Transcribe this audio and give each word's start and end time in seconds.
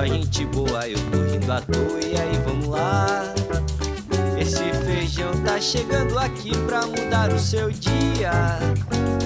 só 0.00 0.06
gente 0.06 0.46
boa, 0.46 0.88
eu 0.88 0.98
tô 1.10 1.18
rindo 1.30 1.52
à 1.52 1.60
toa, 1.60 2.00
e 2.00 2.18
aí 2.18 2.40
vamos 2.46 2.68
lá. 2.68 3.34
Esse 4.38 4.72
feijão 4.86 5.30
tá 5.44 5.60
chegando 5.60 6.18
aqui 6.18 6.56
pra 6.66 6.86
mudar 6.86 7.30
o 7.30 7.38
seu 7.38 7.70
dia. 7.70 8.32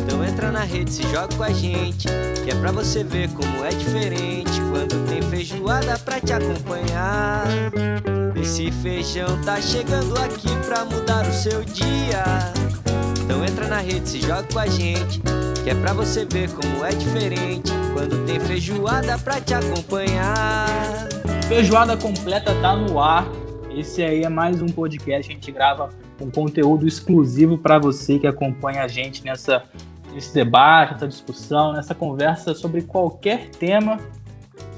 Então 0.03 0.25
entra 0.25 0.51
na 0.51 0.65
rede, 0.65 0.91
se 0.91 1.03
joga 1.05 1.29
com 1.37 1.45
a 1.45 1.53
gente, 1.53 2.09
que 2.43 2.51
é 2.51 2.55
pra 2.57 2.73
você 2.73 3.05
ver 3.05 3.31
como 3.31 3.65
é 3.65 3.69
diferente 3.69 4.61
quando 4.73 5.09
tem 5.09 5.23
feijoada 5.23 5.97
pra 5.99 6.21
te 6.21 6.33
acompanhar. 6.33 7.47
Esse 8.35 8.73
feijão 8.73 9.41
tá 9.43 9.61
chegando 9.61 10.19
aqui 10.19 10.49
pra 10.67 10.85
mudar 10.85 11.25
o 11.25 11.33
seu 11.33 11.63
dia. 11.63 12.25
Então 13.23 13.45
entra 13.45 13.69
na 13.69 13.79
rede, 13.79 14.09
se 14.09 14.21
joga 14.21 14.43
com 14.53 14.59
a 14.59 14.67
gente, 14.67 15.23
que 15.63 15.71
é 15.71 15.75
pra 15.77 15.93
você 15.93 16.25
ver 16.25 16.51
como 16.51 16.85
é 16.85 16.91
diferente 16.91 17.84
quando 17.95 18.27
tem 18.27 18.41
feijoada 18.41 19.17
pra 19.21 19.41
te 19.41 19.55
acompanhar. 19.55 21.09
Feijoada 21.47 21.97
completa 21.97 22.53
tá 22.61 22.75
no 22.75 22.99
ar. 22.99 23.25
Esse 23.71 24.03
aí 24.03 24.25
é 24.25 24.29
mais 24.29 24.61
um 24.61 24.67
podcast. 24.67 25.31
A 25.31 25.35
gente 25.35 25.53
grava 25.53 25.91
um 26.21 26.29
conteúdo 26.29 26.89
exclusivo 26.89 27.57
para 27.57 27.79
você 27.79 28.19
que 28.19 28.27
acompanha 28.27 28.83
a 28.83 28.89
gente 28.89 29.25
nessa, 29.25 29.63
nesse 30.13 30.35
debate, 30.35 30.95
nessa 30.95 31.07
discussão, 31.07 31.73
nessa 31.73 31.95
conversa 31.95 32.53
sobre 32.53 32.83
qualquer 32.83 33.51
tema, 33.51 34.01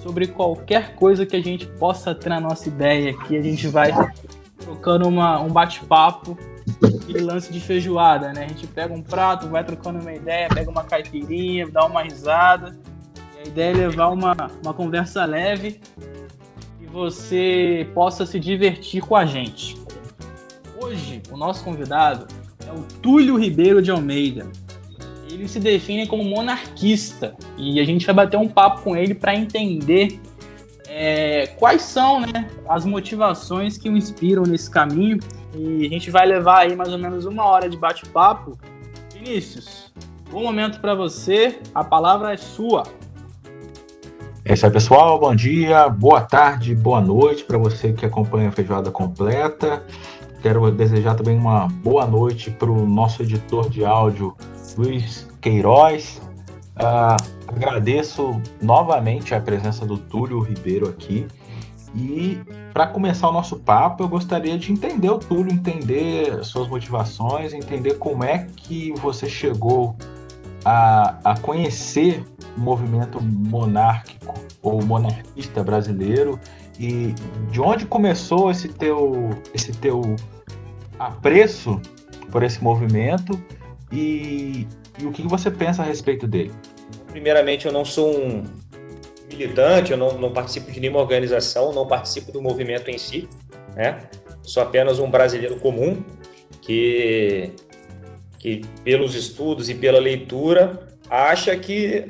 sobre 0.03 0.27
qualquer 0.27 0.95
coisa 0.95 1.25
que 1.25 1.37
a 1.37 1.43
gente 1.43 1.67
possa 1.67 2.15
ter 2.15 2.29
na 2.29 2.39
nossa 2.39 2.69
ideia 2.69 3.13
aqui. 3.13 3.35
A 3.35 3.43
gente 3.43 3.67
vai 3.67 3.93
trocando 4.59 5.09
uma, 5.09 5.41
um 5.41 5.49
bate-papo 5.49 6.37
e 7.09 7.15
lance 7.15 7.51
de 7.51 7.61
feijoada, 7.61 8.35
né? 8.35 8.45
A 8.45 8.49
gente 8.49 8.67
pega 8.67 8.93
um 8.93 9.03
prato, 9.03 9.49
vai 9.49 9.65
trocando 9.65 10.01
uma 10.01 10.13
ideia, 10.13 10.51
pega 10.51 10.71
uma 10.71 10.85
caipirinha, 10.85 11.67
dá 11.71 11.87
uma 11.87 12.03
risada. 12.03 12.77
E 13.47 13.49
ideia 13.49 13.71
é 13.71 13.75
levar 13.75 14.09
uma, 14.09 14.35
uma 14.63 14.75
conversa 14.75 15.25
leve 15.25 15.81
você 16.97 17.87
possa 17.93 18.25
se 18.25 18.41
divertir 18.41 19.03
com 19.03 19.15
a 19.15 19.27
gente. 19.27 19.77
Hoje, 20.81 21.21
o 21.31 21.37
nosso 21.37 21.63
convidado 21.63 22.27
é 22.67 22.73
o 22.73 22.83
Túlio 23.03 23.37
Ribeiro 23.37 23.83
de 23.83 23.91
Almeida. 23.91 24.51
Ele 25.31 25.47
se 25.47 25.61
define 25.61 26.07
como 26.07 26.25
monarquista 26.25 27.37
e 27.59 27.79
a 27.79 27.85
gente 27.85 28.07
vai 28.07 28.15
bater 28.15 28.39
um 28.39 28.49
papo 28.49 28.81
com 28.81 28.97
ele 28.97 29.15
para 29.15 29.37
entender 29.37 30.19
é, 30.89 31.49
quais 31.59 31.83
são 31.83 32.21
né, 32.21 32.49
as 32.67 32.87
motivações 32.87 33.77
que 33.77 33.91
o 33.91 33.97
inspiram 33.97 34.45
nesse 34.45 34.71
caminho. 34.71 35.19
E 35.55 35.85
a 35.85 35.91
gente 35.91 36.11
vai 36.11 36.25
levar 36.25 36.61
aí 36.61 36.75
mais 36.75 36.91
ou 36.91 36.99
menos 36.99 37.27
uma 37.27 37.45
hora 37.45 37.69
de 37.69 37.77
bate-papo. 37.77 38.59
Vinícius, 39.13 39.93
bom 40.31 40.43
momento 40.43 40.81
para 40.81 40.95
você, 40.95 41.59
a 41.75 41.85
palavra 41.85 42.33
é 42.33 42.39
sua. 42.39 42.85
É 44.49 44.55
isso 44.55 44.65
aí, 44.65 44.71
pessoal. 44.71 45.19
Bom 45.19 45.35
dia, 45.35 45.89
boa 45.89 46.21
tarde, 46.21 46.73
boa 46.73 47.01
noite 47.01 47.43
para 47.43 47.59
você 47.59 47.93
que 47.93 48.07
acompanha 48.07 48.49
a 48.49 48.53
Feijoada 48.53 48.93
Completa. 48.93 49.83
Quero 50.41 50.71
desejar 50.71 51.17
também 51.17 51.37
uma 51.37 51.67
boa 51.67 52.07
noite 52.07 52.49
para 52.53 52.71
o 52.71 52.87
nosso 52.87 53.25
editor 53.25 53.69
de 53.69 53.85
áudio, 53.85 54.37
Luiz 54.79 55.29
Queiroz. 55.41 56.23
Uh, 56.77 57.17
agradeço 57.49 58.41
novamente 58.63 59.35
a 59.35 59.41
presença 59.41 59.85
do 59.85 59.99
Túlio 59.99 60.39
Ribeiro 60.39 60.89
aqui. 60.89 61.27
E 61.93 62.39
para 62.73 62.87
começar 62.87 63.29
o 63.29 63.33
nosso 63.33 63.57
papo, 63.57 64.05
eu 64.05 64.09
gostaria 64.09 64.57
de 64.57 64.71
entender 64.71 65.11
o 65.11 65.19
Túlio, 65.19 65.53
entender 65.53 66.45
suas 66.45 66.69
motivações, 66.69 67.53
entender 67.53 67.95
como 67.95 68.23
é 68.23 68.47
que 68.55 68.93
você 69.01 69.29
chegou 69.29 69.97
a, 70.67 71.21
a 71.23 71.39
conhecer 71.39 72.25
o 72.57 72.61
movimento 72.61 73.23
monárquico 73.23 74.35
ou 74.61 74.85
monarquista 74.85 75.63
brasileiro 75.63 76.41
e 76.77 77.15
de 77.53 77.61
onde 77.61 77.87
começou 77.87 78.51
esse 78.51 78.69
teu 78.69 79.31
esse 79.55 79.71
teu 79.71 80.03
apreço 80.99 81.81
por 82.33 82.43
esse 82.43 82.61
movimento 82.61 83.41
e, 83.93 84.67
e 84.99 85.07
o 85.07 85.13
que 85.13 85.23
você 85.23 85.53
pensa 85.53 85.83
a 85.83 85.85
respeito 85.85 86.27
dele? 86.27 86.53
Primeiramente, 87.07 87.67
eu 87.67 87.73
não 87.73 87.85
sou 87.85 88.19
um 88.19 88.43
militante, 89.31 89.93
eu 89.93 89.97
não, 89.97 90.19
não 90.19 90.33
participo 90.33 90.73
de 90.73 90.81
nenhuma 90.81 90.99
organização, 90.99 91.73
não 91.73 91.87
participo 91.87 92.33
do 92.33 92.43
movimento 92.43 92.91
em 92.91 92.99
si, 92.99 93.29
né? 93.77 94.01
Sou 94.43 94.65
apenas 94.65 94.99
um 94.99 95.09
brasileiro 95.09 95.61
comum 95.61 96.03
que 96.61 97.53
pelos 98.85 99.15
estudos 99.15 99.69
e 99.69 99.75
pela 99.75 99.99
leitura 99.99 100.89
acha 101.11 101.57
que 101.57 102.07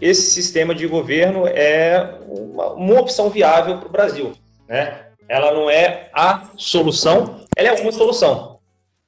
esse 0.00 0.30
sistema 0.30 0.74
de 0.74 0.86
governo 0.86 1.46
é 1.46 2.18
uma, 2.26 2.72
uma 2.72 3.00
opção 3.00 3.28
viável 3.28 3.78
para 3.78 3.88
o 3.88 3.92
Brasil. 3.92 4.32
Né? 4.68 5.06
Ela 5.28 5.52
não 5.52 5.68
é 5.68 6.08
a 6.12 6.50
solução, 6.56 7.44
ela 7.56 7.68
é 7.68 7.80
uma 7.80 7.92
solução. 7.92 8.60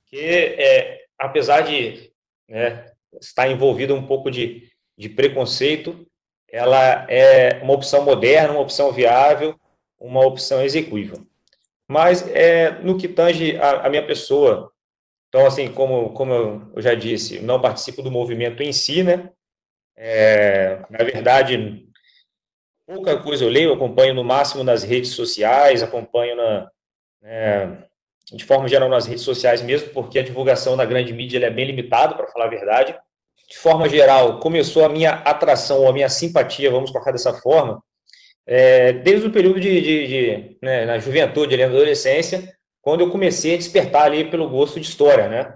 Que, 0.06 0.19
é, 0.19 1.04
apesar 1.19 1.62
de 1.62 2.10
né, 2.48 2.87
estar 3.20 3.49
envolvida 3.49 3.94
um 3.94 4.06
pouco 4.06 4.31
de, 4.31 4.69
de 4.97 5.09
preconceito, 5.09 6.06
ela 6.50 7.06
é 7.09 7.60
uma 7.62 7.72
opção 7.72 8.04
moderna, 8.04 8.53
uma 8.53 8.60
opção 8.60 8.93
viável, 8.93 9.59
uma 9.99 10.25
opção 10.26 10.62
execuível. 10.62 11.26
Mas 11.88 12.28
é, 12.28 12.70
no 12.82 12.99
que 12.99 13.09
tange 13.09 13.56
a, 13.56 13.87
a 13.87 13.88
minha 13.88 14.04
pessoa, 14.06 14.72
então, 15.32 15.47
assim, 15.47 15.72
como, 15.72 16.10
como 16.10 16.70
eu 16.76 16.82
já 16.82 16.94
disse, 16.94 17.41
não 17.41 17.59
participo 17.59 18.03
do 18.03 18.10
movimento 18.10 18.62
em 18.62 18.70
si, 18.70 19.03
né? 19.03 19.31
É, 19.97 20.81
na 20.91 20.98
verdade, 20.98 21.87
pouca 22.87 23.16
coisa 23.16 23.43
eu 23.43 23.48
leio, 23.48 23.72
acompanho 23.72 24.12
no 24.12 24.22
máximo 24.22 24.62
nas 24.62 24.82
redes 24.82 25.12
sociais, 25.12 25.82
acompanho 25.82 26.37
na, 26.37 26.70
é, 27.22 27.66
de 28.31 28.44
forma 28.44 28.69
geral 28.69 28.91
nas 28.91 29.06
redes 29.06 29.25
sociais 29.25 29.62
mesmo, 29.62 29.88
porque 29.94 30.19
a 30.19 30.22
divulgação 30.22 30.76
da 30.76 30.84
grande 30.84 31.15
mídia 31.15 31.43
é 31.43 31.49
bem 31.49 31.64
limitada, 31.64 32.14
para 32.14 32.28
falar 32.28 32.44
a 32.44 32.50
verdade. 32.50 32.94
De 33.49 33.56
forma 33.56 33.88
geral, 33.88 34.38
começou 34.38 34.84
a 34.84 34.88
minha 34.91 35.12
atração, 35.12 35.88
a 35.88 35.94
minha 35.94 36.10
simpatia, 36.10 36.70
vamos 36.70 36.91
colocar 36.91 37.10
dessa 37.10 37.32
forma, 37.32 37.82
é, 38.47 38.93
desde 38.93 39.28
o 39.28 39.32
período 39.32 39.59
de, 39.59 39.81
de, 39.81 40.06
de 40.06 40.59
né, 40.60 40.84
na 40.84 40.99
juventude, 40.99 41.56
na 41.56 41.64
adolescência, 41.64 42.54
quando 42.82 43.00
eu 43.00 43.10
comecei 43.10 43.54
a 43.54 43.56
despertar 43.56 44.04
ali 44.04 44.28
pelo 44.28 44.48
gosto 44.48 44.78
de 44.78 44.87
história, 44.87 45.28
né? 45.28 45.54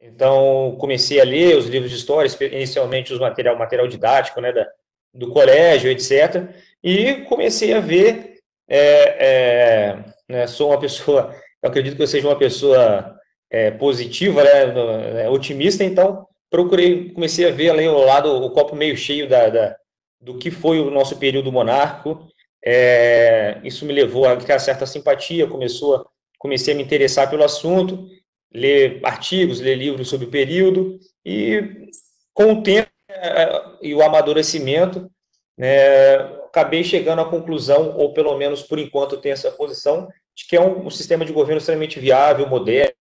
Então, 0.00 0.76
comecei 0.80 1.20
a 1.20 1.24
ler 1.24 1.56
os 1.56 1.66
livros 1.66 1.90
de 1.90 1.96
história, 1.96 2.28
inicialmente 2.50 3.12
os 3.12 3.20
material, 3.20 3.56
material 3.56 3.86
didático, 3.86 4.40
né, 4.40 4.52
da, 4.52 4.66
do 5.14 5.30
colégio, 5.30 5.90
etc. 5.90 6.50
E 6.82 7.24
comecei 7.28 7.72
a 7.72 7.78
ver, 7.78 8.38
é, 8.68 8.78
é, 8.78 10.04
né, 10.28 10.46
sou 10.48 10.70
uma 10.70 10.80
pessoa, 10.80 11.32
eu 11.62 11.68
acredito 11.70 11.94
que 11.94 12.02
eu 12.02 12.06
seja 12.08 12.26
uma 12.26 12.38
pessoa 12.38 13.16
é, 13.48 13.70
positiva, 13.70 14.42
né, 14.42 15.28
otimista, 15.28 15.84
então 15.84 16.26
procurei, 16.50 17.10
comecei 17.10 17.46
a 17.46 17.52
ver 17.52 17.70
ali 17.70 17.86
o 17.86 18.04
lado, 18.04 18.44
o 18.44 18.50
copo 18.50 18.74
meio 18.74 18.96
cheio 18.96 19.28
da, 19.28 19.48
da 19.48 19.76
do 20.20 20.38
que 20.38 20.50
foi 20.50 20.80
o 20.80 20.90
nosso 20.90 21.16
período 21.16 21.50
monárquico. 21.50 22.28
É, 22.64 23.60
isso 23.64 23.84
me 23.84 23.92
levou 23.92 24.26
a 24.26 24.36
criar 24.36 24.58
certa 24.60 24.86
simpatia, 24.86 25.48
começou 25.48 26.06
comecei 26.42 26.74
a 26.74 26.76
me 26.76 26.82
interessar 26.82 27.30
pelo 27.30 27.44
assunto, 27.44 28.08
ler 28.52 29.00
artigos, 29.04 29.60
ler 29.60 29.76
livros 29.76 30.08
sobre 30.08 30.26
o 30.26 30.30
período, 30.30 30.98
e 31.24 31.88
com 32.34 32.54
o 32.54 32.62
tempo 32.64 32.90
é, 33.08 33.48
e 33.80 33.94
o 33.94 34.02
amadurecimento, 34.02 35.08
né, 35.56 36.16
acabei 36.44 36.82
chegando 36.82 37.22
à 37.22 37.30
conclusão, 37.30 37.96
ou 37.96 38.12
pelo 38.12 38.36
menos 38.36 38.60
por 38.60 38.80
enquanto 38.80 39.20
tenho 39.20 39.34
essa 39.34 39.52
posição, 39.52 40.08
de 40.34 40.44
que 40.48 40.56
é 40.56 40.60
um, 40.60 40.84
um 40.84 40.90
sistema 40.90 41.24
de 41.24 41.32
governo 41.32 41.58
extremamente 41.58 42.00
viável, 42.00 42.48
moderno, 42.48 42.92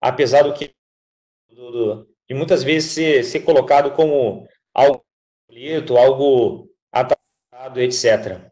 apesar 0.00 0.42
do 0.42 0.52
que 0.52 0.74
do, 1.50 1.70
do, 1.70 2.08
de 2.28 2.34
muitas 2.34 2.64
vezes 2.64 2.90
ser, 2.90 3.22
ser 3.22 3.40
colocado 3.40 3.92
como 3.92 4.44
algo 4.74 5.04
algo 5.96 6.68
atrasado, 6.92 7.80
etc. 7.80 8.50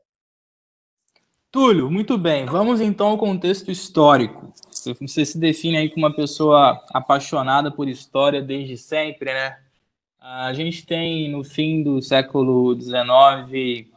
Túlio, 1.56 1.90
muito 1.90 2.18
bem. 2.18 2.44
Vamos 2.44 2.82
então 2.82 3.06
ao 3.06 3.16
contexto 3.16 3.70
histórico. 3.70 4.52
Você 5.00 5.24
se 5.24 5.38
define 5.38 5.78
aí 5.78 5.88
como 5.88 6.04
uma 6.04 6.14
pessoa 6.14 6.84
apaixonada 6.92 7.70
por 7.70 7.88
história 7.88 8.42
desde 8.42 8.76
sempre, 8.76 9.32
né? 9.32 9.56
A 10.20 10.52
gente 10.52 10.84
tem 10.84 11.30
no 11.30 11.42
fim 11.42 11.82
do 11.82 12.02
século 12.02 12.78
XIX 12.78 13.88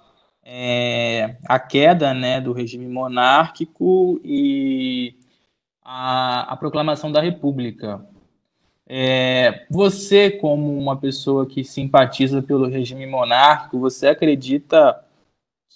é, 0.41 1.35
a 1.49 1.59
queda 1.59 2.13
né, 2.13 2.39
do 2.39 2.53
regime 2.53 2.87
monárquico 2.87 4.21
e 4.23 5.17
a, 5.83 6.53
a 6.53 6.55
proclamação 6.55 7.11
da 7.11 7.19
República. 7.19 8.01
É, 8.87 9.65
você, 9.69 10.31
como 10.31 10.77
uma 10.77 10.95
pessoa 10.95 11.45
que 11.45 11.65
simpatiza 11.65 12.41
pelo 12.41 12.69
regime 12.69 13.05
monárquico, 13.05 13.77
você 13.77 14.07
acredita 14.07 15.08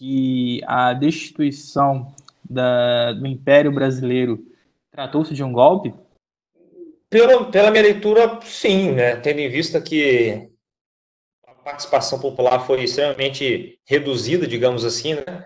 que 0.04 0.62
a 0.68 0.92
destituição 0.92 2.14
da, 2.44 3.14
do 3.14 3.26
Império 3.26 3.72
Brasileiro 3.72 4.46
tratou-se 4.92 5.34
de 5.34 5.42
um 5.42 5.54
golpe? 5.54 5.94
Pela, 7.10 7.50
pela 7.50 7.72
minha 7.72 7.84
leitura, 7.84 8.42
sim, 8.42 8.92
né? 8.92 9.16
tendo 9.16 9.40
em 9.40 9.48
vista 9.48 9.80
que 9.80 10.50
a 11.48 11.54
participação 11.54 12.20
popular 12.20 12.60
foi 12.66 12.84
extremamente 12.84 13.80
reduzida, 13.86 14.46
digamos 14.46 14.84
assim, 14.84 15.14
né? 15.14 15.46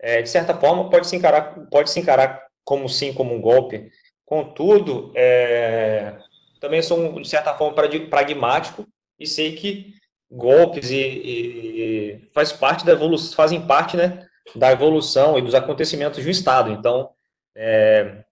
é, 0.00 0.22
de 0.22 0.30
certa 0.30 0.54
forma, 0.54 0.88
pode 0.88 1.06
se 1.06 1.14
encarar, 1.14 1.66
pode 1.70 1.90
se 1.90 2.00
encarar 2.00 2.46
como 2.64 2.88
sim, 2.88 3.12
como 3.12 3.34
um 3.34 3.42
golpe. 3.42 3.90
Contudo, 4.24 5.12
é, 5.14 6.16
também 6.60 6.80
sou, 6.80 7.20
de 7.20 7.28
certa 7.28 7.52
forma, 7.52 7.76
pragmático 8.08 8.86
e 9.18 9.26
sei 9.26 9.54
que 9.54 9.92
golpes 10.30 10.90
e, 10.90 10.96
e, 10.96 12.20
faz 12.32 12.52
parte 12.52 12.84
da 12.84 12.92
evolução, 12.92 13.34
fazem 13.34 13.60
parte 13.60 13.96
né, 13.96 14.26
da 14.54 14.70
evolução 14.70 15.38
e 15.38 15.42
dos 15.42 15.54
acontecimentos 15.54 16.24
um 16.24 16.30
Estado. 16.30 16.70
Então, 16.70 17.10
é, 17.56 18.24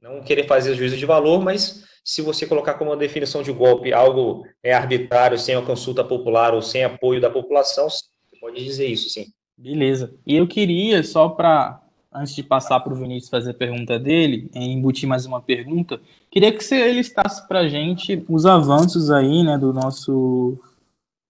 não 0.00 0.22
querer 0.22 0.46
fazer 0.46 0.74
juízo 0.74 0.96
de 0.96 1.06
valor, 1.06 1.40
mas 1.40 1.84
se 2.04 2.22
você 2.22 2.46
colocar 2.46 2.74
como 2.74 2.90
uma 2.90 2.96
definição 2.96 3.42
de 3.42 3.52
golpe 3.52 3.92
algo 3.92 4.46
é 4.62 4.72
arbitrário, 4.72 5.38
sem 5.38 5.54
a 5.54 5.62
consulta 5.62 6.02
popular 6.02 6.54
ou 6.54 6.62
sem 6.62 6.84
apoio 6.84 7.20
da 7.20 7.30
população, 7.30 7.88
você 7.88 8.04
pode 8.40 8.62
dizer 8.62 8.86
isso, 8.86 9.08
sim. 9.08 9.26
Beleza. 9.56 10.14
E 10.26 10.36
eu 10.36 10.46
queria, 10.46 11.02
só 11.04 11.28
para, 11.28 11.80
antes 12.12 12.34
de 12.34 12.42
passar 12.42 12.80
para 12.80 12.92
o 12.92 12.96
Vinícius 12.96 13.30
fazer 13.30 13.50
a 13.50 13.54
pergunta 13.54 13.98
dele, 13.98 14.50
embutir 14.54 15.08
mais 15.08 15.24
uma 15.24 15.40
pergunta, 15.40 16.00
queria 16.30 16.50
que 16.50 16.62
você 16.62 16.90
listasse 16.92 17.46
para 17.46 17.60
a 17.60 17.68
gente 17.68 18.24
os 18.28 18.44
avanços 18.46 19.10
aí, 19.10 19.44
né, 19.44 19.56
do 19.56 19.72
nosso 19.72 20.58
do 20.58 20.71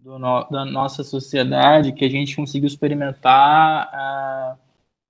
no, 0.05 0.45
da 0.51 0.65
nossa 0.65 1.05
sociedade 1.05 1.93
que 1.93 2.05
a 2.05 2.11
gente 2.11 2.37
conseguiu 2.37 2.67
experimentar 2.67 3.89
uh, 3.89 4.59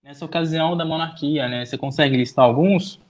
nessa 0.02 0.24
ocasião 0.24 0.76
da 0.76 0.84
monarquia, 0.84 1.48
né? 1.48 1.64
Você 1.64 1.78
consegue 1.78 2.16
listar 2.16 2.44
alguns? 2.44 3.00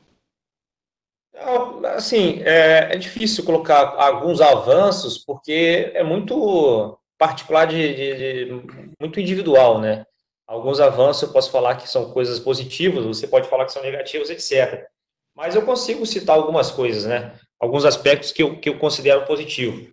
Assim, 1.96 2.40
é, 2.42 2.94
é 2.94 2.96
difícil 2.96 3.44
colocar 3.44 3.96
alguns 3.98 4.40
avanços 4.40 5.18
porque 5.18 5.90
é 5.94 6.02
muito 6.02 6.98
particular 7.18 7.66
de, 7.66 7.94
de, 7.94 8.44
de, 8.46 8.52
muito 9.00 9.20
individual, 9.20 9.80
né? 9.80 10.06
Alguns 10.46 10.80
avanços 10.80 11.22
eu 11.22 11.32
posso 11.32 11.50
falar 11.50 11.76
que 11.76 11.88
são 11.88 12.10
coisas 12.10 12.38
positivas, 12.38 13.04
você 13.04 13.26
pode 13.26 13.48
falar 13.48 13.64
que 13.64 13.72
são 13.72 13.82
negativos, 13.82 14.28
etc. 14.28 14.86
Mas 15.34 15.54
eu 15.54 15.62
consigo 15.62 16.04
citar 16.04 16.36
algumas 16.36 16.70
coisas, 16.70 17.06
né? 17.06 17.34
Alguns 17.58 17.84
aspectos 17.84 18.32
que 18.32 18.42
eu, 18.42 18.58
que 18.58 18.68
eu 18.68 18.78
considero 18.78 19.24
positivo. 19.24 19.90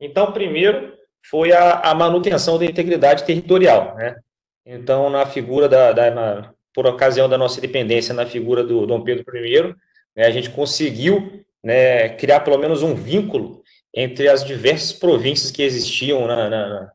Então, 0.00 0.32
primeiro, 0.32 0.91
foi 1.28 1.52
a, 1.52 1.80
a 1.80 1.94
manutenção 1.94 2.58
da 2.58 2.64
integridade 2.64 3.24
territorial, 3.24 3.94
né? 3.96 4.16
Então, 4.64 5.10
na 5.10 5.26
figura 5.26 5.68
da, 5.68 5.92
da 5.92 6.10
na, 6.10 6.54
por 6.74 6.86
ocasião 6.86 7.28
da 7.28 7.36
nossa 7.36 7.58
independência, 7.58 8.14
na 8.14 8.26
figura 8.26 8.62
do 8.62 8.86
Dom 8.86 9.02
Pedro 9.02 9.24
I, 9.36 9.74
né, 10.14 10.26
a 10.26 10.30
gente 10.30 10.50
conseguiu 10.50 11.44
né, 11.62 12.10
criar 12.10 12.40
pelo 12.40 12.58
menos 12.58 12.82
um 12.82 12.94
vínculo 12.94 13.62
entre 13.94 14.28
as 14.28 14.44
diversas 14.44 14.92
províncias 14.92 15.50
que 15.50 15.62
existiam 15.62 16.26
na, 16.26 16.48
na, 16.48 16.92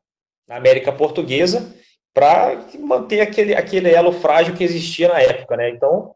na 0.47 0.55
América 0.55 0.91
Portuguesa 0.91 1.75
para 2.13 2.65
manter 2.79 3.21
aquele, 3.21 3.53
aquele 3.53 3.91
elo 3.91 4.11
frágil 4.11 4.55
que 4.55 4.63
existia 4.63 5.07
na 5.07 5.21
época, 5.21 5.55
né? 5.55 5.69
Então, 5.69 6.15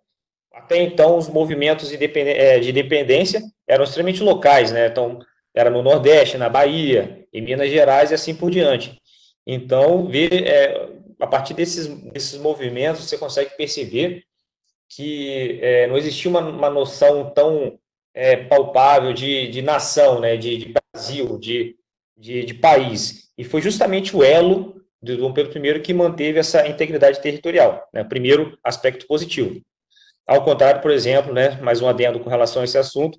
até 0.51 0.81
então, 0.81 1.17
os 1.17 1.29
movimentos 1.29 1.89
de 1.89 1.95
independência 2.69 3.41
eram 3.67 3.83
extremamente 3.83 4.23
locais, 4.23 4.71
né? 4.71 4.87
Então, 4.87 5.19
era 5.55 5.69
no 5.69 5.81
Nordeste, 5.81 6.37
na 6.37 6.49
Bahia, 6.49 7.25
em 7.33 7.41
Minas 7.41 7.69
Gerais 7.69 8.11
e 8.11 8.13
assim 8.13 8.35
por 8.35 8.49
diante. 8.49 8.99
Então, 9.45 10.09
é, 10.13 10.89
a 11.19 11.27
partir 11.27 11.53
desses, 11.53 11.87
desses 12.11 12.39
movimentos, 12.39 13.03
você 13.03 13.17
consegue 13.17 13.55
perceber 13.57 14.23
que 14.89 15.59
é, 15.61 15.87
não 15.87 15.97
existia 15.97 16.29
uma, 16.29 16.41
uma 16.41 16.69
noção 16.69 17.29
tão 17.31 17.79
é, 18.13 18.35
palpável 18.35 19.13
de, 19.13 19.47
de 19.47 19.61
nação, 19.61 20.19
né, 20.19 20.35
de, 20.35 20.57
de 20.57 20.73
Brasil, 20.93 21.37
de, 21.37 21.75
de, 22.17 22.43
de, 22.45 22.53
país. 22.53 23.31
E 23.37 23.43
foi 23.43 23.61
justamente 23.61 24.15
o 24.15 24.23
elo 24.23 24.81
do 25.01 25.17
Dom 25.17 25.33
Pedro 25.33 25.65
I 25.65 25.79
que 25.79 25.93
manteve 25.93 26.39
essa 26.39 26.67
integridade 26.67 27.21
territorial, 27.21 27.87
né, 27.93 28.03
primeiro 28.03 28.57
aspecto 28.63 29.07
positivo. 29.07 29.61
Ao 30.27 30.43
contrário, 30.43 30.81
por 30.81 30.91
exemplo, 30.91 31.33
né, 31.33 31.59
mais 31.61 31.81
um 31.81 31.87
adendo 31.87 32.19
com 32.19 32.29
relação 32.29 32.61
a 32.61 32.65
esse 32.65 32.77
assunto, 32.77 33.17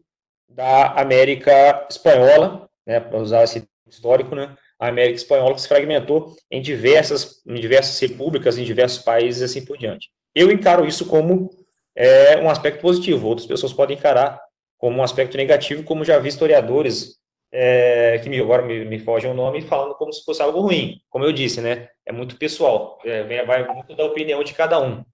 da 0.55 0.93
América 0.93 1.87
Espanhola, 1.91 2.69
né, 2.87 3.01
para 3.01 3.19
usar 3.19 3.45
esse 3.45 3.67
histórico, 3.89 4.35
né, 4.35 4.55
a 4.79 4.89
América 4.89 5.17
Espanhola 5.17 5.57
se 5.59 5.69
fragmentou 5.69 6.35
em 6.51 6.61
diversas, 6.61 7.43
em 7.47 7.55
diversas 7.55 7.99
repúblicas, 8.01 8.59
em 8.59 8.65
diversos 8.65 9.03
países 9.03 9.43
assim 9.43 9.65
por 9.65 9.79
diante. 9.79 10.11
Eu 10.35 10.51
encaro 10.51 10.87
isso 10.87 11.07
como 11.07 11.51
é, 11.95 12.39
um 12.39 12.51
aspecto 12.51 12.81
positivo, 12.81 13.29
outras 13.29 13.47
pessoas 13.47 13.73
podem 13.73 13.97
encarar 13.97 14.41
como 14.79 14.99
um 14.99 15.03
aspecto 15.03 15.37
negativo, 15.37 15.85
como 15.85 16.05
já 16.05 16.19
vi 16.19 16.29
historiadores 16.29 17.17
é, 17.53 18.19
que 18.19 18.29
me, 18.29 18.41
agora 18.41 18.63
me, 18.63 18.85
me 18.85 18.99
foge 18.99 19.27
o 19.27 19.35
nome, 19.35 19.63
falando 19.63 19.95
como 19.95 20.13
se 20.13 20.25
fosse 20.25 20.43
algo 20.43 20.61
ruim. 20.61 21.01
Como 21.11 21.25
eu 21.25 21.33
disse, 21.33 21.61
né, 21.61 21.89
é 22.05 22.11
muito 22.11 22.37
pessoal, 22.37 22.99
é, 23.05 23.45
vai 23.45 23.65
muito 23.73 23.95
da 23.95 24.05
opinião 24.05 24.43
de 24.43 24.55
cada 24.55 24.81
um. 24.81 25.05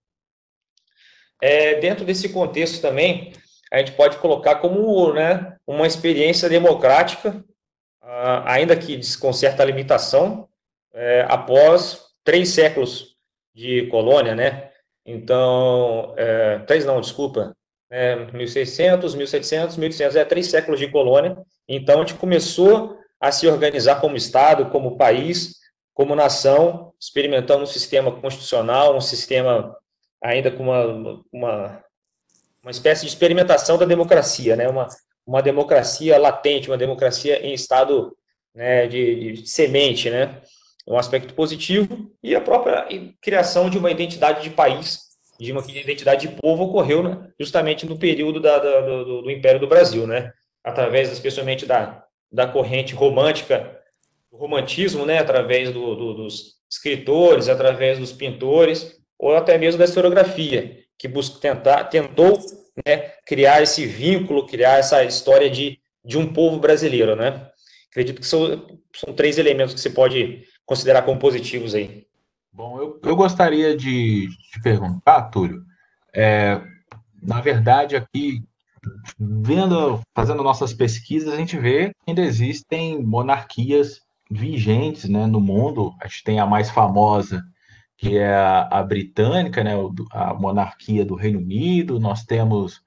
É, 1.43 1.75
dentro 1.75 2.05
desse 2.05 2.31
contexto 2.31 2.81
também, 2.81 3.32
a 3.73 3.79
gente 3.79 3.93
pode 3.93 4.19
colocar 4.19 4.56
como 4.56 5.12
né, 5.12 5.56
uma 5.67 5.87
experiência 5.87 6.49
democrática, 6.49 7.44
uh, 8.03 8.43
ainda 8.44 8.76
que 8.76 9.00
com 9.19 9.32
certa 9.32 9.65
limitação, 9.65 10.49
é, 10.93 11.26
após 11.29 12.06
três 12.25 12.50
séculos 12.50 13.17
de 13.55 13.87
colônia, 13.88 14.35
né? 14.35 14.70
Então, 15.05 16.15
é, 16.17 16.59
três 16.61 16.85
não, 16.85 17.00
desculpa, 17.00 17.56
é, 17.91 18.17
1600, 18.32 19.15
1700, 19.15 19.76
1800, 19.76 20.17
é 20.17 20.25
três 20.25 20.49
séculos 20.49 20.79
de 20.79 20.91
colônia. 20.91 21.37
Então, 21.67 21.97
a 21.97 21.99
gente 22.05 22.19
começou 22.19 22.99
a 23.20 23.32
se 23.32 23.47
organizar 23.47 24.00
como 24.00 24.17
Estado, 24.17 24.70
como 24.70 24.97
país, 24.97 25.55
como 25.94 26.15
nação, 26.15 26.93
experimentando 27.00 27.62
um 27.62 27.67
sistema 27.67 28.12
constitucional, 28.20 28.97
um 28.97 29.00
sistema 29.00 29.76
ainda 30.23 30.50
com 30.50 30.65
uma, 30.65 31.23
uma 31.32 31.85
uma 32.62 32.70
espécie 32.70 33.02
de 33.02 33.08
experimentação 33.08 33.78
da 33.78 33.84
democracia, 33.84 34.56
né? 34.56 34.69
uma, 34.69 34.88
uma 35.26 35.43
democracia 35.43 36.19
latente, 36.19 36.70
uma 36.70 36.78
democracia 36.78 37.44
em 37.44 37.52
estado 37.52 38.16
né, 38.55 38.87
de, 38.87 39.32
de 39.32 39.46
semente, 39.49 40.10
né? 40.10 40.40
um 40.87 40.99
aspecto 40.99 41.34
positivo, 41.34 42.10
e 42.22 42.34
a 42.34 42.40
própria 42.40 42.87
criação 43.20 43.69
de 43.69 43.76
uma 43.76 43.90
identidade 43.90 44.43
de 44.43 44.50
país, 44.50 45.00
de 45.38 45.52
uma 45.52 45.62
identidade 45.69 46.26
de 46.26 46.34
povo 46.40 46.64
ocorreu 46.64 47.02
né, 47.02 47.31
justamente 47.38 47.86
no 47.86 47.98
período 47.98 48.41
da, 48.41 48.58
da, 48.58 48.81
do, 48.81 49.22
do, 49.22 49.31
Império 49.31 49.60
do 49.60 49.69
Brasil, 49.69 50.06
né? 50.06 50.32
através 50.65 51.12
especialmente 51.12 51.65
da, 51.67 52.05
da 52.32 52.46
corrente 52.46 52.94
romântica, 52.94 53.79
do 54.32 54.38
romantismo, 54.38 55.06
né? 55.06 55.19
através 55.19 55.70
do, 55.70 55.94
do, 55.94 56.15
dos 56.15 56.58
escritores, 56.70 57.48
através 57.48 57.98
dos 57.98 58.12
pintores, 58.12 58.98
ou 59.19 59.36
até 59.36 59.58
mesmo 59.58 59.79
da 59.79 59.84
historiografia, 59.84 60.79
que 60.98 61.06
busca 61.06 61.38
tentar, 61.38 61.84
tentou 61.84 62.38
né, 62.86 63.12
criar 63.24 63.62
esse 63.62 63.86
vínculo, 63.86 64.46
criar 64.46 64.78
essa 64.78 65.05
história 65.05 65.48
de, 65.48 65.78
de 66.05 66.19
um 66.19 66.32
povo 66.32 66.58
brasileiro, 66.58 67.14
né? 67.14 67.48
Acredito 67.90 68.20
que 68.20 68.26
são, 68.26 68.67
são 68.94 69.14
três 69.14 69.38
elementos 69.38 69.74
que 69.74 69.81
você 69.81 69.90
pode 69.90 70.44
considerar 70.67 71.02
como 71.02 71.19
positivos 71.19 71.74
aí. 71.74 72.06
Bom, 72.52 72.78
eu, 72.78 73.00
eu 73.05 73.17
gostaria 73.17 73.76
de 73.76 74.28
te 74.28 74.62
perguntar, 74.62 75.31
Túlio, 75.31 75.62
é, 76.14 76.60
na 77.22 77.40
verdade 77.40 77.96
aqui, 77.96 78.43
vendo, 79.19 80.00
fazendo 80.14 80.43
nossas 80.43 80.72
pesquisas, 80.72 81.32
a 81.32 81.36
gente 81.36 81.58
vê 81.58 81.88
que 81.88 82.10
ainda 82.10 82.22
existem 82.22 83.02
monarquias 83.02 84.00
vigentes 84.31 85.08
né, 85.08 85.26
no 85.26 85.40
mundo. 85.40 85.94
A 86.02 86.08
gente 86.08 86.24
tem 86.24 86.40
a 86.40 86.46
mais 86.46 86.70
famosa, 86.70 87.43
que 87.98 88.17
é 88.17 88.32
a, 88.32 88.62
a 88.70 88.82
britânica, 88.82 89.62
né, 89.64 89.72
a 90.12 90.32
monarquia 90.32 91.05
do 91.05 91.17
Reino 91.17 91.40
Unido, 91.40 91.98
nós 91.98 92.24
temos 92.24 92.81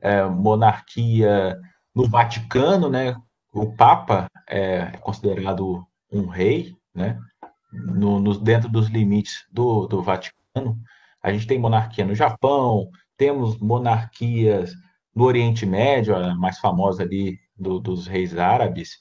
é, 0.00 0.24
monarquia 0.24 1.56
no 1.94 2.08
Vaticano, 2.08 2.90
né, 2.90 3.16
o 3.54 3.72
Papa 3.72 4.28
é 4.48 4.88
considerado 5.00 5.86
um 6.12 6.26
rei, 6.26 6.74
né, 6.92 7.16
no, 7.72 8.18
no, 8.18 8.36
dentro 8.38 8.68
dos 8.68 8.88
limites 8.88 9.46
do, 9.52 9.86
do 9.86 10.02
Vaticano. 10.02 10.76
A 11.22 11.32
gente 11.32 11.46
tem 11.46 11.58
monarquia 11.58 12.04
no 12.04 12.14
Japão, 12.14 12.90
temos 13.16 13.58
monarquias 13.58 14.72
no 15.14 15.24
Oriente 15.24 15.64
Médio, 15.64 16.16
a 16.16 16.34
mais 16.34 16.58
famosa 16.58 17.04
ali 17.04 17.38
do, 17.56 17.78
dos 17.78 18.08
reis 18.08 18.36
árabes, 18.36 18.98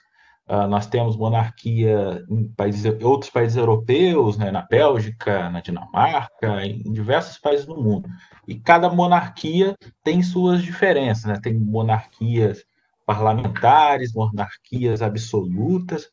Uh, 0.48 0.68
nós 0.68 0.86
temos 0.86 1.18
monarquia 1.18 2.24
em 2.30 2.48
países, 2.50 2.86
outros 3.04 3.32
países 3.32 3.58
europeus, 3.58 4.38
né, 4.38 4.52
na 4.52 4.62
Bélgica, 4.62 5.50
na 5.50 5.60
Dinamarca, 5.60 6.64
em 6.64 6.84
diversos 6.94 7.40
países 7.40 7.66
do 7.66 7.76
mundo. 7.76 8.08
E 8.48 8.54
cada 8.54 8.88
monarquia 8.90 9.76
tem 10.04 10.22
suas 10.22 10.62
diferenças, 10.62 11.26
né? 11.26 11.40
Tem 11.42 11.54
monarquias 11.54 12.64
parlamentares, 13.08 14.14
monarquias 14.14 15.02
absolutas. 15.02 16.10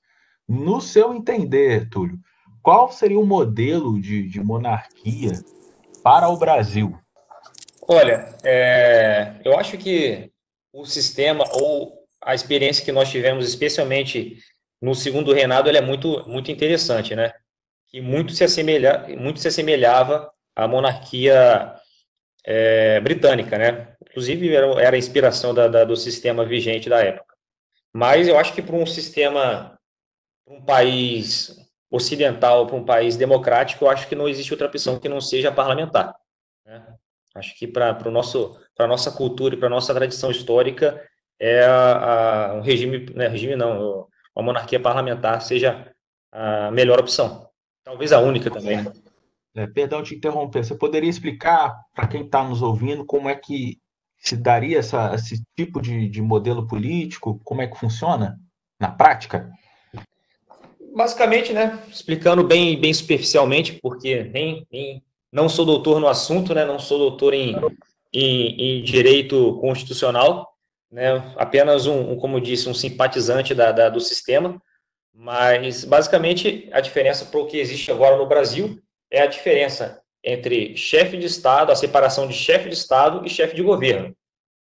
No 0.49 0.81
seu 0.81 1.12
entender, 1.12 1.91
Túlio, 1.91 2.19
qual 2.62 2.91
seria 2.91 3.19
o 3.19 3.27
modelo 3.27 4.01
de, 4.01 4.29
de 4.29 4.43
monarquia 4.43 5.33
para 6.03 6.29
o 6.29 6.39
Brasil? 6.39 6.97
Olha, 7.87 8.35
é, 8.45 9.41
eu 9.45 9.59
acho 9.59 9.77
que 9.77 10.31
o 10.73 10.87
sistema 10.87 11.45
ou 11.53 12.01
a 12.23 12.35
experiência 12.35 12.85
que 12.85 12.93
nós 12.93 13.11
tivemos, 13.11 13.47
especialmente 13.47 14.38
no 14.81 14.95
segundo 14.95 15.33
reinado, 15.33 15.69
é 15.69 15.81
muito, 15.81 16.29
muito 16.29 16.50
interessante, 16.50 17.14
né? 17.14 17.33
Que 17.88 18.00
muito 18.00 18.33
se, 18.33 18.45
assemelha, 18.45 19.07
muito 19.19 19.41
se 19.41 19.49
assemelhava 19.49 20.33
a 20.57 20.67
monarquia 20.67 21.75
é, 22.45 23.00
britânica, 23.00 23.59
né? 23.59 23.95
Inclusive 24.11 24.55
era, 24.55 24.67
era 24.83 24.97
a 24.97 24.99
inspiração 24.99 25.52
da, 25.52 25.69
da, 25.69 25.85
do 25.85 25.97
sistema 25.97 26.45
vigente 26.45 26.88
da 26.88 27.00
época. 27.00 27.35
Mas 27.93 28.26
eu 28.29 28.38
acho 28.38 28.55
que 28.55 28.62
para 28.62 28.76
um 28.76 28.87
sistema, 28.87 29.79
um 30.47 30.64
país 30.64 31.57
ocidental, 31.91 32.67
para 32.67 32.76
um 32.76 32.85
país 32.85 33.17
democrático, 33.17 33.85
eu 33.85 33.91
acho 33.91 34.09
que 34.09 34.14
não 34.14 34.29
existe 34.29 34.52
outra 34.52 34.67
opção 34.67 34.99
que 34.99 35.09
não 35.09 35.21
seja 35.21 35.52
parlamentar. 35.52 36.14
Né? 36.64 36.85
Acho 37.35 37.57
que 37.59 37.67
para 37.67 37.95
para 37.95 38.11
nossa 38.87 39.11
cultura 39.12 39.55
e 39.55 39.59
para 39.59 39.69
nossa 39.69 39.95
tradição 39.95 40.31
histórica 40.31 41.00
é 41.42 41.64
a, 41.64 42.50
a, 42.50 42.54
um 42.54 42.61
regime, 42.61 43.04
né, 43.16 43.26
regime 43.26 43.56
não, 43.56 44.06
uma 44.34 44.44
monarquia 44.44 44.78
parlamentar 44.78 45.42
seja 45.42 45.92
a 46.30 46.70
melhor 46.70 47.00
opção. 47.00 47.49
Talvez 47.82 48.12
a 48.12 48.20
única 48.20 48.49
também. 48.49 48.80
Né? 48.80 48.92
É, 49.56 49.66
perdão 49.66 50.04
te 50.04 50.14
interromper. 50.14 50.64
Você 50.64 50.76
poderia 50.76 51.11
explicar 51.11 51.76
para 51.94 52.06
quem 52.06 52.25
está 52.25 52.44
nos 52.44 52.62
ouvindo 52.62 53.04
como 53.04 53.28
é 53.28 53.34
que 53.34 53.78
se 54.18 54.37
daria 54.37 54.78
essa, 54.78 55.12
esse 55.16 55.42
tipo 55.56 55.82
de, 55.82 56.08
de 56.08 56.22
modelo 56.22 56.64
político? 56.68 57.40
Como 57.42 57.61
é 57.61 57.66
que 57.66 57.78
funciona 57.78 58.38
na 58.78 58.88
prática? 58.88 59.50
Basicamente, 60.94 61.52
né, 61.52 61.82
explicando 61.90 62.44
bem, 62.44 62.80
bem 62.80 62.94
superficialmente, 62.94 63.80
porque 63.82 64.22
nem, 64.25 64.64
nem 64.70 65.02
não 65.32 65.49
sou 65.49 65.66
doutor 65.66 65.99
no 65.99 66.06
assunto, 66.06 66.54
né, 66.54 66.64
não 66.64 66.78
sou 66.78 66.99
doutor 66.99 67.34
em, 67.34 67.56
em, 68.12 68.78
em 68.78 68.82
direito 68.84 69.58
constitucional, 69.61 70.51
né, 70.92 71.32
apenas 71.37 71.87
um, 71.87 72.12
um, 72.12 72.16
como 72.16 72.38
disse, 72.38 72.68
um 72.68 72.75
simpatizante 72.75 73.54
da, 73.54 73.72
da, 73.72 73.88
do 73.88 73.99
sistema, 73.99 74.61
mas 75.14 75.84
basicamente 75.84 76.68
a 76.70 76.80
diferença 76.80 77.25
para 77.25 77.40
o 77.40 77.46
que 77.46 77.58
existe 77.58 77.90
agora 77.90 78.16
no 78.16 78.26
Brasil 78.26 78.78
é 79.11 79.22
a 79.22 79.26
diferença 79.26 80.02
entre 80.22 80.76
chefe 80.76 81.16
de 81.16 81.26
Estado, 81.26 81.72
a 81.72 81.76
separação 81.76 82.28
de 82.28 82.34
chefe 82.34 82.68
de 82.68 82.75
Estado 82.75 83.26
e 83.26 83.30
chefe 83.30 83.56
de 83.56 83.62
governo. 83.62 84.14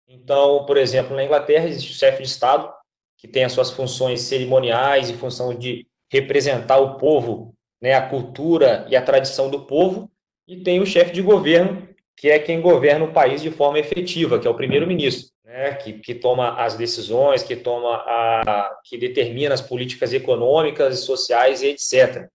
Então, 0.08 0.66
por 0.66 0.78
exemplo, 0.78 1.16
na 1.16 1.24
Inglaterra 1.24 1.68
existe 1.68 1.92
o 1.92 1.96
chefe 1.96 2.24
de 2.24 2.30
Estado, 2.30 2.72
que 3.18 3.28
tem 3.28 3.44
as 3.44 3.52
suas 3.52 3.70
funções 3.70 4.22
cerimoniais 4.22 5.10
e 5.10 5.14
função 5.14 5.54
de 5.54 5.86
representar 6.12 6.80
o 6.80 6.98
povo, 6.98 7.54
né, 7.82 7.94
a 7.94 8.08
cultura 8.08 8.86
e 8.90 8.96
a 8.96 9.02
tradição 9.02 9.50
do 9.50 9.66
povo, 9.66 10.10
e 10.48 10.58
tem 10.58 10.80
o 10.80 10.86
chefe 10.86 11.12
de 11.12 11.22
governo, 11.22 11.88
que 12.18 12.30
é 12.30 12.40
quem 12.40 12.62
governa 12.62 13.06
o 13.06 13.14
país 13.14 13.42
de 13.42 13.52
forma 13.52 13.80
efetiva, 13.80 14.40
que 14.40 14.48
é 14.48 14.50
o 14.50 14.56
primeiro-ministro, 14.56 15.32
né, 15.52 15.74
que, 15.74 15.94
que 16.00 16.16
toma 16.16 16.56
as 16.56 16.76
decisões, 16.76 17.44
que 17.44 17.58
toma 17.58 17.96
a, 18.08 18.80
que 18.86 18.98
determina 18.98 19.54
as 19.54 19.62
políticas 19.62 20.14
econômicas, 20.14 21.02
sociais 21.02 21.62
e 21.62 21.68
etc. 21.68 22.30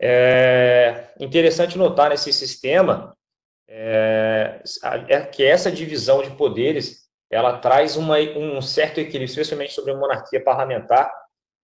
É 0.00 1.12
interessante 1.20 1.78
notar 1.78 2.10
nesse 2.10 2.32
sistema 2.32 3.16
é, 3.68 4.60
é 5.08 5.20
que 5.20 5.44
essa 5.44 5.70
divisão 5.70 6.22
de 6.22 6.30
poderes 6.30 7.04
ela 7.30 7.58
traz 7.58 7.96
uma, 7.96 8.18
um 8.18 8.60
certo 8.60 8.98
equilíbrio, 8.98 9.26
especialmente 9.26 9.72
sobre 9.72 9.92
a 9.92 9.96
monarquia 9.96 10.42
parlamentar, 10.42 11.12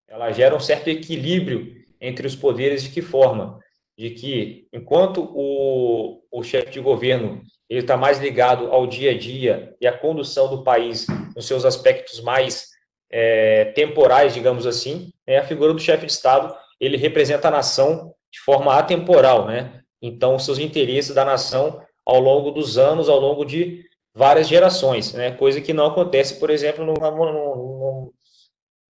ela 0.09 0.31
gera 0.31 0.55
um 0.55 0.61
certo 0.61 0.89
equilíbrio 0.89 1.75
entre 2.01 2.27
os 2.27 2.37
poderes 2.37 2.85
de 2.85 2.91
que 2.91 3.03
forma? 3.03 3.59
De 3.99 4.11
que, 4.11 4.69
enquanto 4.73 5.31
o, 5.35 6.23
o 6.31 6.43
chefe 6.43 6.71
de 6.71 6.81
governo 6.81 7.43
ele 7.71 7.81
está 7.81 7.97
mais 7.97 8.19
ligado 8.19 8.67
ao 8.73 8.85
dia 8.85 9.13
a 9.13 9.17
dia 9.17 9.77
e 9.81 9.87
à 9.87 9.97
condução 9.97 10.49
do 10.49 10.65
país 10.65 11.07
nos 11.37 11.47
seus 11.47 11.65
aspectos 11.65 12.21
mais 12.21 12.69
é, 13.09 13.67
temporais, 13.67 14.35
digamos 14.35 14.67
assim, 14.67 15.13
é 15.25 15.39
a 15.39 15.47
figura 15.47 15.73
do 15.73 15.79
chefe 15.79 16.05
de 16.05 16.11
Estado, 16.11 16.53
ele 16.81 16.97
representa 16.97 17.47
a 17.47 17.53
nação 17.53 18.13
de 18.33 18.41
forma 18.41 18.77
atemporal, 18.77 19.47
né? 19.47 19.83
Então, 20.03 20.39
seus 20.39 20.59
interesses 20.59 21.15
da 21.15 21.25
nação 21.25 21.81
ao 22.05 22.19
longo 22.19 22.51
dos 22.51 22.77
anos, 22.77 23.09
ao 23.09 23.21
longo 23.21 23.45
de 23.45 23.85
várias 24.13 24.49
gerações, 24.49 25.13
né? 25.13 25.31
Coisa 25.31 25.61
que 25.61 25.73
não 25.73 25.87
acontece, 25.87 26.41
por 26.41 26.51
exemplo, 26.51 26.85
numa, 26.85 27.11
numa, 27.11 28.11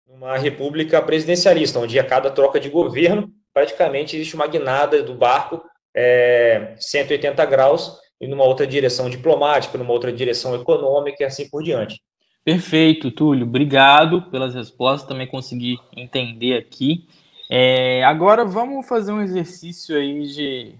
numa 0.06 0.38
república 0.38 1.02
presidencialista, 1.02 1.78
onde 1.78 1.98
a 1.98 2.04
cada 2.04 2.30
troca 2.30 2.58
de 2.58 2.70
governo, 2.70 3.30
praticamente 3.52 4.16
existe 4.16 4.34
uma 4.34 4.46
guinada 4.46 5.02
do 5.02 5.14
barco 5.14 5.62
é, 5.94 6.74
180 6.78 7.44
graus 7.44 7.98
e 8.20 8.28
numa 8.28 8.44
outra 8.44 8.66
direção 8.66 9.08
diplomática, 9.08 9.78
numa 9.78 9.92
outra 9.92 10.12
direção 10.12 10.54
econômica 10.54 11.22
e 11.22 11.26
assim 11.26 11.48
por 11.48 11.62
diante. 11.62 12.00
Perfeito, 12.44 13.10
Túlio. 13.10 13.46
Obrigado 13.46 14.22
pelas 14.22 14.54
respostas. 14.54 15.08
Também 15.08 15.26
consegui 15.26 15.78
entender 15.96 16.56
aqui. 16.56 17.06
É, 17.48 18.04
agora 18.04 18.44
vamos 18.44 18.86
fazer 18.86 19.12
um 19.12 19.20
exercício 19.20 19.96
aí 19.96 20.26
de, 20.26 20.74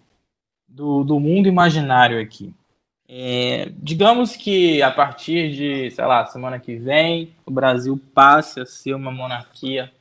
do, 0.68 1.02
do 1.04 1.18
mundo 1.18 1.49
imaginário 1.49 2.20
aqui. 2.20 2.52
É, 3.09 3.73
digamos 3.76 4.37
que 4.37 4.80
a 4.82 4.90
partir 4.90 5.50
de, 5.50 5.90
sei 5.90 6.04
lá, 6.04 6.25
semana 6.26 6.61
que 6.61 6.76
vem, 6.76 7.35
o 7.44 7.50
Brasil 7.50 8.00
passe 8.14 8.61
a 8.61 8.66
ser 8.66 8.94
uma 8.94 9.11
monarquia 9.11 9.92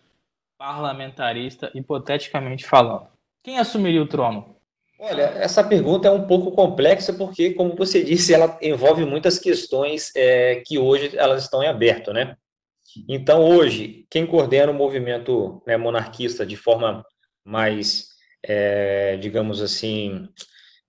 parlamentarista, 0.60 1.72
hipoteticamente 1.74 2.67
falando. 2.67 3.08
Quem 3.41 3.58
assumiria 3.58 4.03
o 4.03 4.08
trono? 4.08 4.55
Olha, 5.01 5.24
essa 5.38 5.63
pergunta 5.63 6.10
é 6.10 6.12
um 6.12 6.27
pouco 6.27 6.51
complexa 6.51 7.13
porque, 7.13 7.53
como 7.53 7.74
você 7.74 8.03
disse, 8.03 8.34
ela 8.34 8.60
envolve 8.62 9.06
muitas 9.06 9.39
questões 9.39 10.12
é, 10.13 10.62
que 10.65 10.77
hoje 10.77 11.18
elas 11.18 11.44
estão 11.44 11.63
em 11.63 11.68
aberto, 11.68 12.12
né? 12.12 12.36
Então, 13.08 13.48
hoje, 13.48 14.06
quem 14.10 14.25
coordena 14.25 14.74
o 14.74 14.75
movimento 14.75 15.63
né, 15.65 15.77
monarquista 15.77 16.46
de 16.46 16.58
forma 16.58 17.06
mais, 17.46 18.10
é, 18.44 19.15
digamos 19.18 19.62
assim, 19.62 20.27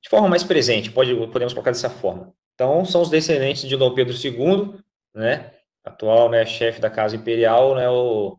de 0.03 0.09
forma 0.09 0.29
mais 0.29 0.43
presente, 0.43 0.91
pode, 0.91 1.15
podemos 1.29 1.53
colocar 1.53 1.71
dessa 1.71 1.91
forma. 1.91 2.35
Então, 2.55 2.85
são 2.85 3.03
os 3.03 3.11
descendentes 3.11 3.69
de 3.69 3.77
Dom 3.77 3.95
Pedro 3.95 4.15
II, 4.15 4.81
né, 5.15 5.53
atual 5.85 6.29
né, 6.29 6.45
chefe 6.45 6.81
da 6.81 6.91
Casa 6.91 7.15
Imperial, 7.15 7.77
né, 7.77 7.89
o, 7.89 8.39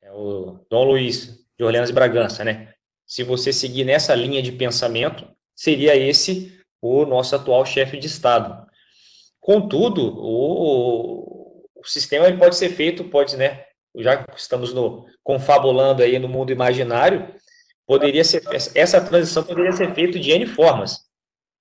é 0.00 0.12
o 0.12 0.64
Dom 0.70 0.84
Luís 0.84 1.44
de 1.58 1.64
Orleans 1.64 1.90
e 1.90 1.92
Bragança. 1.92 2.44
Né? 2.44 2.72
Se 3.08 3.22
você 3.22 3.54
seguir 3.54 3.84
nessa 3.84 4.14
linha 4.14 4.42
de 4.42 4.52
pensamento, 4.52 5.26
seria 5.56 5.96
esse 5.96 6.60
o 6.80 7.06
nosso 7.06 7.34
atual 7.34 7.64
chefe 7.64 7.96
de 7.96 8.06
Estado. 8.06 8.68
Contudo, 9.40 10.14
o, 10.18 11.64
o 11.74 11.84
sistema 11.84 12.26
ele 12.26 12.36
pode 12.36 12.54
ser 12.54 12.68
feito, 12.68 13.02
pode, 13.04 13.34
né? 13.34 13.64
Já 13.96 14.26
estamos 14.36 14.74
no, 14.74 15.06
confabulando 15.24 16.02
aí 16.02 16.18
no 16.18 16.28
mundo 16.28 16.52
imaginário, 16.52 17.34
poderia 17.86 18.22
ser 18.22 18.42
essa 18.74 19.00
transição 19.00 19.42
poderia 19.42 19.72
ser 19.72 19.94
feita 19.94 20.18
de 20.18 20.30
N 20.30 20.44
formas. 20.44 21.08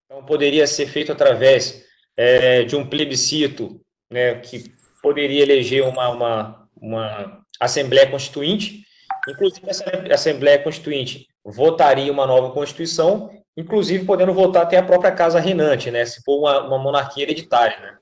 Então, 0.06 0.26
poderia 0.26 0.68
ser 0.68 0.88
feito 0.88 1.14
através 1.14 1.86
é, 2.18 2.64
de 2.64 2.76
um 2.76 2.86
plebiscito, 2.86 3.80
né, 4.12 4.36
que 4.42 4.66
poderia 5.02 5.44
eleger 5.44 5.84
uma, 5.84 6.10
uma, 6.10 6.70
uma 6.76 7.46
Assembleia 7.58 8.12
Constituinte, 8.12 8.84
inclusive 9.30 9.70
essa 9.70 9.86
Assembleia 10.12 10.60
Constituinte 10.60 11.28
votaria 11.52 12.12
uma 12.12 12.28
nova 12.28 12.52
Constituição, 12.52 13.30
inclusive 13.56 14.06
podendo 14.06 14.34
votar 14.34 14.64
até 14.64 14.78
a 14.78 14.84
própria 14.84 15.12
Casa 15.12 15.40
Reinante, 15.40 15.90
né, 15.90 16.06
se 16.06 16.22
for 16.24 16.40
uma, 16.40 16.68
uma 16.68 16.78
monarquia 16.78 17.24
hereditária. 17.24 17.80
Né. 17.80 17.98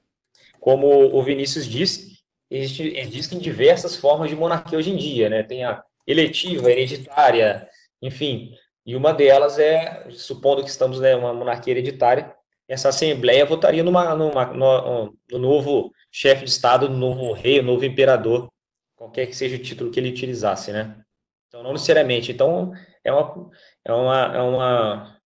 Como 0.59 0.87
o 0.87 1.21
Vinícius 1.21 1.65
disse, 1.65 2.15
existe, 2.49 2.97
existem 2.97 3.39
diversas 3.39 3.95
formas 3.95 4.29
de 4.29 4.35
monarquia 4.35 4.77
hoje 4.77 4.91
em 4.91 4.97
dia, 4.97 5.29
né? 5.29 5.43
Tem 5.43 5.63
a 5.63 5.83
eletiva, 6.07 6.71
hereditária, 6.71 7.67
enfim. 8.01 8.51
E 8.85 8.95
uma 8.95 9.13
delas 9.13 9.59
é, 9.59 10.07
supondo 10.11 10.63
que 10.63 10.69
estamos 10.69 10.99
né, 10.99 11.15
uma 11.15 11.33
monarquia 11.33 11.73
hereditária, 11.73 12.33
essa 12.67 12.89
assembleia 12.89 13.45
votaria 13.45 13.83
numa, 13.83 14.15
numa, 14.15 14.45
no, 14.45 15.15
no 15.31 15.37
novo 15.39 15.91
chefe 16.11 16.45
de 16.45 16.49
estado, 16.49 16.89
no 16.89 16.97
novo 16.97 17.31
rei, 17.31 17.61
no 17.61 17.73
novo 17.73 17.85
imperador, 17.85 18.49
qualquer 18.95 19.27
que 19.27 19.35
seja 19.35 19.55
o 19.55 19.59
título 19.59 19.91
que 19.91 19.99
ele 19.99 20.09
utilizasse, 20.09 20.71
né? 20.71 20.95
Então, 21.47 21.61
não 21.61 21.73
necessariamente. 21.73 22.31
Então, 22.31 22.73
é 23.05 23.11
uma, 23.11 23.51
é 23.85 23.93
uma, 23.93 24.35
é 24.35 24.41
uma, 24.41 25.17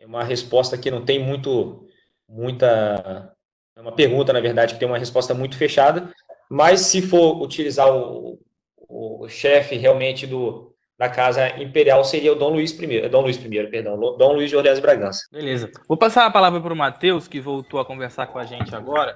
é 0.00 0.06
uma 0.06 0.24
resposta 0.24 0.78
que 0.78 0.90
não 0.90 1.04
tem 1.04 1.18
muito, 1.18 1.86
muita, 2.28 3.32
é 3.76 3.80
uma 3.80 3.92
pergunta, 3.92 4.32
na 4.32 4.40
verdade, 4.40 4.74
que 4.74 4.80
tem 4.80 4.88
uma 4.88 4.98
resposta 4.98 5.34
muito 5.34 5.56
fechada, 5.56 6.12
mas 6.50 6.80
se 6.80 7.02
for 7.02 7.40
utilizar 7.42 7.94
o, 7.94 8.40
o 8.88 9.28
chefe 9.28 9.76
realmente 9.76 10.26
do, 10.26 10.74
da 10.98 11.08
casa 11.08 11.48
imperial 11.62 12.02
seria 12.02 12.32
o 12.32 12.34
Dom 12.34 12.50
Luiz 12.50 12.72
I, 12.72 13.08
Dom 13.08 13.20
Luiz 13.20 13.36
I, 13.36 13.66
perdão, 13.68 13.98
Dom 14.16 14.32
Luiz 14.32 14.48
de 14.48 14.56
Orleans 14.56 14.80
Bragança. 14.80 15.20
Beleza. 15.30 15.70
Vou 15.86 15.96
passar 15.96 16.24
a 16.24 16.30
palavra 16.30 16.60
para 16.60 16.72
o 16.72 16.76
Matheus, 16.76 17.28
que 17.28 17.40
voltou 17.40 17.78
a 17.78 17.84
conversar 17.84 18.26
com 18.28 18.38
a 18.38 18.44
gente 18.44 18.74
agora, 18.74 19.14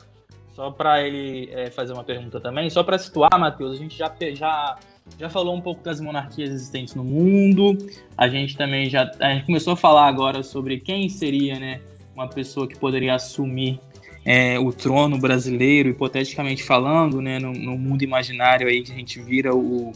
só 0.55 0.71
para 0.71 1.03
ele 1.03 1.51
é, 1.51 1.71
fazer 1.71 1.95
uma 1.95 2.05
pergunta 2.05 2.39
também. 2.39 2.69
Só 2.69 2.85
para 2.85 2.99
situar, 2.99 3.39
Matheus, 3.39 3.73
a 3.73 3.77
gente 3.77 3.97
já, 3.97 4.15
já, 4.35 4.79
já 5.19 5.29
falou 5.29 5.55
um 5.55 5.61
pouco 5.61 5.83
das 5.83 6.01
monarquias 6.01 6.51
existentes 6.51 6.95
no 6.95 7.05
mundo, 7.05 7.77
a 8.17 8.29
gente 8.29 8.57
também 8.57 8.89
já 8.89 9.11
a 9.21 9.35
gente 9.35 9.47
começou 9.47 9.75
a 9.75 9.77
falar 9.77 10.07
agora 10.07 10.43
sobre 10.43 10.79
quem 10.79 11.09
seria 11.09 11.59
né, 11.59 11.81
uma 12.15 12.29
pessoa 12.29 12.67
que 12.67 12.79
poderia 12.79 13.15
assumir 13.15 13.81
é, 14.25 14.59
o 14.59 14.73
trono 14.73 15.19
brasileiro, 15.19 15.89
hipoteticamente 15.89 16.63
falando, 16.63 17.21
né, 17.21 17.39
no, 17.39 17.53
no, 17.53 17.77
mundo 17.77 18.03
imaginário 18.03 18.69
aí 18.69 18.83
que 18.83 18.93
a 18.93 18.95
gente 18.95 19.21
vira 19.21 19.55
o, 19.55 19.93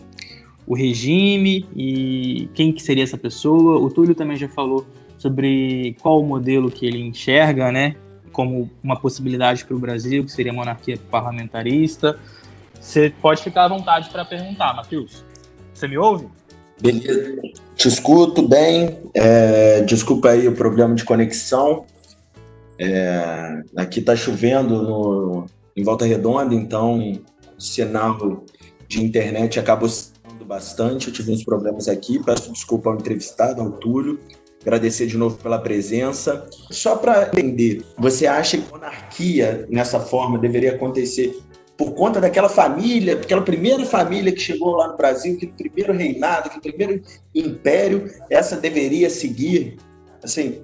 o 0.67 0.75
regime 0.75 1.65
e 1.77 2.49
quem 2.55 2.73
que 2.73 2.83
seria 2.83 3.05
essa 3.05 3.17
pessoa. 3.17 3.79
O 3.79 3.89
Túlio 3.89 4.15
também 4.15 4.37
já 4.37 4.49
falou 4.49 4.87
sobre 5.17 5.97
qual 6.01 6.21
o 6.21 6.27
modelo 6.27 6.71
que 6.71 6.85
ele 6.85 7.01
enxerga, 7.01 7.71
né, 7.71 7.95
como 8.33 8.71
uma 8.83 8.99
possibilidade 8.99 9.65
para 9.65 9.77
o 9.77 9.79
Brasil, 9.79 10.25
que 10.25 10.33
seria 10.33 10.53
a 10.53 10.55
monarquia 10.55 10.99
parlamentarista. 11.11 12.19
Você 12.81 13.13
pode 13.21 13.43
ficar 13.43 13.65
à 13.65 13.69
vontade 13.69 14.11
para 14.11 14.25
perguntar, 14.25 14.75
Matheus. 14.75 15.25
Você 15.75 15.87
me 15.89 15.99
ouve? 15.99 16.29
Beleza, 16.81 17.41
te 17.75 17.89
escuto 17.89 18.47
bem. 18.47 18.99
É, 19.15 19.81
desculpa 19.83 20.31
aí 20.31 20.47
o 20.47 20.55
problema 20.55 20.95
de 20.95 21.05
conexão. 21.05 21.85
É, 22.79 23.63
aqui 23.77 24.01
está 24.01 24.15
chovendo 24.15 24.83
no, 24.83 25.47
em 25.75 25.83
Volta 25.83 26.05
Redonda, 26.05 26.55
então 26.55 26.99
o 26.99 27.61
sinal 27.61 28.45
de 28.87 29.03
internet 29.03 29.59
acabou 29.59 29.89
sendo 29.89 30.45
bastante. 30.47 31.09
Eu 31.09 31.15
tive 31.15 31.33
uns 31.33 31.45
problemas 31.45 31.89
aqui. 31.89 32.23
Peço 32.23 32.53
desculpa 32.53 32.91
ao 32.91 32.97
entrevistado, 32.97 33.63
ao 33.63 33.73
Túlio. 33.73 34.21
Agradecer 34.63 35.07
de 35.07 35.17
novo 35.17 35.37
pela 35.37 35.59
presença. 35.59 36.47
Só 36.71 36.97
para 36.97 37.29
entender, 37.29 37.85
você 37.97 38.27
acha 38.27 38.59
que 38.59 38.71
monarquia 38.71 39.67
nessa 39.71 40.01
forma 40.01 40.39
deveria 40.39 40.73
acontecer 40.73 41.39
por 41.77 41.93
conta 41.95 42.21
daquela 42.21 42.49
família, 42.49 43.15
aquela 43.15 43.43
primeira 43.43 43.85
família 43.85 44.33
que 44.33 44.41
chegou 44.41 44.77
lá 44.77 44.89
no 44.89 44.97
Brasil, 44.97 45.35
aquele 45.35 45.53
primeiro 45.53 45.93
reinado, 45.93 46.49
aquele 46.49 46.75
primeiro 46.75 47.03
império, 47.35 48.11
essa 48.31 48.57
deveria 48.57 49.11
seguir? 49.11 49.77
Assim, 50.23 50.63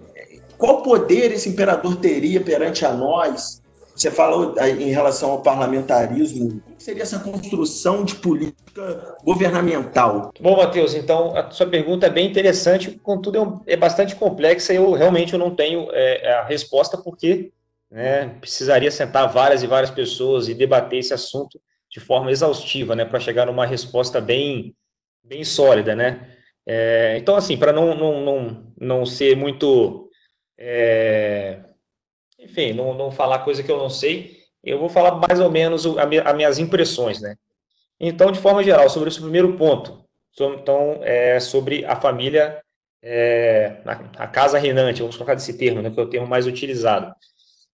qual 0.57 0.83
poder 0.83 1.33
esse 1.33 1.49
imperador 1.49 1.97
teria 1.97 2.41
perante 2.41 2.87
a 2.87 2.93
nós? 2.93 3.61
Você 3.95 4.11
falou 4.11 4.55
em 4.59 4.91
relação 4.91 5.33
ao 5.33 5.43
parlamentarismo. 5.43 6.63
O 6.67 6.77
que 6.77 6.83
seria 6.83 7.03
essa 7.03 7.19
construção 7.19 8.05
de 8.05 8.15
política 8.15 9.17
governamental? 9.23 10.33
Bom, 10.41 10.57
Matheus, 10.57 10.95
então 10.95 11.37
a 11.37 11.51
sua 11.51 11.67
pergunta 11.67 12.07
é 12.07 12.11
bem 12.11 12.27
interessante, 12.27 12.99
contudo 13.03 13.63
é, 13.67 13.75
é 13.75 13.77
bastante 13.77 14.17
complexa 14.17 14.73
e 14.73 14.77
eu 14.77 14.93
realmente 14.93 15.35
eu 15.35 15.39
não 15.39 15.55
tenho 15.55 15.89
é, 15.93 16.33
a 16.33 16.45
resposta 16.45 16.97
porque 16.97 17.53
né, 17.93 18.29
precisaria 18.41 18.91
sentar 18.91 19.33
várias 19.33 19.63
e 19.63 19.69
várias 19.69 19.91
pessoas 19.91 20.49
e 20.49 20.55
debater 20.55 20.99
esse 20.99 21.15
assunto 21.15 21.61
de 21.89 22.01
forma 22.01 22.33
exaustiva, 22.33 22.97
né, 22.97 23.05
para 23.05 23.21
chegar 23.21 23.47
numa 23.47 23.67
resposta 23.67 24.21
bem, 24.21 24.75
bem 25.23 25.45
sólida, 25.45 25.95
né. 25.95 26.37
É, 26.67 27.17
então, 27.19 27.37
assim, 27.37 27.57
para 27.57 27.73
não, 27.73 27.95
não, 27.95 28.21
não, 28.25 28.75
não 28.77 29.07
ser 29.07 29.37
muito 29.37 30.09
é, 30.59 31.61
enfim, 32.39 32.73
não, 32.73 32.95
não 32.95 33.11
falar 33.11 33.41
coisa 33.41 33.63
que 33.63 33.71
eu 33.71 33.79
não 33.79 33.89
sei, 33.89 34.39
eu 34.63 34.79
vou 34.79 34.89
falar 34.89 35.21
mais 35.29 35.41
ou 35.41 35.51
menos 35.51 35.87
as 35.87 36.35
minhas 36.37 36.59
impressões, 36.59 37.21
né? 37.21 37.37
Então, 37.99 38.33
de 38.33 38.39
forma 38.39 38.63
geral, 38.63 38.89
sobre 38.89 39.09
esse 39.09 39.21
primeiro 39.21 39.57
ponto, 39.57 40.05
então, 40.39 41.01
é 41.03 41.39
sobre 41.39 41.85
a 41.85 41.95
família, 41.97 42.61
é, 43.03 43.81
a 44.17 44.27
casa 44.27 44.59
reinante, 44.59 45.01
vamos 45.01 45.17
colocar 45.17 45.35
desse 45.35 45.57
termo, 45.57 45.83
né, 45.83 45.91
que 45.91 45.99
é 45.99 46.03
o 46.03 46.09
termo 46.09 46.27
mais 46.27 46.47
utilizado. 46.47 47.15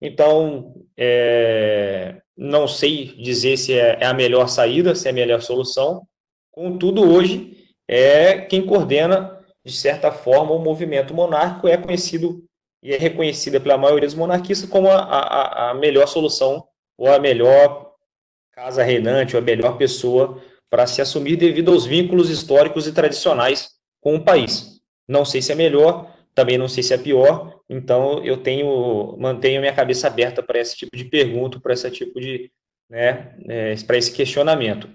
Então, 0.01 0.73
é, 0.97 2.21
não 2.37 2.67
sei 2.67 3.15
dizer 3.17 3.57
se 3.57 3.73
é, 3.73 3.97
é, 4.01 4.05
a 4.05 4.13
melhor 4.13 4.47
saída, 4.47 4.93
se 4.93 5.07
é 5.07 5.11
a 5.11 5.13
melhor 5.13 5.41
solução, 5.41 6.05
contudo, 6.51 7.01
hoje, 7.01 7.65
é 7.87 8.39
quem 8.41 8.65
coordena, 8.65 9.39
de 9.63 9.71
certa 9.71 10.11
forma, 10.11 10.53
o 10.53 10.59
movimento 10.59 11.13
monárquico 11.13 11.67
é 11.67 11.77
conhecido 11.77 12.43
e 12.83 12.93
é 12.93 12.97
reconhecida 12.97 13.59
pela 13.59 13.77
maioria 13.77 14.07
dos 14.07 14.15
monarquistas 14.15 14.69
como 14.69 14.89
a, 14.89 14.97
a, 14.97 15.71
a 15.71 15.73
melhor 15.73 16.07
solução 16.07 16.67
ou 16.97 17.11
a 17.11 17.19
melhor 17.19 17.93
casa 18.51 18.83
reinante 18.83 19.35
ou 19.35 19.41
a 19.41 19.45
melhor 19.45 19.77
pessoa 19.77 20.41
para 20.69 20.85
se 20.85 21.01
assumir 21.01 21.35
devido 21.35 21.71
aos 21.71 21.85
vínculos 21.85 22.29
históricos 22.29 22.85
e 22.87 22.91
tradicionais 22.91 23.71
com 24.01 24.15
o 24.15 24.23
país. 24.23 24.81
Não 25.07 25.25
sei 25.25 25.41
se 25.41 25.51
é 25.51 25.55
melhor, 25.55 26.13
também 26.33 26.57
não 26.57 26.67
sei 26.67 26.83
se 26.83 26.93
é 26.93 26.97
pior, 26.97 27.54
então 27.69 28.23
eu 28.23 28.37
tenho 28.37 29.15
mantenho 29.17 29.61
minha 29.61 29.73
cabeça 29.73 30.07
aberta 30.07 30.43
para 30.43 30.59
esse 30.59 30.75
tipo 30.75 30.95
de 30.95 31.05
pergunta, 31.05 31.59
para 31.59 31.73
esse 31.73 31.89
tipo 31.91 32.19
de, 32.19 32.51
né, 32.89 33.35
é, 33.47 33.75
para 33.87 33.97
esse 33.97 34.11
questionamento. 34.11 34.89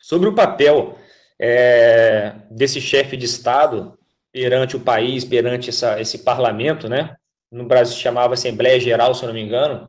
Sobre 0.00 0.28
o 0.28 0.34
papel 0.34 0.98
é, 1.38 2.34
desse 2.50 2.80
chefe 2.80 3.16
de 3.16 3.26
Estado 3.26 3.98
perante 4.32 4.76
o 4.76 4.80
país, 4.80 5.24
perante 5.24 5.70
essa, 5.70 6.00
esse 6.00 6.18
parlamento, 6.18 6.88
né? 6.88 7.16
No 7.50 7.64
Brasil 7.64 7.96
chamava 7.96 8.34
Assembleia 8.34 8.78
Geral, 8.78 9.14
se 9.14 9.22
eu 9.22 9.28
não 9.28 9.34
me 9.34 9.40
engano. 9.40 9.88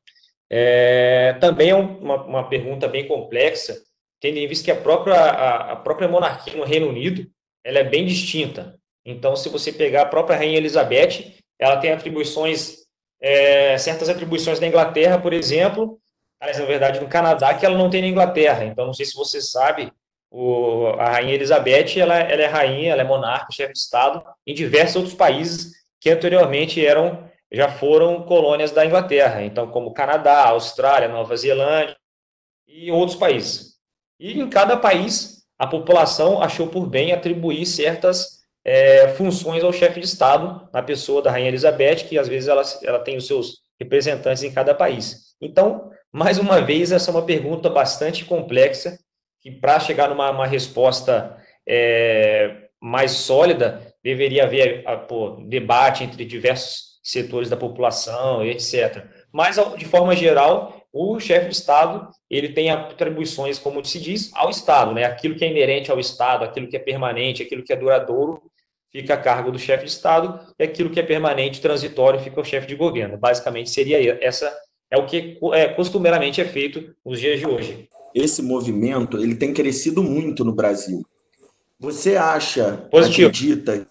É, 0.49 1.33
também 1.33 1.69
é 1.69 1.75
uma, 1.75 2.23
uma 2.23 2.49
pergunta 2.49 2.87
bem 2.87 3.07
complexa, 3.07 3.77
tendo 4.21 4.37
em 4.37 4.47
vista 4.47 4.65
que 4.65 4.71
a 4.71 4.81
própria, 4.81 5.15
a, 5.15 5.73
a, 5.73 5.75
própria 5.75 6.07
monarquia 6.07 6.55
no 6.55 6.63
Reino 6.63 6.87
Unido 6.87 7.27
ela 7.63 7.79
é 7.79 7.83
bem 7.83 8.05
distinta. 8.05 8.79
Então, 9.05 9.35
se 9.35 9.49
você 9.49 9.71
pegar 9.71 10.03
a 10.03 10.07
própria 10.07 10.37
Rainha 10.37 10.57
Elizabeth, 10.57 11.36
ela 11.59 11.77
tem 11.77 11.91
atribuições, 11.91 12.77
é, 13.21 13.77
certas 13.77 14.09
atribuições 14.09 14.59
na 14.59 14.67
Inglaterra, 14.67 15.19
por 15.19 15.33
exemplo, 15.33 15.99
mas 16.39 16.59
na 16.59 16.65
verdade 16.65 16.99
no 16.99 17.07
Canadá, 17.07 17.53
que 17.53 17.65
ela 17.65 17.77
não 17.77 17.89
tem 17.89 18.01
na 18.01 18.07
Inglaterra. 18.07 18.65
Então, 18.65 18.85
não 18.85 18.93
sei 18.93 19.05
se 19.05 19.15
você 19.15 19.41
sabe, 19.41 19.91
o, 20.29 20.87
a 20.99 21.09
rainha 21.09 21.33
Elizabeth, 21.33 21.97
ela, 21.97 22.15
ela, 22.15 22.41
é 22.41 22.45
rainha, 22.45 22.91
ela 22.91 23.01
é 23.01 23.05
monarca, 23.05 23.51
chefe 23.51 23.73
de 23.73 23.79
Estado, 23.79 24.23
em 24.45 24.53
diversos 24.53 24.97
outros 24.97 25.15
países 25.15 25.71
que 25.99 26.09
anteriormente 26.09 26.85
eram, 26.85 27.27
já 27.51 27.69
foram 27.69 28.23
colônias 28.23 28.71
da 28.71 28.85
Inglaterra, 28.85 29.43
então 29.43 29.67
como 29.71 29.93
Canadá, 29.93 30.45
Austrália, 30.45 31.07
Nova 31.07 31.35
Zelândia 31.35 31.97
e 32.67 32.91
outros 32.91 33.17
países. 33.17 33.77
E 34.19 34.39
em 34.39 34.49
cada 34.49 34.77
país, 34.77 35.43
a 35.57 35.65
população 35.65 36.41
achou 36.41 36.67
por 36.67 36.85
bem 36.85 37.13
atribuir 37.13 37.65
certas 37.65 38.36
é, 38.67 39.07
funções 39.07 39.63
ao 39.63 39.71
chefe 39.71 40.01
de 40.01 40.05
Estado, 40.05 40.67
na 40.73 40.83
pessoa 40.83 41.21
da 41.21 41.31
rainha 41.31 41.47
Elizabeth, 41.47 42.03
que 42.07 42.19
às 42.19 42.27
vezes 42.27 42.49
ela, 42.49 42.61
ela 42.83 42.99
tem 42.99 43.15
os 43.15 43.25
seus 43.25 43.59
representantes 43.79 44.43
em 44.43 44.51
cada 44.51 44.75
país. 44.75 45.35
Então, 45.41 45.89
mais 46.11 46.37
uma 46.37 46.59
vez, 46.61 46.91
essa 46.91 47.09
é 47.09 47.13
uma 47.13 47.25
pergunta 47.25 47.69
bastante 47.69 48.25
complexa 48.25 48.99
que 49.41 49.51
para 49.51 49.79
chegar 49.79 50.09
numa 50.09 50.29
uma 50.29 50.45
resposta 50.45 51.37
é, 51.65 52.67
mais 52.81 53.11
sólida, 53.11 53.81
deveria 54.03 54.43
haver 54.43 54.83
a, 54.85 54.97
pô, 54.97 55.37
debate 55.47 56.03
entre 56.03 56.25
diversos 56.25 56.97
setores 57.01 57.49
da 57.49 57.55
população, 57.55 58.43
etc. 58.45 59.05
Mas, 59.31 59.55
de 59.77 59.85
forma 59.85 60.13
geral, 60.13 60.81
o 60.91 61.17
chefe 61.21 61.47
de 61.47 61.55
Estado 61.55 62.09
ele 62.29 62.49
tem 62.49 62.69
atribuições, 62.69 63.57
como 63.57 63.83
se 63.85 63.99
diz, 63.99 64.29
ao 64.33 64.49
Estado, 64.49 64.93
né? 64.93 65.05
Aquilo 65.05 65.35
que 65.35 65.45
é 65.45 65.49
inerente 65.49 65.89
ao 65.89 65.99
Estado, 65.99 66.43
aquilo 66.43 66.67
que 66.67 66.75
é 66.75 66.79
permanente, 66.79 67.41
aquilo 67.41 67.63
que 67.63 67.71
é 67.71 67.75
duradouro, 67.77 68.41
fica 68.91 69.13
a 69.13 69.17
cargo 69.17 69.51
do 69.51 69.59
chefe 69.59 69.85
de 69.85 69.91
Estado, 69.91 70.39
e 70.57 70.63
aquilo 70.63 70.89
que 70.89 70.99
é 70.99 71.03
permanente, 71.03 71.61
transitório, 71.61 72.19
fica 72.19 72.41
o 72.41 72.45
chefe 72.45 72.67
de 72.67 72.75
governo. 72.75 73.17
Basicamente, 73.17 73.69
seria 73.69 74.17
essa 74.21 74.55
é 74.89 74.97
o 74.97 75.05
que 75.05 75.37
é, 75.53 75.67
costumeiramente 75.67 76.39
é 76.39 76.45
feito 76.45 76.95
nos 77.05 77.19
dias 77.19 77.39
de 77.39 77.45
hoje 77.45 77.89
esse 78.13 78.41
movimento 78.41 79.17
ele 79.17 79.35
tem 79.35 79.53
crescido 79.53 80.03
muito 80.03 80.43
no 80.43 80.53
Brasil. 80.53 81.05
Você 81.79 82.15
acha, 82.15 82.77
Positivo. 82.89 83.27
acredita, 83.27 83.87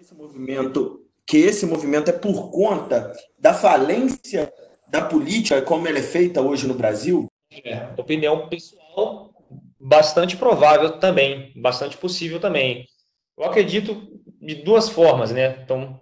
esse 0.00 0.14
movimento, 0.14 1.04
que 1.26 1.38
esse 1.38 1.66
movimento 1.66 2.08
é 2.08 2.12
por 2.12 2.50
conta 2.50 3.12
da 3.38 3.52
falência 3.52 4.52
da 4.88 5.02
política 5.02 5.60
como 5.62 5.88
ela 5.88 5.98
é 5.98 6.02
feita 6.02 6.40
hoje 6.40 6.68
no 6.68 6.74
Brasil? 6.74 7.26
É, 7.64 7.88
opinião 7.96 8.48
pessoal, 8.48 9.34
bastante 9.80 10.36
provável 10.36 11.00
também, 11.00 11.52
bastante 11.56 11.96
possível 11.96 12.38
também. 12.38 12.86
Eu 13.36 13.44
acredito 13.44 14.20
de 14.46 14.54
duas 14.56 14.88
formas, 14.88 15.32
né? 15.32 15.58
Então, 15.62 16.00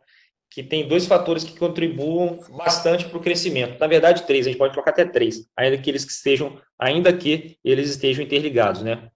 que 0.51 0.63
tem 0.63 0.87
dois 0.87 1.07
fatores 1.07 1.43
que 1.43 1.59
contribuam 1.59 2.39
bastante 2.57 3.07
para 3.07 3.19
o 3.19 3.21
crescimento. 3.21 3.81
Na 3.81 3.89
verdade, 3.89 4.23
três, 4.23 4.47
a 4.47 4.51
gente 4.51 4.59
pode 4.59 4.73
colocar 4.73 4.93
até 4.93 5.05
três, 5.05 5.49
ainda 5.57 5.77
que 5.79 5.91
eles 5.91 6.05
estejam, 6.05 6.61
ainda 6.79 7.13
que 7.13 7.57
eles 7.65 7.91
estejam 7.91 8.23
interligados, 8.23 8.83
né? 8.83 9.09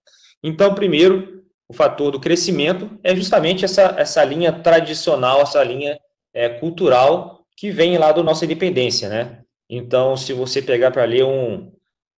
Então, 0.43 0.73
primeiro, 0.75 1.45
o 1.69 1.73
fator 1.73 2.11
do 2.11 2.19
crescimento 2.19 2.99
é 3.03 3.15
justamente 3.15 3.63
essa, 3.63 3.95
essa 3.97 4.23
linha 4.23 4.51
tradicional, 4.51 5.41
essa 5.41 5.63
linha 5.63 5.97
é, 6.33 6.49
cultural 6.49 7.45
que 7.55 7.71
vem 7.71 7.97
lá 7.97 8.11
da 8.11 8.23
nossa 8.23 8.43
independência, 8.45 9.07
né? 9.07 9.43
Então, 9.69 10.17
se 10.17 10.33
você 10.33 10.61
pegar 10.61 10.91
para 10.91 11.05
ler 11.05 11.23
um, 11.23 11.71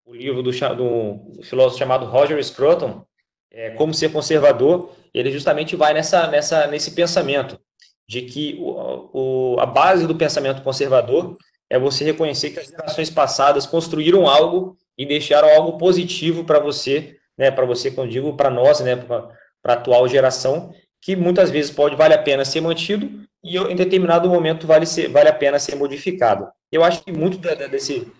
o 0.05 0.15
livro 0.15 0.41
do, 0.41 0.51
do 0.51 1.43
filósofo 1.43 1.77
chamado 1.77 2.05
Roger 2.05 2.43
Scruton, 2.43 3.05
é, 3.51 3.71
Como 3.71 3.93
Ser 3.93 4.11
Conservador, 4.11 4.91
ele 5.13 5.31
justamente 5.31 5.75
vai 5.75 5.93
nessa, 5.93 6.27
nessa, 6.27 6.67
nesse 6.67 6.91
pensamento 6.91 7.59
de 8.07 8.23
que 8.23 8.57
o, 8.59 9.09
o, 9.13 9.59
a 9.59 9.65
base 9.65 10.07
do 10.07 10.15
pensamento 10.15 10.61
conservador 10.63 11.37
é 11.69 11.79
você 11.79 12.03
reconhecer 12.03 12.49
que 12.49 12.59
as 12.59 12.67
gerações 12.67 13.09
passadas 13.09 13.65
construíram 13.65 14.27
algo 14.27 14.75
e 14.97 15.05
deixaram 15.05 15.49
algo 15.49 15.77
positivo 15.77 16.43
para 16.43 16.59
você, 16.59 17.15
né, 17.37 17.49
para 17.49 17.65
você, 17.65 17.89
quando 17.89 18.11
digo 18.11 18.35
para 18.35 18.49
nós, 18.49 18.81
né, 18.81 18.97
para 18.97 19.29
a 19.65 19.73
atual 19.73 20.07
geração, 20.07 20.73
que 21.01 21.15
muitas 21.15 21.49
vezes 21.49 21.71
pode 21.71 21.95
vale 21.95 22.13
a 22.13 22.21
pena 22.21 22.43
ser 22.43 22.61
mantido 22.61 23.09
e 23.43 23.57
em 23.57 23.75
determinado 23.75 24.29
momento 24.29 24.67
vale, 24.67 24.85
ser, 24.85 25.07
vale 25.07 25.29
a 25.29 25.33
pena 25.33 25.57
ser 25.57 25.75
modificado. 25.75 26.47
Eu 26.71 26.83
acho 26.83 27.03
que 27.03 27.11
muito 27.11 27.37
desse, 27.37 28.11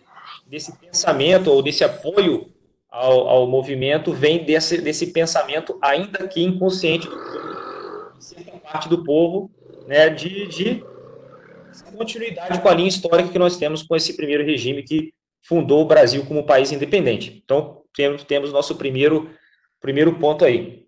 desse 0.47 0.71
pensamento 0.77 1.51
ou 1.51 1.61
desse 1.61 1.83
apoio 1.83 2.47
ao, 2.91 3.27
ao 3.29 3.47
movimento 3.47 4.11
vem 4.11 4.43
desse, 4.43 4.81
desse 4.81 5.07
pensamento, 5.07 5.79
ainda 5.81 6.27
que 6.27 6.43
inconsciente, 6.43 7.07
de 7.07 8.59
parte 8.59 8.89
do 8.89 9.03
povo, 9.03 9.49
né, 9.87 10.09
de, 10.09 10.47
de 10.47 10.83
continuidade 11.95 12.59
com 12.59 12.67
a 12.67 12.73
linha 12.73 12.89
histórica 12.89 13.29
que 13.29 13.39
nós 13.39 13.57
temos 13.57 13.83
com 13.83 13.95
esse 13.95 14.15
primeiro 14.15 14.43
regime 14.43 14.83
que 14.83 15.13
fundou 15.41 15.81
o 15.81 15.87
Brasil 15.87 16.25
como 16.25 16.45
país 16.45 16.71
independente. 16.71 17.41
Então, 17.43 17.81
temos, 17.95 18.23
temos 18.23 18.51
nosso 18.51 18.75
primeiro, 18.75 19.29
primeiro 19.79 20.13
ponto 20.19 20.43
aí. 20.43 20.85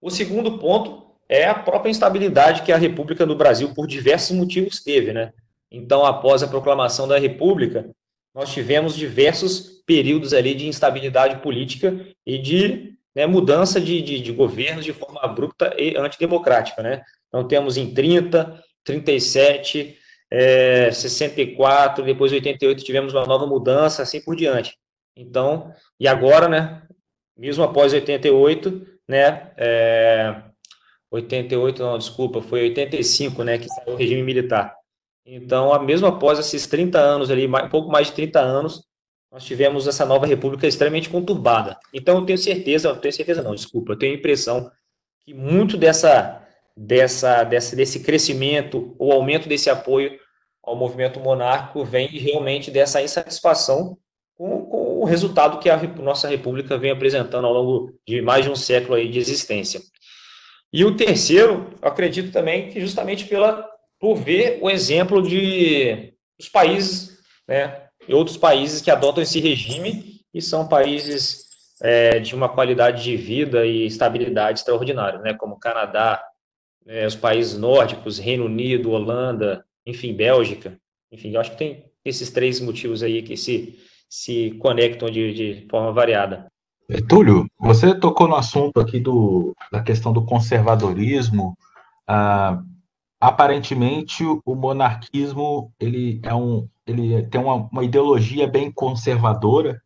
O 0.00 0.10
segundo 0.10 0.58
ponto 0.58 1.08
é 1.28 1.46
a 1.46 1.54
própria 1.54 1.90
instabilidade 1.90 2.62
que 2.62 2.72
a 2.72 2.76
República 2.76 3.26
no 3.26 3.34
Brasil, 3.34 3.74
por 3.74 3.86
diversos 3.86 4.36
motivos, 4.36 4.82
teve. 4.82 5.12
Né? 5.12 5.32
Então, 5.70 6.04
após 6.04 6.42
a 6.42 6.48
proclamação 6.48 7.06
da 7.06 7.18
República, 7.18 7.90
nós 8.38 8.52
tivemos 8.52 8.94
diversos 8.94 9.82
períodos 9.84 10.32
ali 10.32 10.54
de 10.54 10.68
instabilidade 10.68 11.42
política 11.42 12.06
e 12.24 12.38
de 12.38 12.94
né, 13.12 13.26
mudança 13.26 13.80
de, 13.80 14.00
de, 14.00 14.20
de 14.20 14.30
governos 14.30 14.84
de 14.84 14.92
forma 14.92 15.20
abrupta 15.20 15.74
e 15.76 15.96
antidemocrática. 15.96 16.80
Né? 16.80 17.02
Então, 17.26 17.48
temos 17.48 17.76
em 17.76 17.92
30, 17.92 18.62
37, 18.84 19.98
é, 20.30 20.88
64, 20.92 22.04
depois 22.04 22.30
88 22.30 22.84
tivemos 22.84 23.12
uma 23.12 23.26
nova 23.26 23.44
mudança, 23.44 24.02
assim 24.02 24.20
por 24.20 24.36
diante. 24.36 24.78
Então, 25.16 25.72
e 25.98 26.06
agora, 26.06 26.46
né, 26.48 26.82
mesmo 27.36 27.64
após 27.64 27.92
88, 27.92 28.86
né, 29.08 29.50
é, 29.56 30.42
88, 31.10 31.82
não, 31.82 31.98
desculpa, 31.98 32.40
foi 32.40 32.60
85, 32.68 33.42
né, 33.42 33.58
que 33.58 33.68
saiu 33.68 33.94
o 33.94 33.96
regime 33.96 34.22
militar. 34.22 34.77
Então, 35.30 35.78
mesmo 35.84 36.06
após 36.06 36.38
esses 36.38 36.66
30 36.66 36.98
anos 36.98 37.30
ali, 37.30 37.46
um 37.46 37.68
pouco 37.68 37.90
mais 37.90 38.06
de 38.06 38.14
30 38.14 38.40
anos, 38.40 38.82
nós 39.30 39.44
tivemos 39.44 39.86
essa 39.86 40.06
nova 40.06 40.26
república 40.26 40.66
extremamente 40.66 41.10
conturbada. 41.10 41.78
Então, 41.92 42.16
eu 42.16 42.24
tenho 42.24 42.38
certeza, 42.38 42.88
eu 42.88 42.96
tenho 42.96 43.12
certeza 43.12 43.42
não, 43.42 43.54
desculpa, 43.54 43.92
eu 43.92 43.98
tenho 43.98 44.14
a 44.14 44.16
impressão 44.16 44.70
que 45.20 45.34
muito 45.34 45.76
dessa, 45.76 46.42
dessa, 46.74 47.44
dessa, 47.44 47.76
desse 47.76 48.00
crescimento, 48.00 48.96
o 48.98 49.12
aumento 49.12 49.50
desse 49.50 49.68
apoio 49.68 50.18
ao 50.64 50.74
movimento 50.74 51.20
monárquico 51.20 51.84
vem 51.84 52.08
realmente 52.08 52.70
dessa 52.70 53.02
insatisfação 53.02 53.98
com, 54.34 54.64
com 54.64 55.00
o 55.00 55.04
resultado 55.04 55.58
que 55.58 55.68
a 55.68 55.76
nossa 55.76 56.26
república 56.26 56.78
vem 56.78 56.90
apresentando 56.90 57.46
ao 57.46 57.52
longo 57.52 57.92
de 58.06 58.22
mais 58.22 58.46
de 58.46 58.50
um 58.50 58.56
século 58.56 58.94
aí 58.94 59.10
de 59.10 59.18
existência. 59.18 59.82
E 60.72 60.86
o 60.86 60.96
terceiro, 60.96 61.70
acredito 61.82 62.32
também 62.32 62.70
que 62.70 62.80
justamente 62.80 63.26
pela 63.26 63.77
por 63.98 64.16
ver 64.16 64.58
o 64.62 64.70
exemplo 64.70 65.22
de 65.22 66.12
os 66.38 66.48
países, 66.48 67.18
né, 67.46 67.82
e 68.06 68.14
outros 68.14 68.36
países 68.36 68.80
que 68.80 68.90
adotam 68.90 69.22
esse 69.22 69.40
regime 69.40 70.20
e 70.32 70.40
são 70.40 70.68
países 70.68 71.46
é, 71.82 72.20
de 72.20 72.34
uma 72.34 72.48
qualidade 72.48 73.02
de 73.02 73.16
vida 73.16 73.66
e 73.66 73.86
estabilidade 73.86 74.60
extraordinária, 74.60 75.18
né, 75.20 75.34
como 75.34 75.58
Canadá, 75.58 76.22
é, 76.86 77.06
os 77.06 77.16
países 77.16 77.58
nórdicos, 77.58 78.18
Reino 78.18 78.46
Unido, 78.46 78.90
Holanda, 78.90 79.64
enfim, 79.84 80.14
Bélgica, 80.14 80.78
enfim, 81.10 81.32
eu 81.32 81.40
acho 81.40 81.52
que 81.52 81.58
tem 81.58 81.84
esses 82.04 82.30
três 82.30 82.60
motivos 82.60 83.02
aí 83.02 83.22
que 83.22 83.36
se, 83.36 83.78
se 84.08 84.52
conectam 84.60 85.10
de, 85.10 85.32
de 85.34 85.66
forma 85.68 85.92
variada. 85.92 86.46
Túlio, 87.06 87.46
você 87.58 87.94
tocou 87.94 88.26
no 88.26 88.34
assunto 88.34 88.80
aqui 88.80 88.98
do, 88.98 89.54
da 89.70 89.82
questão 89.82 90.10
do 90.10 90.24
conservadorismo. 90.24 91.56
Ah, 92.06 92.62
aparentemente, 93.20 94.24
o 94.24 94.54
monarquismo 94.54 95.72
ele 95.78 96.20
é 96.24 96.34
um, 96.34 96.68
ele 96.86 97.22
tem 97.26 97.40
uma, 97.40 97.68
uma 97.70 97.84
ideologia 97.84 98.46
bem 98.46 98.70
conservadora, 98.70 99.80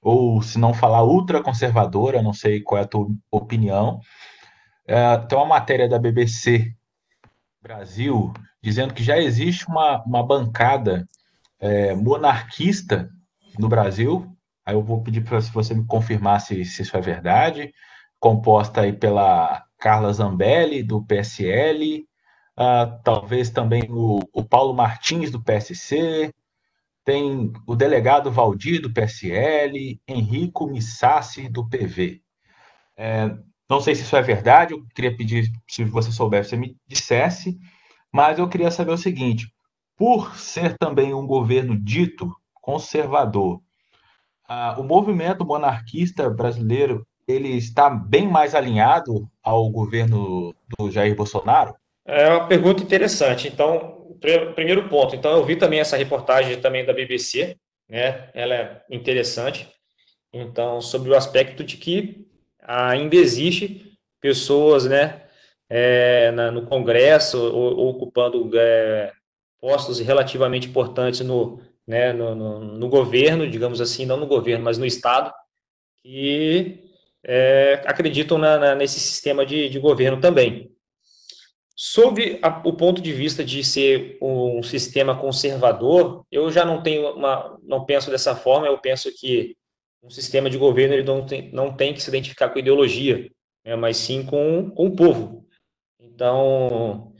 ou 0.00 0.40
se 0.42 0.58
não 0.58 0.72
falar 0.72 1.02
ultraconservadora, 1.02 2.22
não 2.22 2.32
sei 2.32 2.60
qual 2.60 2.80
é 2.80 2.84
a 2.84 2.88
tua 2.88 3.08
opinião. 3.30 4.00
É, 4.86 5.18
tem 5.18 5.36
uma 5.38 5.46
matéria 5.46 5.88
da 5.88 5.98
BBC 5.98 6.74
Brasil 7.60 8.32
dizendo 8.62 8.94
que 8.94 9.02
já 9.02 9.18
existe 9.18 9.66
uma, 9.68 10.02
uma 10.04 10.22
bancada 10.22 11.06
é, 11.60 11.94
monarquista 11.94 13.10
no 13.58 13.68
Brasil, 13.68 14.38
Aí 14.68 14.74
eu 14.74 14.82
vou 14.82 15.02
pedir 15.02 15.22
para 15.24 15.40
você 15.40 15.72
me 15.72 15.86
confirmar 15.86 16.42
se, 16.42 16.62
se, 16.66 16.82
isso 16.82 16.94
é 16.94 17.00
verdade. 17.00 17.72
Composta 18.20 18.82
aí 18.82 18.92
pela 18.92 19.64
Carla 19.78 20.12
Zambelli, 20.12 20.82
do 20.82 21.02
PSL, 21.02 22.06
uh, 22.58 23.00
talvez 23.04 23.50
também 23.50 23.84
o, 23.88 24.20
o, 24.32 24.44
Paulo 24.44 24.74
Martins, 24.74 25.30
do 25.30 25.42
PSC, 25.42 26.34
tem 27.04 27.52
o 27.66 27.76
delegado 27.76 28.30
Valdir, 28.30 28.82
do 28.82 28.92
PSL, 28.92 30.00
Henrico 30.06 30.66
Missassi, 30.66 31.48
do 31.48 31.66
PV. 31.66 32.20
É, 32.96 33.30
não 33.70 33.80
sei 33.80 33.94
se 33.94 34.02
isso 34.02 34.16
é 34.16 34.22
verdade, 34.22 34.74
eu 34.74 34.84
queria 34.94 35.16
pedir, 35.16 35.50
se 35.66 35.84
você 35.84 36.10
soubesse, 36.10 36.50
você 36.50 36.56
me 36.56 36.76
dissesse, 36.86 37.58
mas 38.12 38.38
eu 38.38 38.48
queria 38.48 38.70
saber 38.70 38.92
o 38.92 38.98
seguinte: 38.98 39.46
por 39.96 40.36
ser 40.36 40.76
também 40.76 41.14
um 41.14 41.26
governo 41.26 41.78
dito 41.78 42.34
conservador, 42.54 43.62
ah, 44.48 44.76
o 44.78 44.82
movimento 44.82 45.44
monarquista 45.46 46.28
brasileiro 46.28 47.06
ele 47.26 47.50
está 47.50 47.90
bem 47.90 48.26
mais 48.26 48.54
alinhado 48.54 49.30
ao 49.42 49.70
governo 49.70 50.54
do 50.78 50.90
Jair 50.90 51.14
Bolsonaro? 51.14 51.74
É 52.08 52.26
uma 52.28 52.48
pergunta 52.48 52.82
interessante. 52.82 53.46
Então, 53.46 54.16
primeiro 54.54 54.88
ponto. 54.88 55.14
Então, 55.14 55.36
eu 55.36 55.44
vi 55.44 55.56
também 55.56 55.78
essa 55.78 55.96
reportagem 55.96 56.60
também 56.60 56.84
da 56.84 56.92
BBC, 56.92 57.56
né? 57.88 58.30
Ela 58.32 58.54
é 58.54 58.82
interessante. 58.90 59.68
Então, 60.32 60.80
sobre 60.80 61.10
o 61.10 61.14
aspecto 61.14 61.62
de 61.62 61.76
que 61.76 62.26
ainda 62.60 63.14
existe 63.14 63.92
pessoas, 64.20 64.86
né, 64.86 65.22
é, 65.68 66.30
na, 66.32 66.50
no 66.50 66.66
Congresso 66.66 67.38
ou, 67.40 67.90
ocupando 67.90 68.50
é, 68.58 69.12
postos 69.60 70.00
relativamente 70.00 70.68
importantes 70.68 71.20
no, 71.20 71.60
né, 71.86 72.12
no, 72.12 72.34
no, 72.34 72.60
no, 72.60 72.88
governo, 72.88 73.48
digamos 73.48 73.80
assim, 73.80 74.04
não 74.04 74.16
no 74.16 74.26
governo, 74.26 74.64
mas 74.64 74.76
no 74.76 74.84
Estado, 74.84 75.32
que 76.02 76.84
é, 77.24 77.82
acreditam 77.86 78.38
na, 78.38 78.58
na, 78.58 78.74
nesse 78.74 79.00
sistema 79.00 79.46
de, 79.46 79.68
de, 79.68 79.78
governo 79.78 80.20
também. 80.20 80.70
Sob 81.80 82.40
a, 82.42 82.60
o 82.66 82.72
ponto 82.72 83.00
de 83.00 83.12
vista 83.12 83.44
de 83.44 83.62
ser 83.62 84.18
um 84.20 84.60
sistema 84.64 85.16
conservador, 85.16 86.26
eu 86.28 86.50
já 86.50 86.64
não 86.64 86.82
tenho 86.82 87.08
uma, 87.14 87.56
não 87.62 87.84
penso 87.84 88.10
dessa 88.10 88.34
forma, 88.34 88.66
eu 88.66 88.76
penso 88.78 89.08
que 89.16 89.56
um 90.02 90.10
sistema 90.10 90.50
de 90.50 90.58
governo 90.58 90.94
ele 90.94 91.04
não 91.04 91.24
tem, 91.24 91.52
não 91.52 91.72
tem 91.72 91.94
que 91.94 92.02
se 92.02 92.08
identificar 92.08 92.48
com 92.48 92.58
ideologia, 92.58 93.30
né, 93.64 93.76
mas 93.76 93.96
sim 93.96 94.26
com, 94.26 94.68
com 94.70 94.86
o 94.86 94.96
povo. 94.96 95.46
Então, 96.00 97.12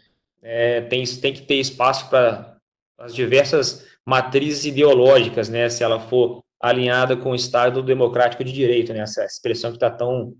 é, 0.42 0.80
tem, 0.80 1.04
tem 1.04 1.32
que 1.32 1.42
ter 1.42 1.54
espaço 1.54 2.10
para 2.10 2.58
as 2.98 3.14
diversas 3.14 3.86
matrizes 4.04 4.64
ideológicas, 4.64 5.48
né, 5.48 5.68
se 5.68 5.84
ela 5.84 6.00
for 6.00 6.42
alinhada 6.60 7.16
com 7.16 7.30
o 7.30 7.36
Estado 7.36 7.80
democrático 7.80 8.42
de 8.42 8.52
direito, 8.52 8.92
né, 8.92 9.02
essa 9.02 9.24
expressão 9.24 9.70
que 9.70 9.76
está 9.76 9.88
tão, 9.88 10.34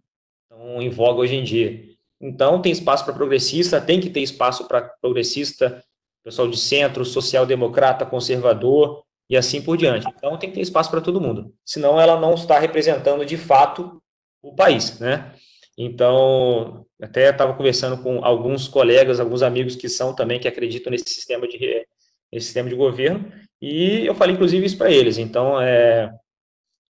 tão 0.49 0.83
em 0.83 0.91
voga 0.91 1.21
hoje 1.21 1.37
em 1.37 1.45
dia. 1.45 1.97
Então, 2.21 2.61
tem 2.61 2.73
espaço 2.73 3.05
para 3.05 3.15
progressista, 3.15 3.81
tem 3.81 4.01
que 4.01 4.11
ter 4.11 4.21
espaço 4.21 4.67
para 4.67 4.83
progressista, 5.01 5.83
pessoal 6.25 6.49
de 6.49 6.57
centro, 6.57 7.05
social-democrata, 7.05 8.05
conservador 8.05 9.05
e 9.31 9.37
assim 9.37 9.63
por 9.63 9.77
diante. 9.77 10.07
Então, 10.17 10.37
tem 10.37 10.51
que 10.51 10.57
ter 10.57 10.63
espaço 10.63 10.91
para 10.91 11.01
todo 11.01 11.21
mundo. 11.21 11.55
Senão, 11.65 12.01
ela 12.01 12.19
não 12.19 12.35
está 12.35 12.59
representando 12.59 13.25
de 13.25 13.37
fato 13.37 14.03
o 14.43 14.55
país, 14.55 14.99
né? 14.99 15.33
Então, 15.77 16.85
até 17.01 17.31
estava 17.31 17.55
conversando 17.55 18.03
com 18.03 18.25
alguns 18.25 18.67
colegas, 18.67 19.21
alguns 19.21 19.43
amigos 19.43 19.77
que 19.77 19.89
são 19.89 20.15
também, 20.15 20.41
que 20.41 20.49
acreditam 20.49 20.91
nesse 20.91 21.09
sistema 21.09 21.47
de, 21.47 21.87
nesse 22.33 22.47
sistema 22.47 22.69
de 22.69 22.75
governo, 22.75 23.31
e 23.63 24.07
eu 24.07 24.15
falei, 24.15 24.35
inclusive, 24.35 24.67
isso 24.67 24.77
para 24.77 24.91
eles. 24.91 25.19
Então, 25.19 25.61
é, 25.61 26.13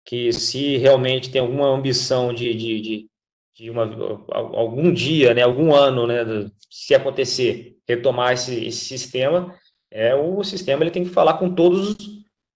que 0.06 0.32
se 0.32 0.78
realmente 0.78 1.30
tem 1.30 1.42
alguma 1.42 1.68
ambição 1.68 2.34
de, 2.34 2.54
de, 2.54 2.82
de, 2.82 3.10
de 3.58 3.72
uma, 3.72 3.84
algum 4.30 4.94
dia, 4.94 5.34
né, 5.34 5.42
algum 5.42 5.74
ano, 5.74 6.06
né, 6.06 6.24
se 6.70 6.94
acontecer, 6.94 7.76
retomar 7.88 8.34
esse, 8.34 8.66
esse 8.66 8.86
sistema, 8.86 9.56
é, 9.90 10.14
o 10.14 10.44
sistema 10.44 10.84
ele 10.84 10.92
tem 10.92 11.04
que 11.04 11.10
falar 11.10 11.36
com 11.36 11.54
todos 11.54 11.96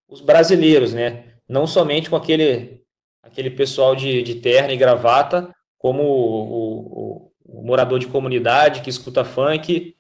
os 0.07 0.21
brasileiros, 0.21 0.93
né, 0.93 1.33
não 1.49 1.65
somente 1.65 2.07
com 2.07 2.15
aquele, 2.15 2.83
aquele 3.23 3.49
pessoal 3.49 3.95
de, 3.95 4.21
de 4.21 4.35
terno 4.35 4.71
e 4.71 4.77
gravata, 4.77 5.51
como 5.75 6.03
o, 6.03 7.25
o, 7.25 7.31
o 7.45 7.63
morador 7.63 7.97
de 7.97 8.05
comunidade 8.05 8.81
que 8.81 8.89
escuta 8.89 9.25
funk 9.25 9.95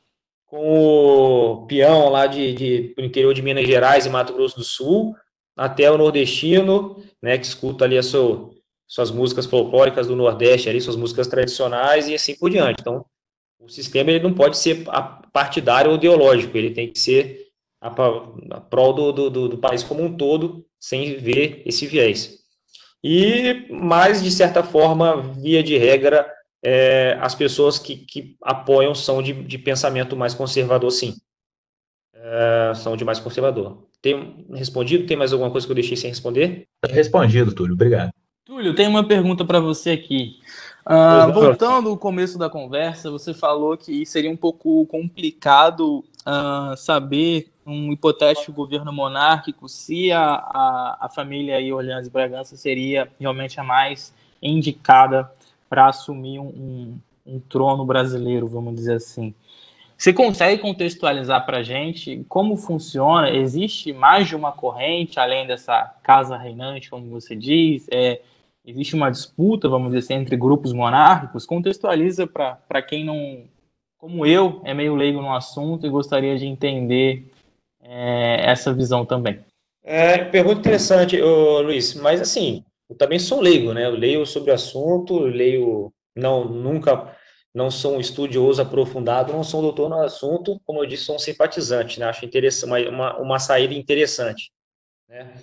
com 0.45 1.63
o 1.63 1.65
peão 1.65 2.09
lá 2.09 2.27
de, 2.27 2.53
de, 2.53 2.93
do 2.95 3.03
interior 3.03 3.33
de 3.33 3.41
Minas 3.41 3.65
Gerais 3.65 4.05
e 4.05 4.09
Mato 4.09 4.33
Grosso 4.33 4.57
do 4.57 4.63
Sul, 4.63 5.15
até 5.57 5.89
o 5.89 5.97
nordestino, 5.97 7.01
né, 7.21 7.39
que 7.39 7.45
escuta 7.45 7.85
ali 7.85 7.97
a 7.97 8.03
sua, 8.03 8.51
suas 8.91 9.09
músicas 9.09 9.45
folclóricas 9.45 10.07
do 10.07 10.17
Nordeste, 10.17 10.69
ali, 10.69 10.81
suas 10.81 10.97
músicas 10.97 11.25
tradicionais 11.25 12.09
e 12.09 12.13
assim 12.13 12.35
por 12.35 12.49
diante. 12.49 12.81
Então, 12.81 13.05
o 13.57 13.69
sistema 13.69 14.11
ele 14.11 14.21
não 14.21 14.33
pode 14.33 14.57
ser 14.57 14.83
partidário 15.31 15.91
ou 15.91 15.95
ideológico, 15.95 16.57
ele 16.57 16.71
tem 16.71 16.91
que 16.91 16.99
ser 16.99 17.47
a, 17.79 17.87
a 17.87 18.59
prol 18.59 18.91
do, 18.91 19.29
do, 19.29 19.47
do 19.47 19.57
país 19.57 19.81
como 19.81 20.03
um 20.03 20.17
todo, 20.17 20.65
sem 20.77 21.15
ver 21.15 21.61
esse 21.65 21.87
viés. 21.87 22.39
E, 23.01 23.65
mais 23.69 24.21
de 24.21 24.29
certa 24.29 24.61
forma, 24.61 25.21
via 25.39 25.63
de 25.63 25.77
regra, 25.77 26.29
é, 26.61 27.17
as 27.21 27.33
pessoas 27.33 27.79
que, 27.79 27.95
que 27.95 28.35
apoiam 28.43 28.93
são 28.93 29.23
de, 29.23 29.31
de 29.31 29.57
pensamento 29.57 30.17
mais 30.17 30.33
conservador, 30.33 30.91
sim. 30.91 31.15
É, 32.13 32.73
são 32.75 32.97
de 32.97 33.05
mais 33.05 33.21
conservador. 33.21 33.87
Tem 34.01 34.45
respondido? 34.53 35.07
Tem 35.07 35.15
mais 35.15 35.31
alguma 35.31 35.49
coisa 35.49 35.65
que 35.65 35.71
eu 35.71 35.75
deixei 35.75 35.95
sem 35.95 36.09
responder? 36.09 36.67
Respondido, 36.89 37.55
Túlio. 37.55 37.73
Obrigado. 37.73 38.11
Túlio, 38.51 38.75
tem 38.75 38.85
uma 38.85 39.01
pergunta 39.01 39.45
para 39.45 39.61
você 39.61 39.91
aqui. 39.91 40.37
Uh, 40.85 41.31
voltando 41.31 41.87
ao 41.87 41.95
começo 41.95 42.37
da 42.37 42.49
conversa, 42.49 43.09
você 43.09 43.33
falou 43.33 43.77
que 43.77 44.05
seria 44.05 44.29
um 44.29 44.35
pouco 44.35 44.85
complicado 44.87 46.03
uh, 46.27 46.75
saber 46.75 47.49
um 47.65 47.93
hipotético 47.93 48.51
governo 48.51 48.91
monárquico 48.91 49.69
se 49.69 50.11
a, 50.11 50.33
a, 50.33 50.97
a 50.99 51.07
família 51.07 51.55
aí 51.55 51.71
Orleans 51.71 52.07
e 52.07 52.09
Bragança 52.09 52.57
seria 52.57 53.09
realmente 53.17 53.57
a 53.57 53.63
mais 53.63 54.13
indicada 54.43 55.31
para 55.69 55.87
assumir 55.87 56.37
um, 56.39 56.47
um, 56.47 56.99
um, 57.25 57.39
trono 57.39 57.85
brasileiro, 57.85 58.49
vamos 58.49 58.75
dizer 58.75 58.95
assim. 58.95 59.33
Você 59.97 60.11
consegue 60.11 60.61
contextualizar 60.61 61.45
para 61.45 61.59
a 61.59 61.63
gente 61.63 62.25
como 62.27 62.57
funciona? 62.57 63.29
Existe 63.29 63.93
mais 63.93 64.27
de 64.27 64.35
uma 64.35 64.51
corrente 64.51 65.21
além 65.21 65.47
dessa 65.47 65.95
casa 66.03 66.35
reinante, 66.35 66.89
como 66.89 67.07
você 67.07 67.33
diz? 67.33 67.87
É, 67.89 68.19
existe 68.65 68.95
uma 68.95 69.09
disputa, 69.09 69.67
vamos 69.67 69.91
dizer 69.91 69.99
assim, 69.99 70.21
entre 70.21 70.37
grupos 70.37 70.73
monárquicos? 70.73 71.45
Contextualiza 71.45 72.27
para 72.27 72.81
quem 72.81 73.03
não, 73.03 73.45
como 73.97 74.25
eu, 74.25 74.61
é 74.63 74.73
meio 74.73 74.95
leigo 74.95 75.21
no 75.21 75.33
assunto 75.33 75.85
e 75.85 75.89
gostaria 75.89 76.37
de 76.37 76.45
entender 76.45 77.31
é, 77.81 78.49
essa 78.49 78.73
visão 78.73 79.05
também. 79.05 79.43
É, 79.83 80.25
pergunta 80.25 80.59
interessante, 80.59 81.19
ô, 81.21 81.61
Luiz, 81.61 81.95
mas 81.95 82.21
assim, 82.21 82.63
eu 82.89 82.95
também 82.95 83.17
sou 83.17 83.41
leigo, 83.41 83.73
né? 83.73 83.85
Eu 83.85 83.91
leio 83.91 84.25
sobre 84.25 84.51
o 84.51 84.53
assunto, 84.53 85.19
leio, 85.19 85.91
não, 86.15 86.45
nunca, 86.45 87.15
não 87.53 87.71
sou 87.71 87.95
um 87.95 87.99
estudioso 87.99 88.61
aprofundado, 88.61 89.33
não 89.33 89.43
sou 89.43 89.59
um 89.59 89.63
doutor 89.63 89.89
no 89.89 90.01
assunto, 90.01 90.59
como 90.65 90.83
eu 90.83 90.85
disse, 90.85 91.05
sou 91.05 91.15
um 91.15 91.19
simpatizante, 91.19 91.99
né? 91.99 92.05
Acho 92.05 92.25
interessante, 92.25 92.87
uma, 92.87 93.17
uma 93.17 93.39
saída 93.39 93.73
interessante, 93.73 94.51
né? 95.09 95.33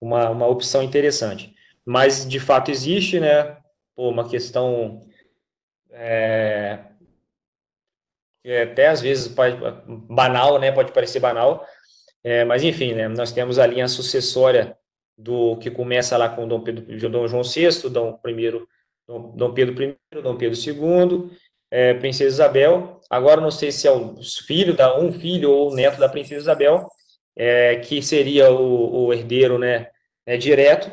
Uma, 0.00 0.30
uma 0.30 0.46
opção 0.46 0.82
interessante. 0.82 1.57
Mas, 1.88 2.28
de 2.28 2.38
fato, 2.38 2.70
existe, 2.70 3.18
né? 3.18 3.56
Uma 3.96 4.28
questão 4.28 5.00
é, 5.90 6.78
é, 8.44 8.62
até 8.64 8.88
às 8.88 9.00
vezes 9.00 9.28
pode, 9.28 9.56
banal, 9.86 10.58
né? 10.58 10.70
Pode 10.70 10.92
parecer 10.92 11.18
banal, 11.18 11.66
é, 12.22 12.44
mas 12.44 12.62
enfim, 12.62 12.92
né, 12.92 13.08
nós 13.08 13.32
temos 13.32 13.58
a 13.58 13.66
linha 13.66 13.88
sucessória 13.88 14.76
do 15.16 15.56
que 15.56 15.70
começa 15.70 16.16
lá 16.18 16.28
com 16.28 16.46
Dom, 16.46 16.60
Pedro, 16.60 17.08
Dom 17.08 17.26
João 17.26 17.42
VI, 17.42 17.88
Dom, 17.90 18.20
I, 18.26 18.66
Dom 19.34 19.54
Pedro 19.54 19.82
I, 19.82 19.96
Dom 20.22 20.36
Pedro 20.36 20.58
II, 20.58 21.30
é, 21.70 21.94
Princesa 21.94 22.34
Isabel. 22.34 23.00
Agora 23.08 23.40
não 23.40 23.50
sei 23.50 23.72
se 23.72 23.88
é 23.88 23.90
o 23.90 24.16
filho 24.46 24.76
da 24.76 24.98
um 24.98 25.10
filho 25.10 25.50
ou 25.50 25.74
neto 25.74 25.98
da 25.98 26.08
Princesa 26.08 26.42
Isabel, 26.42 26.86
é, 27.34 27.76
que 27.76 28.02
seria 28.02 28.50
o, 28.50 29.06
o 29.06 29.12
herdeiro, 29.14 29.58
né, 29.58 29.88
é, 30.26 30.36
direto. 30.36 30.90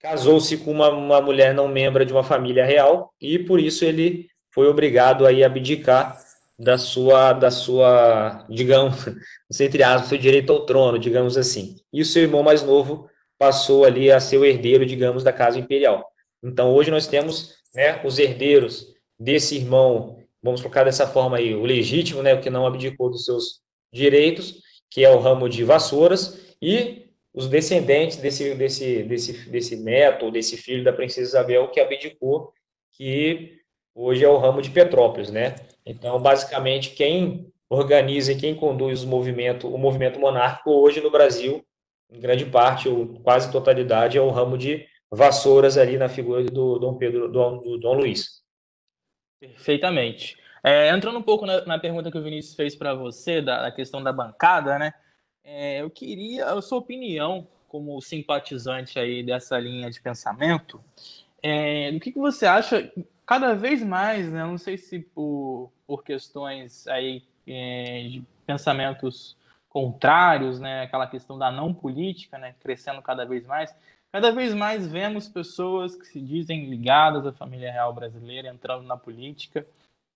Casou-se 0.00 0.56
com 0.58 0.70
uma, 0.70 0.90
uma 0.90 1.20
mulher 1.20 1.52
não 1.54 1.68
membro 1.68 2.04
de 2.04 2.12
uma 2.12 2.22
família 2.22 2.64
real 2.64 3.12
e 3.20 3.38
por 3.38 3.58
isso 3.58 3.84
ele 3.84 4.28
foi 4.52 4.68
obrigado 4.68 5.26
aí 5.26 5.42
a 5.42 5.46
abdicar 5.46 6.18
da 6.58 6.76
sua, 6.76 7.32
da 7.32 7.50
sua, 7.50 8.44
digamos, 8.48 9.06
entre 9.60 9.82
aspas, 9.82 10.08
seu 10.08 10.18
direito 10.18 10.52
ao 10.52 10.66
trono, 10.66 10.98
digamos 10.98 11.36
assim. 11.36 11.76
E 11.92 12.02
o 12.02 12.04
seu 12.04 12.22
irmão 12.22 12.42
mais 12.42 12.62
novo 12.62 13.08
passou 13.38 13.84
ali 13.84 14.10
a 14.10 14.18
ser 14.18 14.38
o 14.38 14.44
herdeiro, 14.44 14.84
digamos, 14.84 15.22
da 15.22 15.32
casa 15.32 15.58
imperial. 15.58 16.04
Então, 16.42 16.74
hoje 16.74 16.90
nós 16.90 17.06
temos 17.06 17.54
né, 17.74 18.00
os 18.04 18.18
herdeiros 18.18 18.88
desse 19.18 19.56
irmão, 19.56 20.18
vamos 20.42 20.60
colocar 20.60 20.84
dessa 20.84 21.06
forma 21.06 21.36
aí, 21.36 21.54
o 21.54 21.64
legítimo, 21.64 22.22
né, 22.22 22.34
o 22.34 22.40
que 22.40 22.50
não 22.50 22.66
abdicou 22.66 23.10
dos 23.10 23.24
seus 23.24 23.60
direitos, 23.92 24.60
que 24.90 25.04
é 25.04 25.10
o 25.10 25.18
ramo 25.18 25.48
de 25.48 25.62
vassouras, 25.62 26.38
e 26.60 27.07
os 27.34 27.48
descendentes 27.48 28.16
desse, 28.16 28.54
desse, 28.54 29.02
desse, 29.02 29.50
desse 29.50 29.76
neto, 29.76 30.30
desse 30.30 30.56
filho 30.56 30.82
da 30.82 30.92
princesa 30.92 31.28
Isabel, 31.28 31.68
que 31.68 31.80
abdicou, 31.80 32.52
que 32.92 33.60
hoje 33.94 34.24
é 34.24 34.28
o 34.28 34.38
ramo 34.38 34.62
de 34.62 34.70
Petrópolis, 34.70 35.30
né? 35.30 35.54
Então, 35.84 36.20
basicamente, 36.20 36.90
quem 36.90 37.52
organiza 37.68 38.32
e 38.32 38.36
quem 38.38 38.54
conduz 38.54 39.02
o 39.02 39.08
movimento, 39.08 39.72
o 39.72 39.78
movimento 39.78 40.18
monárquico 40.18 40.70
hoje 40.70 41.00
no 41.00 41.10
Brasil, 41.10 41.64
em 42.10 42.18
grande 42.18 42.46
parte, 42.46 42.88
ou 42.88 43.06
quase 43.22 43.52
totalidade, 43.52 44.16
é 44.16 44.20
o 44.20 44.30
ramo 44.30 44.56
de 44.56 44.86
vassouras 45.10 45.76
ali 45.76 45.96
na 45.96 46.08
figura 46.08 46.44
do 46.44 46.78
Dom 46.78 46.96
Pedro, 46.96 47.28
do, 47.28 47.56
do 47.58 47.78
Dom 47.78 47.94
Luiz. 47.94 48.42
Perfeitamente. 49.40 50.36
É, 50.62 50.90
entrando 50.90 51.18
um 51.18 51.22
pouco 51.22 51.46
na, 51.46 51.64
na, 51.64 51.78
pergunta 51.78 52.10
que 52.10 52.18
o 52.18 52.22
Vinícius 52.22 52.56
fez 52.56 52.74
para 52.74 52.94
você, 52.94 53.40
da, 53.40 53.62
da, 53.62 53.70
questão 53.70 54.02
da 54.02 54.12
bancada, 54.12 54.78
né? 54.78 54.92
É, 55.50 55.80
eu 55.80 55.88
queria 55.88 56.44
a 56.44 56.60
sua 56.60 56.76
opinião 56.76 57.48
como 57.68 57.98
simpatizante 58.02 58.98
aí 58.98 59.22
dessa 59.22 59.58
linha 59.58 59.90
de 59.90 59.98
pensamento. 59.98 60.78
É, 61.42 61.90
o 61.94 62.00
que, 62.00 62.12
que 62.12 62.18
você 62.18 62.44
acha 62.44 62.92
cada 63.24 63.54
vez 63.54 63.82
mais, 63.82 64.30
né? 64.30 64.44
Não 64.44 64.58
sei 64.58 64.76
se 64.76 65.00
por, 65.00 65.72
por 65.86 66.04
questões 66.04 66.86
aí 66.86 67.24
é, 67.46 68.08
de 68.08 68.22
pensamentos 68.46 69.38
contrários, 69.70 70.60
né? 70.60 70.82
Aquela 70.82 71.06
questão 71.06 71.38
da 71.38 71.50
não 71.50 71.72
política, 71.72 72.36
né? 72.36 72.54
Crescendo 72.60 73.00
cada 73.00 73.24
vez 73.24 73.46
mais. 73.46 73.74
Cada 74.12 74.30
vez 74.30 74.52
mais 74.52 74.86
vemos 74.86 75.28
pessoas 75.28 75.96
que 75.96 76.06
se 76.06 76.20
dizem 76.20 76.68
ligadas 76.68 77.26
à 77.26 77.32
família 77.32 77.72
real 77.72 77.94
brasileira 77.94 78.48
entrando 78.48 78.86
na 78.86 78.98
política 78.98 79.66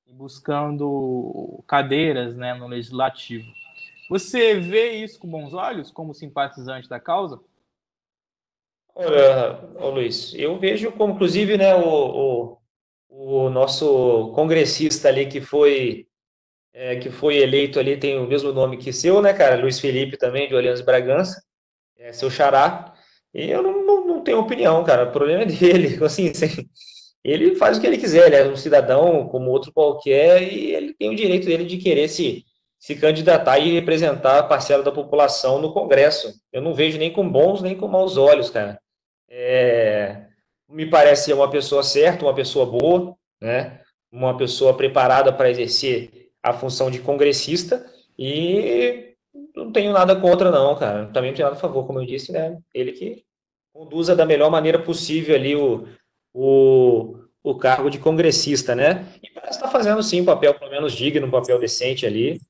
e 0.07 0.12
buscando 0.12 1.64
cadeiras, 1.66 2.37
né? 2.37 2.53
No 2.53 2.66
legislativo. 2.66 3.51
Você 4.12 4.61
vê 4.61 4.92
isso 4.92 5.18
com 5.18 5.27
bons 5.27 5.55
olhos, 5.55 5.90
como 5.90 6.14
simpatizante 6.14 6.88
da 6.88 7.01
causa? 7.01 7.40
Olha, 8.94 9.59
Luiz, 9.90 10.35
eu 10.35 10.59
vejo 10.59 10.92
como, 10.92 11.14
inclusive, 11.14 11.57
né, 11.57 11.75
o, 11.75 11.81
o 11.88 12.62
o 13.14 13.51
nosso 13.51 14.33
congressista 14.35 15.09
ali 15.09 15.27
que 15.27 15.40
foi 15.40 16.07
é, 16.75 16.96
que 16.96 17.11
foi 17.11 17.37
eleito 17.37 17.79
ali 17.79 17.96
tem 17.96 18.18
o 18.18 18.27
mesmo 18.27 18.53
nome 18.53 18.79
que 18.79 18.92
seu, 18.92 19.20
né, 19.20 19.33
cara? 19.35 19.61
Luiz 19.61 19.79
Felipe 19.79 20.16
também, 20.16 20.48
de 20.48 20.55
Orleans 20.55 20.81
Bragança, 20.81 21.42
é 21.98 22.12
seu 22.12 22.31
xará. 22.31 22.94
E 23.35 23.51
eu 23.51 23.62
não, 23.62 23.85
não, 23.85 24.07
não, 24.07 24.25
tenho 24.25 24.38
opinião, 24.40 24.83
cara. 24.83 25.05
O 25.05 25.12
problema 25.12 25.42
é 25.42 25.46
dele. 25.46 25.98
Assim, 26.05 26.33
ele 27.22 27.57
faz 27.57 27.77
o 27.77 27.81
que 27.81 27.87
ele 27.87 27.98
quiser, 27.98 28.27
ele 28.27 28.37
é 28.37 28.48
um 28.48 28.57
cidadão 28.57 29.29
como 29.29 29.51
outro 29.51 29.72
qualquer 29.72 30.42
e 30.42 30.75
ele 30.75 30.94
tem 30.94 31.11
o 31.11 31.16
direito 31.16 31.46
dele 31.46 31.64
de 31.64 31.77
querer 31.77 32.09
se, 32.09 32.44
se 32.83 32.97
candidatar 32.97 33.61
e 33.61 33.73
representar 33.75 34.40
a 34.40 34.42
parcela 34.42 34.83
da 34.83 34.90
população 34.90 35.61
no 35.61 35.73
Congresso. 35.73 36.35
Eu 36.53 36.61
não 36.61 36.75
vejo 36.75 36.99
nem 36.99 37.12
com 37.12 37.31
bons 37.31 37.62
nem 37.62 37.77
com 37.77 37.87
maus 37.87 38.16
olhos, 38.16 38.51
cara. 38.51 38.77
É, 39.31 40.27
me 40.68 40.85
parece 40.87 41.27
ser 41.27 41.33
uma 41.35 41.49
pessoa 41.49 41.85
certa, 41.85 42.25
uma 42.25 42.35
pessoa 42.35 42.66
boa, 42.66 43.14
né? 43.40 43.81
uma 44.11 44.37
pessoa 44.37 44.77
preparada 44.77 45.33
para 45.33 45.49
exercer 45.49 46.31
a 46.42 46.53
função 46.53 46.90
de 46.90 46.99
congressista 46.99 47.88
e 48.18 49.14
não 49.55 49.71
tenho 49.71 49.92
nada 49.92 50.16
contra 50.16 50.51
não, 50.51 50.75
cara. 50.75 51.07
Também 51.07 51.31
não 51.31 51.37
tenho 51.37 51.47
nada 51.47 51.57
a 51.57 51.61
favor, 51.61 51.87
como 51.87 52.01
eu 52.01 52.05
disse, 52.05 52.33
né? 52.33 52.59
Ele 52.75 52.90
que 52.90 53.25
conduza 53.73 54.16
da 54.16 54.27
melhor 54.27 54.51
maneira 54.51 54.81
possível 54.81 55.37
ali 55.37 55.55
o, 55.55 55.87
o, 56.35 57.14
o 57.45 57.55
cargo 57.55 57.88
de 57.88 58.01
congressista, 58.01 58.75
né? 58.75 59.07
E 59.23 59.31
parece 59.31 59.59
estar 59.59 59.71
fazendo 59.71 60.03
sim 60.03 60.23
um 60.23 60.25
papel 60.25 60.53
pelo 60.59 60.71
menos 60.73 60.92
digno, 60.92 61.29
um 61.29 61.31
papel 61.31 61.61
decente 61.61 62.05
ali. 62.05 62.40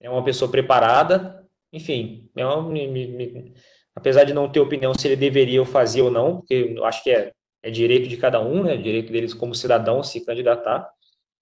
É 0.00 0.08
uma 0.08 0.24
pessoa 0.24 0.50
preparada, 0.50 1.44
enfim, 1.72 2.28
é 2.36 2.44
uma, 2.44 2.68
me, 2.68 2.86
me, 2.86 3.54
apesar 3.94 4.24
de 4.24 4.32
não 4.32 4.48
ter 4.48 4.60
opinião 4.60 4.94
se 4.94 5.06
ele 5.06 5.16
deveria 5.16 5.64
fazer 5.64 6.02
ou 6.02 6.10
não, 6.10 6.38
porque 6.38 6.74
eu 6.76 6.84
acho 6.84 7.02
que 7.04 7.10
é 7.10 7.32
é 7.62 7.70
direito 7.70 8.08
de 8.08 8.16
cada 8.16 8.40
um, 8.40 8.62
né? 8.62 8.76
Direito 8.76 9.12
deles 9.12 9.34
como 9.34 9.54
cidadão 9.54 10.02
se 10.02 10.20
candidatar. 10.20 10.88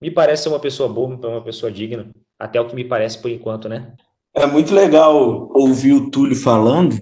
Me 0.01 0.11
parece 0.11 0.45
ser 0.45 0.49
uma 0.49 0.61
pessoa 0.61 0.89
boa, 0.89 1.09
uma 1.09 1.43
pessoa 1.43 1.71
digna, 1.71 2.09
até 2.39 2.61
o 2.61 2.67
que 2.67 2.75
me 2.75 2.85
parece 2.85 3.19
por 3.19 3.31
enquanto, 3.31 3.69
né? 3.69 3.93
É 4.35 4.47
muito 4.47 4.75
legal 4.75 5.49
ouvir 5.53 5.93
o 5.93 6.11
Túlio 6.11 6.37
falando, 6.37 6.97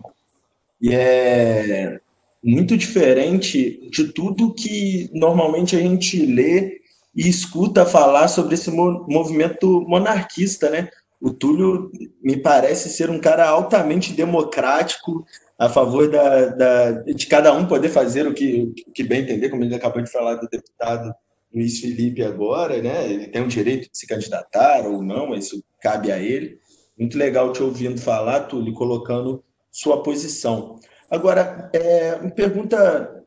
e 0.81 0.95
é 0.95 1.99
muito 2.43 2.77
diferente 2.77 3.91
de 3.91 4.13
tudo 4.13 4.55
que 4.55 5.11
normalmente 5.13 5.77
a 5.77 5.81
gente 5.81 6.25
lê 6.25 6.79
e 7.15 7.29
escuta 7.29 7.85
falar 7.85 8.29
sobre 8.29 8.55
esse 8.55 8.71
movimento 8.71 9.81
monarquista, 9.89 10.71
né? 10.71 10.89
O 11.21 11.31
Túlio 11.31 11.91
me 12.23 12.37
parece 12.37 12.89
ser 12.91 13.11
um 13.11 13.19
cara 13.19 13.49
altamente 13.49 14.13
democrático, 14.13 15.25
a 15.59 15.69
favor 15.69 16.11
da, 16.11 16.47
da, 16.47 16.91
de 17.03 17.27
cada 17.27 17.53
um 17.55 17.67
poder 17.67 17.89
fazer 17.89 18.27
o 18.27 18.35
que, 18.35 18.75
o 18.87 18.93
que 18.93 19.03
bem 19.03 19.23
entender, 19.23 19.49
como 19.49 19.65
ele 19.65 19.75
acabou 19.75 20.03
de 20.03 20.11
falar 20.11 20.35
do 20.35 20.49
deputado 20.49 21.15
Luiz 21.55 21.81
Felipe 21.81 22.23
agora, 22.23 22.83
né? 22.83 23.11
Ele 23.11 23.29
tem 23.29 23.43
o 23.43 23.49
direito 23.49 23.91
de 23.91 23.99
se 23.99 24.07
candidatar 24.07 24.87
ou 24.87 25.03
não, 25.03 25.35
isso 25.35 25.65
cabe 25.81 26.13
a 26.13 26.19
ele. 26.19 26.59
Muito 26.99 27.17
legal 27.17 27.53
te 27.53 27.63
ouvindo 27.63 27.99
falar, 27.99 28.41
Túlio, 28.41 28.75
colocando 28.75 29.43
sua 29.71 30.03
posição. 30.03 30.79
Agora, 31.11 31.71
é, 31.73 32.17
uma 32.17 32.31
pergunta 32.31 33.25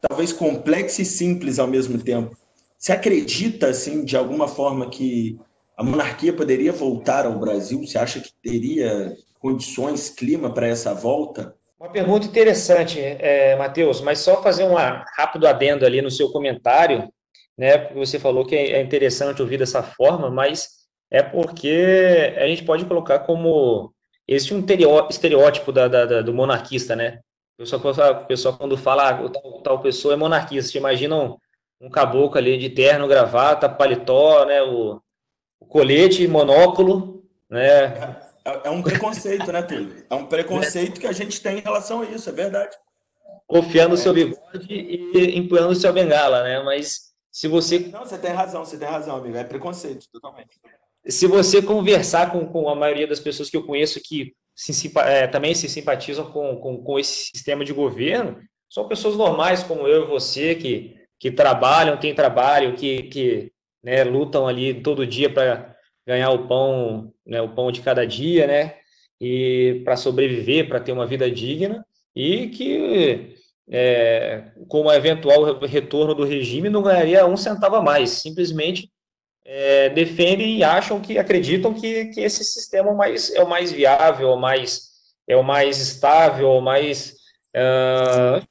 talvez 0.00 0.32
complexa 0.32 1.02
e 1.02 1.04
simples 1.04 1.58
ao 1.58 1.68
mesmo 1.68 1.98
tempo. 1.98 2.36
Você 2.78 2.92
acredita, 2.92 3.68
assim, 3.68 4.04
de 4.04 4.16
alguma 4.16 4.48
forma 4.48 4.90
que 4.90 5.38
a 5.82 5.84
monarquia 5.84 6.32
poderia 6.32 6.72
voltar 6.72 7.26
ao 7.26 7.38
Brasil? 7.38 7.80
Você 7.80 7.98
acha 7.98 8.20
que 8.20 8.30
teria 8.42 9.14
condições, 9.40 10.08
clima 10.08 10.54
para 10.54 10.68
essa 10.68 10.94
volta? 10.94 11.54
Uma 11.78 11.90
pergunta 11.90 12.26
interessante, 12.26 13.00
é, 13.00 13.56
Matheus, 13.56 14.00
mas 14.00 14.20
só 14.20 14.40
fazer 14.40 14.62
um 14.62 14.74
rápido 14.74 15.48
adendo 15.48 15.84
ali 15.84 16.00
no 16.00 16.10
seu 16.10 16.30
comentário, 16.30 17.12
né? 17.58 17.76
Porque 17.76 17.98
você 17.98 18.20
falou 18.20 18.46
que 18.46 18.54
é 18.54 18.80
interessante 18.80 19.42
ouvir 19.42 19.58
dessa 19.58 19.82
forma, 19.82 20.30
mas 20.30 20.68
é 21.10 21.20
porque 21.22 22.32
a 22.36 22.46
gente 22.46 22.62
pode 22.64 22.84
colocar 22.84 23.18
como 23.20 23.92
existe 24.28 24.54
um 24.54 24.64
estereótipo 25.10 25.72
da, 25.72 25.88
da, 25.88 26.22
do 26.22 26.32
monarquista, 26.32 26.94
né? 26.94 27.18
O 27.58 28.26
pessoal, 28.26 28.56
quando 28.56 28.76
fala 28.76 29.10
ah, 29.10 29.28
tal, 29.28 29.60
tal 29.62 29.80
pessoa 29.80 30.14
é 30.14 30.16
monarquista, 30.16 30.70
você 30.70 30.78
imagina 30.78 31.16
um, 31.16 31.36
um 31.80 31.90
caboclo 31.90 32.38
ali 32.38 32.56
de 32.56 32.70
terno, 32.70 33.08
gravata, 33.08 33.68
paletó, 33.68 34.44
né? 34.46 34.62
O 34.62 35.00
colete, 35.72 36.28
monóculo, 36.28 37.24
né? 37.48 38.18
É, 38.44 38.68
é 38.68 38.70
um 38.70 38.82
preconceito, 38.82 39.50
né, 39.50 39.62
Túlio? 39.62 40.04
É 40.10 40.14
um 40.14 40.26
preconceito 40.26 41.00
que 41.00 41.06
a 41.06 41.12
gente 41.12 41.40
tem 41.40 41.58
em 41.58 41.62
relação 41.62 42.02
a 42.02 42.04
isso, 42.04 42.28
é 42.28 42.32
verdade. 42.32 42.76
Confiando 43.46 43.94
o 43.94 43.98
seu 43.98 44.12
bigode 44.12 44.66
e 44.68 45.38
empunhando 45.38 45.70
o 45.70 45.74
seu 45.74 45.92
bengala, 45.92 46.42
né? 46.42 46.62
Mas 46.62 47.12
se 47.30 47.48
você. 47.48 47.78
Não, 47.78 48.00
você 48.00 48.18
tem 48.18 48.32
razão, 48.32 48.64
você 48.64 48.76
tem 48.76 48.86
razão, 48.86 49.16
amigo. 49.16 49.36
É 49.36 49.44
preconceito, 49.44 50.06
totalmente. 50.12 50.60
Se 51.06 51.26
você 51.26 51.62
conversar 51.62 52.30
com, 52.30 52.46
com 52.46 52.68
a 52.68 52.74
maioria 52.74 53.06
das 53.06 53.18
pessoas 53.18 53.48
que 53.48 53.56
eu 53.56 53.64
conheço 53.64 54.00
que 54.04 54.34
se, 54.54 54.92
é, 54.98 55.26
também 55.26 55.54
se 55.54 55.68
simpatizam 55.68 56.30
com, 56.30 56.56
com, 56.56 56.76
com 56.82 56.98
esse 56.98 57.30
sistema 57.34 57.64
de 57.64 57.72
governo, 57.72 58.38
são 58.68 58.86
pessoas 58.86 59.16
normais 59.16 59.62
como 59.62 59.88
eu 59.88 60.04
e 60.04 60.06
você, 60.06 60.54
que, 60.54 60.96
que 61.18 61.30
trabalham, 61.30 61.96
têm 61.96 62.14
trabalho, 62.14 62.76
que, 62.76 63.04
que 63.04 63.52
né, 63.82 64.04
lutam 64.04 64.46
ali 64.46 64.74
todo 64.74 65.06
dia 65.06 65.28
para 65.28 65.74
ganhar 66.06 66.30
o 66.30 66.46
pão, 66.46 67.12
né, 67.26 67.40
o 67.40 67.48
pão 67.48 67.72
de 67.72 67.80
cada 67.80 68.06
dia, 68.06 68.46
né? 68.46 68.76
E 69.20 69.82
para 69.84 69.96
sobreviver, 69.96 70.68
para 70.68 70.80
ter 70.80 70.92
uma 70.92 71.06
vida 71.06 71.30
digna 71.30 71.84
e 72.14 72.48
que 72.48 73.36
é, 73.70 74.50
com 74.68 74.82
o 74.82 74.92
eventual 74.92 75.58
retorno 75.60 76.14
do 76.14 76.24
regime 76.24 76.68
não 76.68 76.82
ganharia 76.82 77.26
um 77.26 77.36
centavo 77.36 77.76
a 77.76 77.82
mais, 77.82 78.10
simplesmente 78.10 78.90
é, 79.44 79.88
defendem 79.90 80.58
e 80.58 80.64
acham 80.64 81.00
que 81.00 81.18
acreditam 81.18 81.72
que, 81.72 82.06
que 82.06 82.20
esse 82.20 82.44
sistema 82.44 82.90
é 82.90 82.94
mais, 82.94 83.34
é 83.34 83.42
o 83.42 83.48
mais 83.48 83.72
viável, 83.72 84.30
é 84.30 84.34
o 84.34 84.38
mais, 84.38 84.88
é 85.28 85.36
o 85.36 85.42
mais 85.42 85.78
estável, 85.80 86.50
o 86.50 86.60
mais 86.60 87.14
uh, 87.56 88.42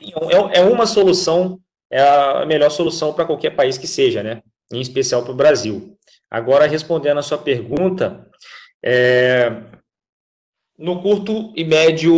é, 0.53 0.59
é 0.59 0.61
uma 0.61 0.85
solução, 0.85 1.59
é 1.89 2.01
a 2.01 2.45
melhor 2.45 2.69
solução 2.69 3.13
para 3.13 3.25
qualquer 3.25 3.51
país 3.51 3.77
que 3.77 3.87
seja, 3.87 4.23
né? 4.23 4.41
Em 4.71 4.79
especial 4.79 5.23
para 5.23 5.31
o 5.31 5.35
Brasil. 5.35 5.97
Agora, 6.29 6.67
respondendo 6.67 7.17
a 7.17 7.23
sua 7.23 7.37
pergunta, 7.37 8.27
é, 8.83 9.51
no 10.77 11.01
curto 11.01 11.53
e 11.55 11.63
médio 11.63 12.13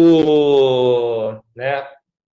né, 1.56 1.86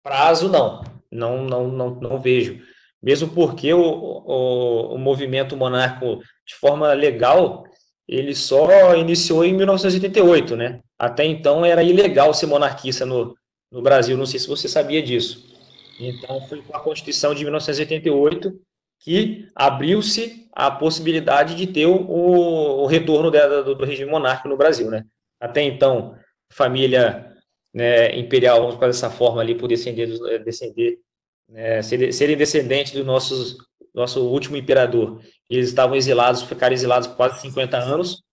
prazo, 0.04 0.50
não. 0.50 0.84
Não, 1.12 1.44
não, 1.44 1.68
não, 1.70 1.96
não 1.96 2.20
vejo. 2.20 2.62
Mesmo 3.02 3.30
porque 3.30 3.74
o, 3.74 3.82
o, 3.82 4.96
o 4.96 4.98
movimento 4.98 5.56
monarco, 5.56 6.18
de 6.46 6.56
forma 6.56 6.92
legal, 6.94 7.64
ele 8.08 8.34
só 8.34 8.96
iniciou 8.96 9.46
em 9.46 9.54
1988, 9.54 10.56
né? 10.56 10.80
Até 10.98 11.26
então 11.26 11.64
era 11.64 11.84
ilegal 11.84 12.34
ser 12.34 12.48
monarquista 12.48 13.06
no, 13.06 13.36
no 13.72 13.82
Brasil, 13.82 14.18
não 14.18 14.26
sei 14.26 14.40
se 14.40 14.48
você 14.48 14.68
sabia 14.68 15.02
disso. 15.02 15.56
Então 16.00 16.42
foi 16.48 16.62
com 16.62 16.76
a 16.76 16.80
Constituição 16.80 17.34
de 17.34 17.44
1988 17.44 18.60
que 19.00 19.48
abriu-se 19.56 20.48
a 20.52 20.72
possibilidade 20.72 21.56
de 21.56 21.68
ter 21.68 21.86
o, 21.86 21.96
o 21.96 22.86
retorno 22.88 23.30
do, 23.30 23.76
do, 23.76 23.86
regime 23.86 24.10
monárquico 24.10 24.50
no 24.50 24.58
Brasil, 24.58 24.90
né? 24.90 25.06
Até 25.40 25.62
então, 25.62 26.16
família 26.52 27.32
né, 27.74 28.18
imperial, 28.18 28.62
vamos 28.62 28.76
fazer 28.76 28.88
dessa 28.88 29.10
forma 29.10 29.40
ali, 29.40 29.54
por 29.54 29.68
descender, 29.68 30.10
eh, 30.30 30.40
descender 30.40 31.00
né, 31.48 31.82
serem 31.84 32.36
descendentes 32.36 32.94
do 32.94 33.06
nossos, 33.06 33.58
nosso 33.94 34.28
último 34.28 34.58
imperador. 34.58 35.22
Eles 35.50 35.70
estavam 35.70 35.96
exilados, 35.96 36.42
ficaram 36.42 36.74
exilados 36.74 37.08
por 37.08 37.18
quase 37.18 37.42
50 37.42 37.78
anos, 37.78 38.24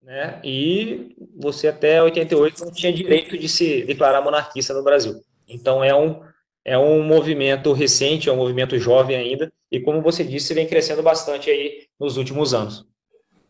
né? 0.00 0.38
E 0.44 1.16
você 1.36 1.68
até 1.68 2.02
88 2.02 2.64
não 2.64 2.72
tinha 2.72 2.92
direito 2.92 3.36
de 3.36 3.48
se 3.48 3.82
declarar 3.84 4.22
monarquista 4.22 4.72
no 4.74 4.84
Brasil. 4.84 5.20
Então 5.48 5.82
é 5.82 5.94
um 5.94 6.22
é 6.64 6.78
um 6.78 7.02
movimento 7.02 7.72
recente, 7.72 8.28
é 8.28 8.32
um 8.32 8.36
movimento 8.36 8.78
jovem 8.78 9.16
ainda, 9.16 9.52
e 9.74 9.80
como 9.80 10.00
você 10.00 10.22
disse, 10.22 10.54
vem 10.54 10.68
crescendo 10.68 11.02
bastante 11.02 11.50
aí 11.50 11.82
nos 11.98 12.16
últimos 12.16 12.54
anos. 12.54 12.86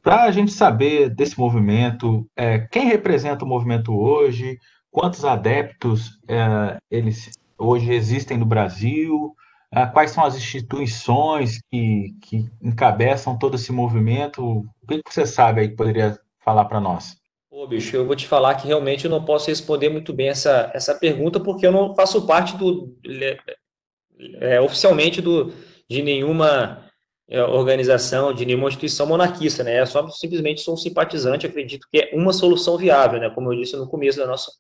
Para 0.03 0.25
a 0.25 0.31
gente 0.31 0.53
saber 0.53 1.11
desse 1.11 1.39
movimento, 1.39 2.27
é, 2.35 2.59
quem 2.59 2.87
representa 2.87 3.45
o 3.45 3.49
movimento 3.49 3.95
hoje, 3.95 4.59
quantos 4.91 5.25
adeptos 5.25 6.19
é, 6.27 6.79
eles 6.91 7.31
hoje 7.59 7.93
existem 7.93 8.39
no 8.39 8.47
Brasil, 8.47 9.35
é, 9.71 9.85
quais 9.85 10.13
são 10.13 10.25
as 10.25 10.35
instituições 10.35 11.61
que, 11.71 12.15
que 12.23 12.47
encabeçam 12.63 13.39
todo 13.39 13.57
esse 13.57 13.71
movimento, 13.71 14.43
o 14.43 14.87
que, 14.89 15.03
que 15.03 15.13
você 15.13 15.27
sabe 15.27 15.61
aí 15.61 15.69
que 15.69 15.77
poderia 15.77 16.19
falar 16.43 16.65
para 16.65 16.81
nós? 16.81 17.17
Pô, 17.51 17.67
bicho, 17.67 17.95
eu 17.95 18.07
vou 18.07 18.17
te 18.17 18.27
falar 18.27 18.55
que 18.55 18.67
realmente 18.67 19.05
eu 19.05 19.11
não 19.11 19.25
posso 19.25 19.49
responder 19.49 19.91
muito 19.91 20.13
bem 20.13 20.29
essa, 20.29 20.71
essa 20.75 20.95
pergunta, 20.95 21.39
porque 21.39 21.67
eu 21.67 21.73
não 21.73 21.95
faço 21.95 22.27
parte 22.27 22.57
do. 22.57 22.97
É, 24.41 24.61
oficialmente 24.61 25.21
do, 25.21 25.53
de 25.95 26.03
nenhuma 26.03 26.85
é, 27.29 27.43
organização, 27.43 28.33
de 28.33 28.45
nenhuma 28.45 28.69
instituição 28.69 29.07
monarquista, 29.07 29.63
né? 29.63 29.81
Eu 29.81 29.87
só 29.87 30.09
simplesmente 30.11 30.61
sou 30.61 30.75
um 30.75 30.77
simpatizante, 30.77 31.47
acredito 31.47 31.87
que 31.91 31.99
é 32.01 32.11
uma 32.13 32.33
solução 32.33 32.77
viável, 32.77 33.21
né? 33.21 33.31
Como 33.31 33.53
eu 33.53 33.59
disse 33.59 33.77
no 33.77 33.89
começo 33.89 34.19
da 34.19 34.27
nossa, 34.27 34.51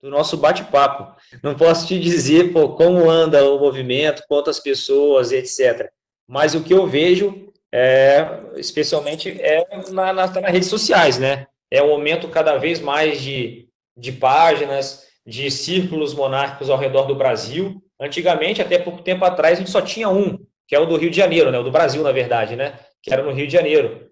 do 0.00 0.10
nosso 0.10 0.36
bate-papo. 0.36 1.14
Não 1.42 1.54
posso 1.54 1.86
te 1.86 1.98
dizer 1.98 2.52
pô, 2.52 2.70
como 2.70 3.10
anda 3.10 3.44
o 3.50 3.58
movimento, 3.58 4.22
quantas 4.28 4.60
pessoas, 4.60 5.32
etc. 5.32 5.90
Mas 6.28 6.54
o 6.54 6.62
que 6.62 6.72
eu 6.72 6.86
vejo, 6.86 7.50
é, 7.72 8.40
especialmente, 8.56 9.30
é 9.40 9.64
na, 9.90 10.12
na, 10.12 10.26
nas 10.26 10.52
redes 10.52 10.68
sociais, 10.68 11.18
né? 11.18 11.46
é 11.72 11.82
um 11.82 11.90
aumento 11.90 12.28
cada 12.28 12.58
vez 12.58 12.80
mais 12.80 13.22
de, 13.22 13.66
de 13.96 14.12
páginas, 14.12 15.06
de 15.26 15.50
círculos 15.50 16.12
monárquicos 16.12 16.68
ao 16.68 16.76
redor 16.76 17.04
do 17.04 17.14
Brasil. 17.14 17.82
Antigamente, 17.98 18.60
até 18.60 18.78
pouco 18.78 19.00
tempo 19.00 19.24
atrás, 19.24 19.54
a 19.54 19.60
gente 19.62 19.70
só 19.70 19.80
tinha 19.80 20.10
um, 20.10 20.38
que 20.66 20.74
é 20.74 20.78
o 20.78 20.86
do 20.86 20.96
Rio 20.96 21.10
de 21.10 21.16
Janeiro, 21.16 21.50
né? 21.50 21.58
o 21.58 21.64
do 21.64 21.70
Brasil, 21.70 22.02
na 22.02 22.12
verdade, 22.12 22.56
né? 22.56 22.78
que 23.02 23.12
era 23.12 23.22
no 23.22 23.32
Rio 23.32 23.46
de 23.46 23.52
Janeiro. 23.52 24.10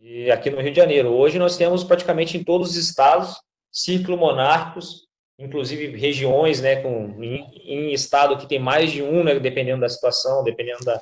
E 0.00 0.30
aqui 0.30 0.48
no 0.48 0.60
Rio 0.60 0.70
de 0.70 0.76
Janeiro. 0.76 1.10
Hoje 1.10 1.38
nós 1.38 1.56
temos 1.56 1.82
praticamente 1.82 2.36
em 2.36 2.44
todos 2.44 2.70
os 2.70 2.76
estados 2.76 3.36
círculos 3.70 4.18
monárquicos, 4.18 5.08
inclusive 5.38 5.96
regiões, 5.96 6.60
né, 6.60 6.76
com, 6.76 7.22
em, 7.22 7.44
em, 7.64 7.92
estado 7.92 8.36
que 8.38 8.46
tem 8.46 8.58
mais 8.58 8.90
de 8.90 9.02
um, 9.02 9.22
né, 9.22 9.38
dependendo 9.38 9.80
da 9.80 9.88
situação, 9.88 10.42
dependendo 10.42 10.84
da, 10.84 11.00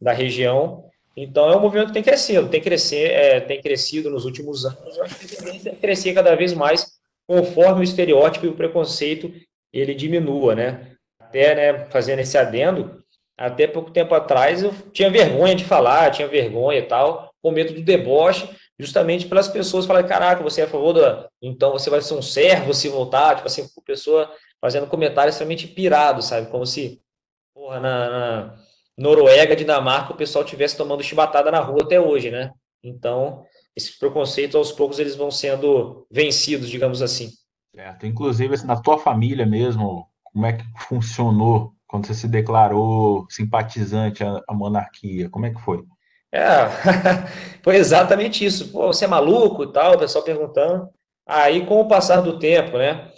da 0.00 0.12
região. 0.12 0.84
Então 1.16 1.50
é 1.50 1.56
um 1.56 1.60
movimento 1.60 1.88
que 1.88 1.94
tem 1.94 2.02
crescido, 2.02 2.48
tem, 2.48 2.60
crescer, 2.60 3.10
é, 3.10 3.40
tem 3.40 3.60
crescido 3.60 4.10
nos 4.10 4.24
últimos 4.24 4.64
anos, 4.64 4.96
eu 4.96 5.04
acho 5.04 5.18
que 5.18 5.26
tem 5.36 5.74
crescer 5.76 6.14
cada 6.14 6.34
vez 6.34 6.52
mais 6.52 6.98
conforme 7.26 7.80
o 7.80 7.84
estereótipo 7.84 8.46
e 8.46 8.48
o 8.48 8.56
preconceito 8.56 9.32
ele 9.72 9.94
diminua, 9.94 10.54
né? 10.54 10.92
Até, 11.20 11.54
né, 11.54 11.86
fazendo 11.90 12.20
esse 12.20 12.36
adendo, 12.36 12.99
até 13.40 13.66
pouco 13.66 13.90
tempo 13.90 14.14
atrás 14.14 14.62
eu 14.62 14.70
tinha 14.92 15.10
vergonha 15.10 15.54
de 15.54 15.64
falar, 15.64 16.10
tinha 16.10 16.28
vergonha 16.28 16.78
e 16.78 16.82
tal, 16.82 17.32
com 17.42 17.50
medo 17.50 17.72
do 17.72 17.80
deboche, 17.80 18.46
justamente 18.78 19.26
pelas 19.26 19.48
pessoas 19.48 19.86
falarem, 19.86 20.06
caraca, 20.06 20.42
você 20.42 20.60
é 20.60 20.64
a 20.64 20.68
favor 20.68 20.92
da... 20.92 21.26
Então 21.40 21.72
você 21.72 21.88
vai 21.88 22.02
ser 22.02 22.12
um 22.12 22.20
servo 22.20 22.74
se 22.74 22.90
voltar, 22.90 23.36
tipo 23.36 23.46
assim, 23.46 23.66
pessoa 23.86 24.30
fazendo 24.60 24.86
comentários 24.86 25.34
extremamente 25.34 25.66
pirado, 25.66 26.20
sabe? 26.20 26.50
Como 26.50 26.66
se, 26.66 27.00
porra, 27.54 27.80
na, 27.80 28.10
na 28.10 28.54
Noruega, 28.98 29.56
Dinamarca, 29.56 30.12
o 30.12 30.16
pessoal 30.16 30.44
tivesse 30.44 30.76
tomando 30.76 31.02
chibatada 31.02 31.50
na 31.50 31.60
rua 31.60 31.82
até 31.82 31.98
hoje, 31.98 32.30
né? 32.30 32.52
Então, 32.84 33.46
esses 33.74 33.98
preconceitos, 33.98 34.54
aos 34.54 34.70
poucos, 34.70 34.98
eles 34.98 35.16
vão 35.16 35.30
sendo 35.30 36.06
vencidos, 36.10 36.68
digamos 36.68 37.00
assim. 37.00 37.30
Certo. 37.74 38.06
Inclusive, 38.06 38.54
assim, 38.54 38.66
na 38.66 38.80
tua 38.80 38.98
família 38.98 39.46
mesmo, 39.46 40.06
como 40.24 40.44
é 40.44 40.52
que 40.52 40.64
funcionou 40.86 41.72
quando 41.90 42.06
você 42.06 42.14
se 42.14 42.28
declarou 42.28 43.26
simpatizante 43.28 44.22
à, 44.22 44.40
à 44.48 44.54
monarquia? 44.54 45.28
Como 45.28 45.44
é 45.44 45.50
que 45.50 45.60
foi? 45.60 45.82
É, 46.32 46.68
foi 47.64 47.74
exatamente 47.74 48.44
isso. 48.44 48.70
Pô, 48.70 48.86
você 48.86 49.06
é 49.06 49.08
maluco 49.08 49.64
e 49.64 49.72
tal, 49.72 49.94
o 49.94 49.98
pessoal 49.98 50.22
perguntando. 50.22 50.88
Aí, 51.26 51.66
com 51.66 51.80
o 51.80 51.88
passar 51.88 52.20
do 52.20 52.38
tempo, 52.38 52.78
né, 52.78 53.10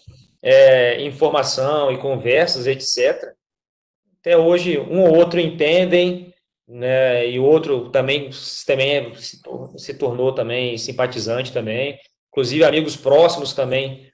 é, 0.43 1.03
informação 1.03 1.93
e 1.93 1.99
conversas, 1.99 2.67
etc., 2.67 3.35
até 4.21 4.39
hoje 4.39 4.79
um 4.79 5.03
ou 5.03 5.17
outro 5.17 5.39
entendem, 5.39 6.33
né, 6.67 7.29
e 7.29 7.39
o 7.39 7.45
outro 7.45 7.91
também, 7.91 8.31
também 8.67 9.13
se 9.77 9.95
tornou 9.95 10.33
também 10.33 10.79
simpatizante 10.79 11.53
também, 11.53 11.99
inclusive 12.31 12.65
amigos 12.65 12.97
próximos 12.97 13.53
também 13.53 14.11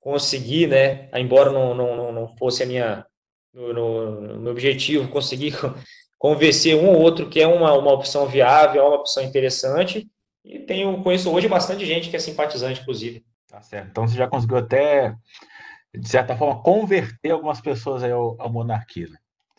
consegui, 0.00 0.66
né, 0.66 1.10
embora 1.14 1.50
não, 1.52 1.74
não, 1.74 2.12
não 2.12 2.36
fosse 2.38 2.62
a 2.62 2.66
minha, 2.66 3.04
no, 3.52 3.72
no, 3.72 4.38
no 4.38 4.50
objetivo, 4.50 5.08
conseguir 5.08 5.54
convencer 6.18 6.76
um 6.76 6.88
ou 6.88 7.00
outro 7.00 7.28
que 7.28 7.40
é 7.40 7.46
uma, 7.46 7.72
uma 7.74 7.92
opção 7.92 8.26
viável, 8.26 8.82
é 8.82 8.84
uma 8.84 8.96
opção 8.96 9.22
interessante. 9.22 10.08
E 10.44 10.58
tenho, 10.60 11.02
conheço 11.02 11.30
hoje 11.30 11.48
bastante 11.48 11.84
gente 11.84 12.08
que 12.08 12.16
é 12.16 12.18
simpatizante, 12.18 12.80
inclusive. 12.80 13.24
Tá 13.48 13.60
certo. 13.60 13.88
Então 13.90 14.06
você 14.06 14.16
já 14.16 14.26
conseguiu 14.26 14.58
até, 14.58 15.14
de 15.94 16.08
certa 16.08 16.36
forma, 16.36 16.62
converter 16.62 17.30
algumas 17.30 17.60
pessoas 17.60 18.02
aí 18.02 18.12
ao, 18.12 18.40
ao 18.40 18.50
monarquismo. 18.50 19.16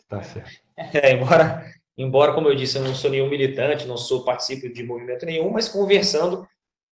Tá 0.08 0.22
certo. 0.22 0.50
É, 0.94 1.12
embora, 1.12 1.70
embora, 1.94 2.32
como 2.32 2.48
eu 2.48 2.54
disse, 2.54 2.78
eu 2.78 2.82
não 2.82 2.94
sou 2.94 3.10
nenhum 3.10 3.28
militante, 3.28 3.86
não 3.86 3.98
sou 3.98 4.24
participo 4.24 4.72
de 4.72 4.82
movimento 4.82 5.26
nenhum, 5.26 5.50
mas 5.50 5.68
conversando, 5.68 6.48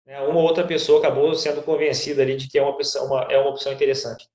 né, 0.06 0.20
uma 0.20 0.40
ou 0.40 0.44
outra 0.44 0.62
pessoa 0.66 0.98
acabou 0.98 1.34
sendo 1.34 1.62
convencida 1.62 2.20
ali 2.20 2.36
de 2.36 2.48
que 2.48 2.58
é 2.58 2.62
uma 2.62 2.72
opção, 2.72 3.06
uma, 3.06 3.22
é 3.30 3.38
uma 3.38 3.48
opção 3.48 3.72
interessante. 3.72 4.28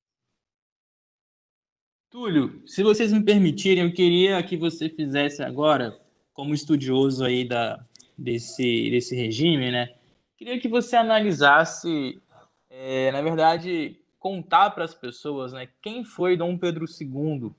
Túlio, 2.14 2.61
se 2.68 2.84
vocês 2.84 3.11
me 3.11 3.24
permitirem, 3.24 3.86
eu 3.86 3.91
queria 3.91 4.43
que 4.43 4.55
você 4.55 4.88
fizesse 4.88 5.41
agora, 5.41 5.99
como 6.32 6.53
estudioso 6.53 7.26
aí 7.26 7.43
da, 7.43 7.84
desse, 8.16 8.91
desse 8.91 9.16
regime, 9.16 9.72
né? 9.72 9.95
Queria 10.38 10.59
que 10.59 10.68
você 10.68 10.95
analisasse, 10.95 12.22
é, 12.70 13.11
na 13.11 13.20
verdade, 13.20 13.99
contar 14.20 14.70
para 14.70 14.84
as 14.84 14.93
pessoas, 14.93 15.53
né? 15.53 15.68
Quem 15.82 16.05
foi 16.05 16.38
Dom 16.38 16.55
Pedro 16.55 16.86
II, 16.86 17.49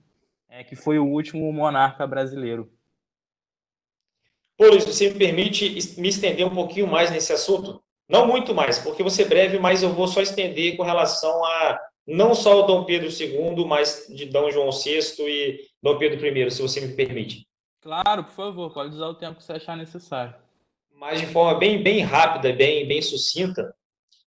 é, 0.49 0.63
que 0.63 0.77
foi 0.77 1.01
o 1.01 1.09
último 1.09 1.53
monarca 1.53 2.07
brasileiro? 2.07 2.71
Pô, 4.57 4.69
Luiz, 4.69 4.85
você 4.85 5.11
me 5.11 5.19
permite 5.19 5.69
me 6.01 6.09
estender 6.11 6.47
um 6.47 6.55
pouquinho 6.55 6.87
mais 6.87 7.11
nesse 7.11 7.33
assunto? 7.33 7.83
Não 8.09 8.29
muito 8.29 8.55
mais, 8.55 8.79
porque 8.79 9.03
você 9.03 9.25
breve, 9.25 9.59
mas 9.59 9.83
eu 9.83 9.93
vou 9.93 10.07
só 10.07 10.23
estender 10.23 10.77
com 10.77 10.85
relação 10.85 11.45
a 11.45 11.81
não 12.07 12.35
só 12.35 12.61
o 12.61 12.67
Dom 12.67 12.85
Pedro 12.85 13.09
II, 13.09 13.65
mas 13.67 14.07
de 14.09 14.27
Dom 14.27 14.51
João 14.51 14.71
VI 14.71 15.01
e 15.21 15.61
Dom 15.83 15.99
Pedro 15.99 16.27
I, 16.27 16.51
se 16.51 16.63
você 16.63 16.81
me 16.81 16.95
permite. 16.95 17.47
Claro, 17.81 18.25
por 18.25 18.33
favor, 18.33 18.73
pode 18.73 18.95
usar 18.95 19.09
o 19.09 19.15
tempo 19.15 19.39
que 19.39 19.45
você 19.45 19.53
achar 19.53 19.77
necessário. 19.77 20.35
Mas 20.91 21.21
de 21.21 21.27
forma 21.27 21.59
bem, 21.59 21.83
bem 21.83 22.01
rápida, 22.01 22.53
bem, 22.53 22.87
bem 22.87 23.03
sucinta. 23.03 23.75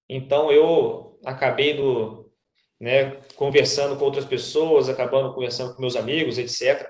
Então, 0.08 0.52
eu 0.52 1.20
acabei 1.26 1.74
do, 1.74 2.32
né, 2.80 3.18
conversando 3.36 3.98
com 3.98 4.06
outras 4.06 4.26
pessoas, 4.26 4.90
acabando 4.90 5.34
conversando 5.34 5.74
com 5.74 5.82
meus 5.82 5.96
amigos, 5.96 6.38
etc. 6.38 6.90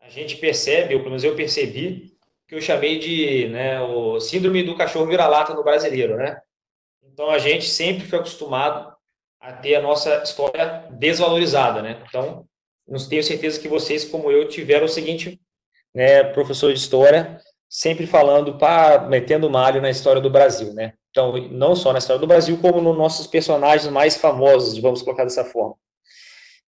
A 0.00 0.08
gente 0.08 0.36
percebe, 0.36 0.94
ou 0.94 1.00
pelo 1.00 1.10
menos 1.10 1.24
eu 1.24 1.36
percebi, 1.36 2.16
que 2.46 2.54
eu 2.54 2.60
chamei 2.60 2.98
de 2.98 3.48
né, 3.48 3.80
o 3.82 4.18
síndrome 4.20 4.62
do 4.62 4.76
cachorro 4.76 5.06
vira-lata 5.06 5.52
no 5.52 5.62
brasileiro, 5.62 6.16
né? 6.16 6.40
Então, 7.04 7.30
a 7.30 7.38
gente 7.38 7.66
sempre 7.66 8.06
foi 8.06 8.18
acostumado 8.18 8.96
a 9.40 9.52
ter 9.52 9.76
a 9.76 9.82
nossa 9.82 10.22
história 10.22 10.84
desvalorizada, 10.90 11.82
né? 11.82 12.02
Então, 12.08 12.44
não 12.86 12.98
tenho 13.08 13.22
certeza 13.22 13.60
que 13.60 13.68
vocês, 13.68 14.04
como 14.04 14.30
eu, 14.30 14.48
tiveram 14.48 14.86
o 14.86 14.88
seguinte, 14.88 15.40
né, 15.94 16.24
professor 16.24 16.72
de 16.72 16.78
história, 16.78 17.40
sempre 17.68 18.06
falando, 18.06 18.56
pá, 18.56 19.06
metendo 19.08 19.50
malho 19.50 19.80
na 19.80 19.90
história 19.90 20.20
do 20.20 20.30
Brasil, 20.30 20.72
né? 20.72 20.94
Então, 21.10 21.36
não 21.50 21.76
só 21.76 21.92
na 21.92 21.98
história 21.98 22.20
do 22.20 22.26
Brasil, 22.26 22.58
como 22.58 22.80
nos 22.80 22.96
nossos 22.96 23.26
personagens 23.26 23.90
mais 23.90 24.16
famosos, 24.16 24.78
vamos 24.78 25.02
colocar 25.02 25.24
dessa 25.24 25.44
forma. 25.44 25.74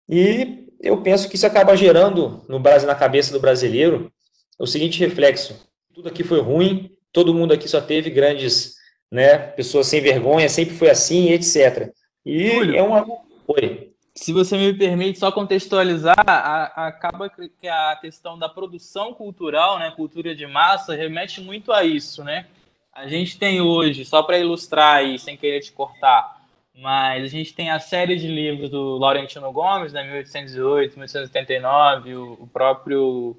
E 0.09 0.67
eu 0.81 1.03
penso 1.03 1.29
que 1.29 1.37
isso 1.37 1.47
acaba 1.47 1.77
gerando 1.77 2.45
no 2.49 2.59
Brasil, 2.59 2.89
na 2.89 2.95
cabeça 2.95 3.33
do 3.33 3.41
brasileiro, 3.41 4.13
o 4.59 4.67
seguinte 4.67 4.99
reflexo: 4.99 5.69
tudo 5.95 6.09
aqui 6.09 6.25
foi 6.25 6.41
ruim, 6.41 6.91
todo 7.13 7.35
mundo 7.35 7.53
aqui 7.53 7.69
só 7.69 7.81
teve 7.81 8.11
grandes, 8.11 8.75
né, 9.11 9.39
pessoas 9.39 9.87
sem 9.87 10.01
vergonha, 10.01 10.49
sempre 10.49 10.75
foi 10.75 10.91
assim, 10.91 11.31
etc. 11.31 11.93
E 12.29 12.51
Julio, 12.51 12.77
é 12.77 12.83
uma. 12.83 13.07
Oi. 13.47 13.91
Se 14.15 14.35
você 14.35 14.59
me 14.59 14.75
permite 14.75 15.19
só 15.19 15.33
contextualizar, 15.33 16.23
a, 16.27 16.33
a, 16.35 16.87
acaba 16.89 17.31
que 17.31 17.67
a 17.67 17.97
questão 17.97 18.39
da 18.39 18.51
produção 18.51 19.15
cultural, 19.15 19.79
né, 19.79 19.91
cultura 19.93 20.35
de 20.35 20.47
massa, 20.47 20.95
remete 20.95 21.41
muito 21.41 21.73
a 21.73 21.85
isso, 21.85 22.23
né? 22.23 22.45
A 22.93 23.07
gente 23.07 23.39
tem 23.39 23.63
hoje, 23.63 24.05
só 24.05 24.23
para 24.23 24.39
ilustrar 24.39 25.03
e 25.07 25.19
sem 25.19 25.39
querer 25.39 25.61
te 25.61 25.73
cortar, 25.73 26.43
mas 26.75 27.25
a 27.25 27.29
gente 27.29 27.55
tem 27.55 27.71
a 27.71 27.79
série 27.79 28.17
de 28.17 28.29
livros 28.29 28.69
do 28.69 28.99
Laurentino 28.99 29.51
Gomes, 29.51 29.95
né, 29.95 30.03
1808, 30.03 30.99
1879, 30.99 32.15
o, 32.15 32.33
o 32.41 32.47
próprio 32.47 33.37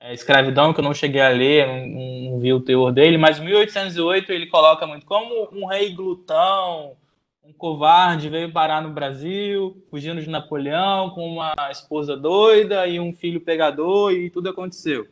é, 0.00 0.12
Escravidão, 0.12 0.74
que 0.74 0.80
eu 0.80 0.84
não 0.84 0.92
cheguei 0.92 1.22
a 1.22 1.30
ler, 1.30 1.66
não, 1.66 1.86
não 2.32 2.40
vi 2.40 2.52
o 2.52 2.60
teor 2.60 2.92
dele, 2.92 3.16
mas 3.16 3.38
1808 3.38 4.32
ele 4.32 4.48
coloca 4.48 4.86
muito 4.86 5.06
como 5.06 5.48
um 5.52 5.64
rei 5.64 5.94
glutão, 5.94 6.94
um 7.48 7.52
covarde 7.54 8.28
veio 8.28 8.52
parar 8.52 8.82
no 8.82 8.90
Brasil, 8.90 9.82
fugindo 9.90 10.20
de 10.20 10.28
Napoleão, 10.28 11.10
com 11.10 11.26
uma 11.26 11.54
esposa 11.70 12.14
doida 12.14 12.86
e 12.86 13.00
um 13.00 13.12
filho 13.14 13.40
pegador, 13.40 14.12
e 14.12 14.28
tudo 14.28 14.50
aconteceu. 14.50 15.08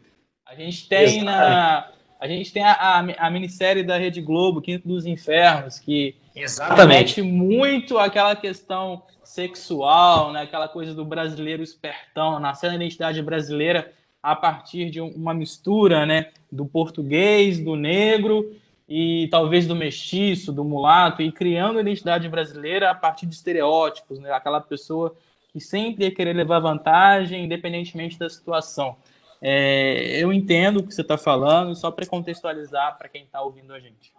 A 0.46 0.54
gente 0.54 0.86
tem 0.86 1.22
na. 1.22 1.90
A 2.18 2.26
gente 2.26 2.50
tem 2.50 2.62
a, 2.62 2.72
a, 2.72 2.98
a, 2.98 3.30
minissérie 3.30 3.82
da 3.82 3.98
Rede 3.98 4.22
Globo, 4.22 4.62
Quinto 4.62 4.88
dos 4.88 5.04
Infernos, 5.04 5.78
que 5.78 6.16
Exatamente. 6.34 7.20
muito 7.20 7.98
aquela 7.98 8.34
questão 8.34 9.02
sexual, 9.22 10.32
né? 10.32 10.42
aquela 10.42 10.66
coisa 10.66 10.94
do 10.94 11.04
brasileiro 11.04 11.62
espertão, 11.62 12.40
nascendo 12.40 12.72
a 12.72 12.76
identidade 12.76 13.20
brasileira 13.20 13.92
a 14.22 14.34
partir 14.34 14.88
de 14.88 14.98
uma 14.98 15.34
mistura 15.34 16.06
né? 16.06 16.30
do 16.50 16.64
português, 16.64 17.62
do 17.62 17.76
negro 17.76 18.50
e 18.88 19.28
talvez 19.30 19.66
do 19.66 19.74
mestiço, 19.74 20.52
do 20.52 20.64
mulato, 20.64 21.22
e 21.22 21.32
criando 21.32 21.78
a 21.78 21.82
identidade 21.82 22.28
brasileira 22.28 22.90
a 22.90 22.94
partir 22.94 23.26
de 23.26 23.34
estereótipos, 23.34 24.18
né? 24.18 24.30
aquela 24.30 24.60
pessoa 24.60 25.16
que 25.52 25.60
sempre 25.60 26.04
ia 26.04 26.14
querer 26.14 26.34
levar 26.34 26.60
vantagem, 26.60 27.44
independentemente 27.44 28.18
da 28.18 28.28
situação. 28.28 28.96
É, 29.40 30.18
eu 30.22 30.32
entendo 30.32 30.78
o 30.78 30.82
que 30.86 30.94
você 30.94 31.02
está 31.02 31.18
falando, 31.18 31.74
só 31.74 31.90
para 31.90 32.06
contextualizar 32.06 32.96
para 32.96 33.08
quem 33.08 33.24
está 33.24 33.40
ouvindo 33.42 33.72
a 33.72 33.80
gente. 33.80 34.12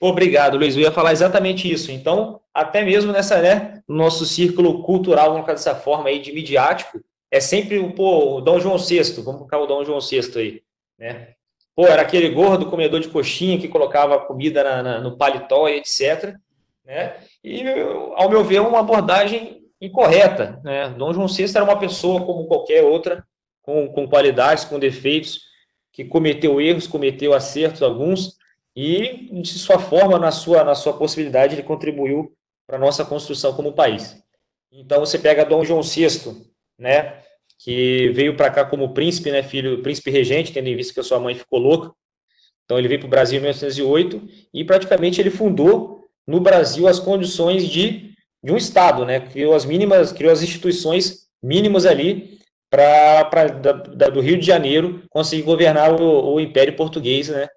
Obrigado, 0.00 0.56
Luiz. 0.56 0.74
Eu 0.74 0.82
ia 0.82 0.92
falar 0.92 1.12
exatamente 1.12 1.70
isso. 1.70 1.92
Então, 1.92 2.40
até 2.54 2.82
mesmo 2.82 3.12
nessa, 3.12 3.40
né, 3.42 3.82
nosso 3.86 4.24
círculo 4.24 4.82
cultural, 4.82 5.26
vamos 5.26 5.40
colocar 5.40 5.52
dessa 5.52 5.74
forma 5.74 6.08
aí, 6.08 6.20
de 6.20 6.32
midiático, 6.32 7.00
é 7.30 7.38
sempre 7.38 7.92
pô, 7.92 8.36
o 8.36 8.40
Dom 8.40 8.58
João 8.58 8.78
VI, 8.78 9.02
vamos 9.22 9.40
colocar 9.40 9.58
o 9.58 9.66
Dom 9.66 9.84
João 9.84 10.00
VI 10.00 10.20
aí, 10.36 10.62
né? 10.98 11.34
Pô, 11.80 11.86
era 11.86 12.02
aquele 12.02 12.28
gordo 12.28 12.66
comedor 12.68 13.00
de 13.00 13.08
coxinha 13.08 13.58
que 13.58 13.66
colocava 13.66 14.20
comida 14.20 14.62
na, 14.62 14.82
na, 14.82 15.00
no 15.00 15.16
paletó 15.16 15.66
e 15.66 15.78
etc. 15.78 16.36
Né? 16.84 17.16
E, 17.42 17.64
ao 18.16 18.28
meu 18.28 18.44
ver, 18.44 18.60
uma 18.60 18.80
abordagem 18.80 19.62
incorreta. 19.80 20.60
Né? 20.62 20.90
Dom 20.90 21.10
João 21.14 21.26
VI 21.26 21.44
era 21.54 21.64
uma 21.64 21.78
pessoa 21.78 22.20
como 22.26 22.44
qualquer 22.44 22.84
outra, 22.84 23.24
com, 23.62 23.88
com 23.88 24.06
qualidades, 24.06 24.66
com 24.66 24.78
defeitos, 24.78 25.40
que 25.90 26.04
cometeu 26.04 26.60
erros, 26.60 26.86
cometeu 26.86 27.32
acertos 27.32 27.82
alguns, 27.82 28.36
e 28.76 29.30
de 29.40 29.48
sua 29.48 29.78
forma, 29.78 30.18
na 30.18 30.30
sua, 30.30 30.62
na 30.62 30.74
sua 30.74 30.92
possibilidade, 30.92 31.54
ele 31.54 31.62
contribuiu 31.62 32.36
para 32.66 32.76
a 32.76 32.80
nossa 32.80 33.06
construção 33.06 33.54
como 33.54 33.72
país. 33.72 34.22
Então, 34.70 35.00
você 35.00 35.18
pega 35.18 35.46
Dom 35.46 35.64
João 35.64 35.80
VI, 35.80 36.44
né? 36.78 37.22
Que 37.62 38.08
veio 38.10 38.36
para 38.36 38.50
cá 38.50 38.64
como 38.64 38.94
príncipe, 38.94 39.30
né, 39.30 39.42
filho, 39.42 39.82
príncipe 39.82 40.10
regente, 40.10 40.52
tendo 40.52 40.68
em 40.68 40.76
vista 40.76 40.94
que 40.94 41.00
a 41.00 41.02
sua 41.02 41.20
mãe 41.20 41.34
ficou 41.34 41.58
louca. 41.58 41.92
Então 42.64 42.78
ele 42.78 42.88
veio 42.88 43.00
para 43.00 43.06
o 43.06 43.10
Brasil 43.10 43.38
em 43.38 43.42
1908 43.42 44.22
e 44.54 44.64
praticamente 44.64 45.20
ele 45.20 45.30
fundou 45.30 46.04
no 46.26 46.40
Brasil 46.40 46.88
as 46.88 46.98
condições 46.98 47.68
de, 47.68 48.14
de 48.42 48.52
um 48.52 48.56
Estado, 48.56 49.04
né? 49.04 49.20
Criou 49.20 49.54
as 49.54 49.64
mínimas, 49.64 50.12
criou 50.12 50.32
as 50.32 50.42
instituições 50.42 51.26
mínimas 51.42 51.84
ali 51.84 52.38
para 52.70 53.28
do 54.12 54.20
Rio 54.20 54.38
de 54.38 54.46
Janeiro 54.46 55.02
conseguir 55.10 55.42
governar 55.42 56.00
o, 56.00 56.34
o 56.34 56.40
Império 56.40 56.76
Português, 56.76 57.28
né? 57.28 57.48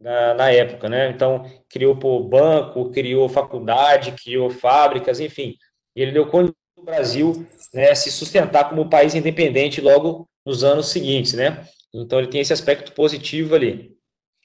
Na, 0.00 0.34
na, 0.34 0.50
época, 0.50 0.88
né? 0.88 1.10
Então 1.10 1.44
criou 1.68 1.96
pô, 1.96 2.20
banco, 2.20 2.90
criou 2.90 3.28
faculdade, 3.28 4.12
criou 4.12 4.48
fábricas, 4.48 5.18
enfim. 5.18 5.56
Ele 5.96 6.12
deu 6.12 6.26
condições 6.26 6.54
o 6.76 6.84
Brasil 6.84 7.46
né, 7.72 7.94
se 7.94 8.10
sustentar 8.10 8.68
como 8.68 8.88
país 8.88 9.14
independente 9.14 9.80
logo 9.80 10.28
nos 10.44 10.64
anos 10.64 10.88
seguintes, 10.88 11.34
né? 11.34 11.66
Então 11.92 12.18
ele 12.18 12.28
tem 12.28 12.40
esse 12.40 12.52
aspecto 12.52 12.92
positivo 12.92 13.54
ali. 13.54 13.96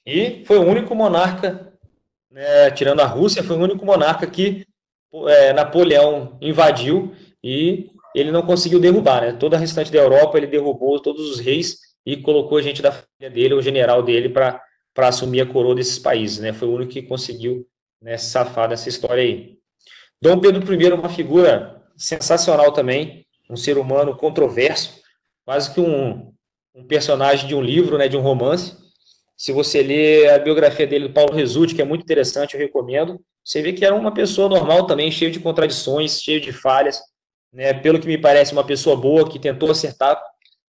E 0.04 0.44
foi 0.44 0.58
o 0.58 0.64
único 0.64 0.94
monarca, 0.94 1.72
né, 2.30 2.70
tirando 2.70 3.00
a 3.00 3.06
Rússia, 3.06 3.42
foi 3.42 3.56
o 3.56 3.60
único 3.60 3.84
monarca 3.84 4.26
que 4.26 4.66
é, 5.28 5.52
Napoleão 5.52 6.38
invadiu 6.40 7.14
e 7.42 7.90
ele 8.14 8.30
não 8.30 8.42
conseguiu 8.42 8.80
derrubar, 8.80 9.22
né? 9.22 9.32
Toda 9.32 9.56
a 9.56 9.58
restante 9.58 9.92
da 9.92 9.98
Europa 9.98 10.38
ele 10.38 10.46
derrubou 10.46 11.00
todos 11.00 11.28
os 11.30 11.38
reis 11.38 11.78
e 12.04 12.16
colocou 12.16 12.58
a 12.58 12.62
gente 12.62 12.80
da 12.80 12.92
família 12.92 13.30
dele, 13.30 13.54
o 13.54 13.62
general 13.62 14.02
dele, 14.02 14.28
para 14.28 14.60
assumir 14.96 15.40
a 15.40 15.46
coroa 15.46 15.74
desses 15.74 15.98
países, 15.98 16.38
né? 16.38 16.52
Foi 16.52 16.68
o 16.68 16.74
único 16.74 16.92
que 16.92 17.02
conseguiu 17.02 17.66
né, 18.00 18.16
safar 18.16 18.68
dessa 18.68 18.88
história 18.88 19.22
aí. 19.22 19.58
Dom 20.22 20.38
Pedro 20.38 20.72
I 20.72 20.86
é 20.86 20.94
uma 20.94 21.08
figura 21.08 21.75
sensacional 21.96 22.72
também, 22.72 23.26
um 23.48 23.56
ser 23.56 23.78
humano 23.78 24.16
controverso, 24.16 25.00
quase 25.44 25.72
que 25.72 25.80
um, 25.80 26.32
um 26.74 26.84
personagem 26.86 27.46
de 27.46 27.54
um 27.54 27.62
livro, 27.62 27.96
né, 27.96 28.08
de 28.08 28.16
um 28.16 28.20
romance. 28.20 28.76
Se 29.36 29.52
você 29.52 29.82
ler 29.82 30.30
a 30.30 30.38
biografia 30.38 30.86
dele, 30.86 31.08
do 31.08 31.14
Paulo 31.14 31.34
Resulti, 31.34 31.74
que 31.74 31.82
é 31.82 31.84
muito 31.84 32.02
interessante, 32.02 32.54
eu 32.54 32.60
recomendo, 32.60 33.20
você 33.44 33.62
vê 33.62 33.72
que 33.72 33.84
era 33.84 33.94
uma 33.94 34.12
pessoa 34.12 34.48
normal 34.48 34.86
também, 34.86 35.10
cheio 35.10 35.30
de 35.30 35.38
contradições, 35.38 36.20
cheio 36.20 36.40
de 36.40 36.52
falhas, 36.52 37.00
né, 37.52 37.72
pelo 37.72 38.00
que 38.00 38.06
me 38.06 38.18
parece, 38.18 38.52
uma 38.52 38.64
pessoa 38.64 38.96
boa, 38.96 39.28
que 39.28 39.38
tentou 39.38 39.70
acertar 39.70 40.20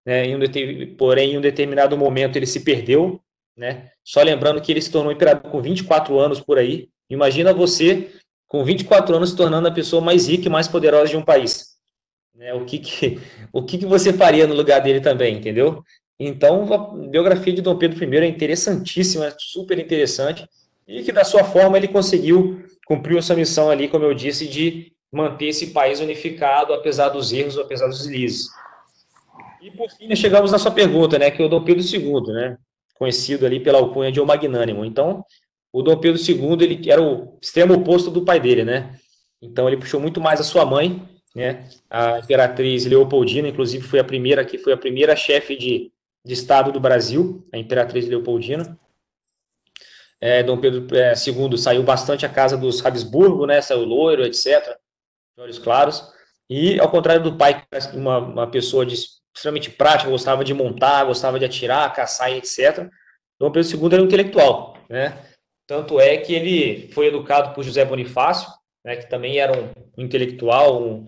né, 0.05 0.25
em 0.27 0.37
um 0.37 0.97
porém 0.97 1.33
em 1.33 1.39
um 1.39 1.41
determinado 1.41 1.97
momento 1.97 2.37
ele 2.37 2.47
se 2.47 2.61
perdeu, 2.61 3.21
né? 3.57 3.91
Só 4.03 4.23
lembrando 4.23 4.61
que 4.61 4.73
ele 4.73 4.81
se 4.81 4.91
tornou 4.91 5.13
imperador 5.13 5.51
com 5.51 5.61
24 5.61 6.19
anos 6.19 6.41
por 6.41 6.59
aí. 6.59 6.89
Imagina 7.09 7.53
você 7.53 8.11
com 8.53 8.63
24 8.63 9.17
anos 9.17 9.31
se 9.31 9.37
tornando 9.37 9.67
a 9.67 9.73
pessoa 9.73 10.03
mais 10.03 10.29
rica 10.29 10.47
e 10.47 10.51
mais 10.51 10.69
poderosa 10.69 11.09
de 11.09 11.17
um 11.17 11.25
país. 11.25 11.69
Né? 12.35 12.53
O, 12.53 12.67
que, 12.67 12.79
que, 12.79 13.19
o 13.51 13.63
que, 13.63 13.79
que 13.79 13.87
você 13.87 14.13
faria 14.13 14.47
no 14.47 14.55
lugar 14.55 14.83
dele 14.83 15.01
também, 15.01 15.39
entendeu? 15.39 15.83
Então, 16.21 16.71
a 16.71 17.09
biografia 17.09 17.55
de 17.55 17.63
Dom 17.63 17.79
Pedro 17.79 18.05
I 18.05 18.17
é 18.19 18.27
interessantíssima, 18.27 19.35
super 19.39 19.79
interessante, 19.79 20.47
e 20.87 21.03
que 21.03 21.11
da 21.11 21.25
sua 21.25 21.45
forma 21.45 21.79
ele 21.79 21.89
conseguiu 21.89 22.63
cumprir 22.87 23.17
essa 23.17 23.35
missão 23.35 23.71
ali, 23.71 23.89
como 23.89 24.05
eu 24.05 24.13
disse, 24.13 24.47
de 24.47 24.93
manter 25.11 25.47
esse 25.47 25.69
país 25.69 26.01
unificado, 26.01 26.75
apesar 26.75 27.09
dos 27.09 27.33
erros, 27.33 27.57
apesar 27.57 27.87
dos 27.87 28.01
deslizes. 28.01 28.49
E 29.63 29.71
por 29.71 29.91
fim, 29.93 30.15
chegamos 30.15 30.53
na 30.53 30.59
sua 30.59 30.73
pergunta, 30.73 31.19
né, 31.19 31.31
que 31.31 31.41
é 31.41 31.45
o 31.45 31.49
Dom 31.49 31.65
Pedro 31.65 31.83
II, 31.83 32.35
né, 32.35 32.59
conhecido 32.97 33.47
ali 33.47 33.61
pela 33.61 33.79
alcunha 33.79 34.13
de 34.13 34.21
O 34.21 34.27
Magnânimo. 34.27 34.85
Então, 34.85 35.25
o 35.73 35.83
Dom 35.83 35.97
Pedro 35.97 36.21
II, 36.21 36.63
ele 36.63 36.91
era 36.91 37.01
o 37.01 37.39
extremo 37.41 37.75
oposto 37.75 38.11
do 38.11 38.25
pai 38.25 38.39
dele, 38.39 38.65
né? 38.65 38.99
Então, 39.41 39.67
ele 39.67 39.79
puxou 39.79 39.99
muito 39.99 40.21
mais 40.21 40.41
a 40.41 40.45
sua 40.45 40.65
mãe, 40.67 41.09
né, 41.35 41.69
a 41.91 42.19
imperatriz 42.19 42.85
Leopoldina, 42.85 43.49
inclusive 43.49 43.87
foi 43.87 43.99
a 43.99 44.05
primeira 44.05 44.45
que 44.45 44.59
foi 44.59 44.73
a 44.73 44.77
primeira 44.77 45.17
chefe 45.17 45.57
de, 45.57 45.91
de 46.25 46.35
Estado 46.35 46.71
do 46.71 46.79
Brasil, 46.79 47.47
a 47.53 47.59
imperatriz 47.59 48.07
Leopoldina. 48.07 48.79
É, 50.21 50.43
Dom 50.43 50.61
Pedro 50.61 50.95
é, 50.97 51.15
II 51.15 51.59
saiu 51.59 51.83
bastante 51.83 52.25
a 52.25 52.29
casa 52.29 52.57
dos 52.57 52.85
Habsburgo, 52.85 53.47
né, 53.47 53.61
saiu 53.61 53.85
loiro, 53.85 54.25
etc., 54.25 54.77
olhos 55.39 55.59
claros, 55.59 56.13
e 56.49 56.79
ao 56.79 56.91
contrário 56.91 57.23
do 57.23 57.37
pai, 57.37 57.65
uma, 57.95 58.19
uma 58.19 58.47
pessoa 58.47 58.87
de, 58.87 58.95
extremamente 59.35 59.71
prática, 59.71 60.11
gostava 60.11 60.45
de 60.45 60.55
montar, 60.55 61.05
gostava 61.05 61.39
de 61.39 61.45
atirar, 61.45 61.93
caçar, 61.93 62.31
etc., 62.31 62.89
Dom 63.41 63.51
Pedro 63.51 63.77
II 63.77 63.95
era 63.95 64.03
um 64.03 64.07
intelectual, 64.07 64.77
né, 64.89 65.32
tanto 65.67 66.01
é 66.01 66.17
que 66.17 66.35
ele 66.35 66.89
foi 66.93 67.07
educado 67.07 67.55
por 67.55 67.65
José 67.65 67.85
Bonifácio, 67.85 68.49
né, 68.85 68.97
que 68.97 69.09
também 69.09 69.39
era 69.39 69.53
um 69.53 69.71
intelectual, 70.03 70.83
um, 70.83 71.07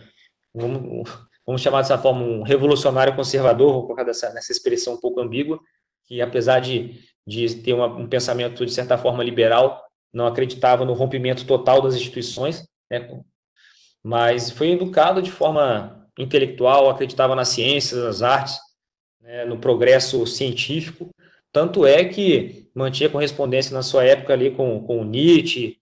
vamos, 0.55 1.11
vamos 1.47 1.63
chamar 1.63 1.83
dessa 1.83 1.99
forma, 1.99 2.23
um 2.23 2.43
revolucionário 2.43 3.17
conservador, 3.17 3.73
vou 3.73 3.83
colocar 3.83 4.05
dessa, 4.05 4.33
nessa 4.33 4.53
expressão 4.53 4.95
um 4.95 5.01
pouco 5.01 5.21
ambígua, 5.21 5.59
que 6.07 6.21
apesar 6.21 6.61
de, 6.61 7.01
de 7.27 7.57
ter 7.57 7.73
uma, 7.73 7.87
um 7.87 8.09
pensamento 8.09 8.65
de 8.65 8.73
certa 8.73 8.97
forma 8.97 9.25
liberal, 9.25 9.83
não 10.13 10.27
acreditava 10.27 10.85
no 10.85 10.93
rompimento 10.93 11.45
total 11.47 11.83
das 11.83 11.95
instituições, 11.95 12.67
né, 12.91 13.09
mas 14.03 14.51
foi 14.51 14.71
educado 14.71 15.21
de 15.21 15.31
forma 15.31 16.09
intelectual, 16.19 16.89
acreditava 16.89 17.35
na 17.35 17.45
ciência, 17.45 17.97
nas 18.03 18.23
artes, 18.23 18.59
né, 19.21 19.45
no 19.45 19.59
progresso 19.59 20.25
científico, 20.27 21.11
tanto 21.55 21.87
é 21.87 22.05
que 22.05 22.69
mantinha 22.75 23.09
correspondência 23.09 23.73
na 23.73 23.83
sua 23.83 24.05
época 24.05 24.33
ali 24.33 24.51
com, 24.51 24.85
com 24.85 25.05
Nietzsche, 25.05 25.79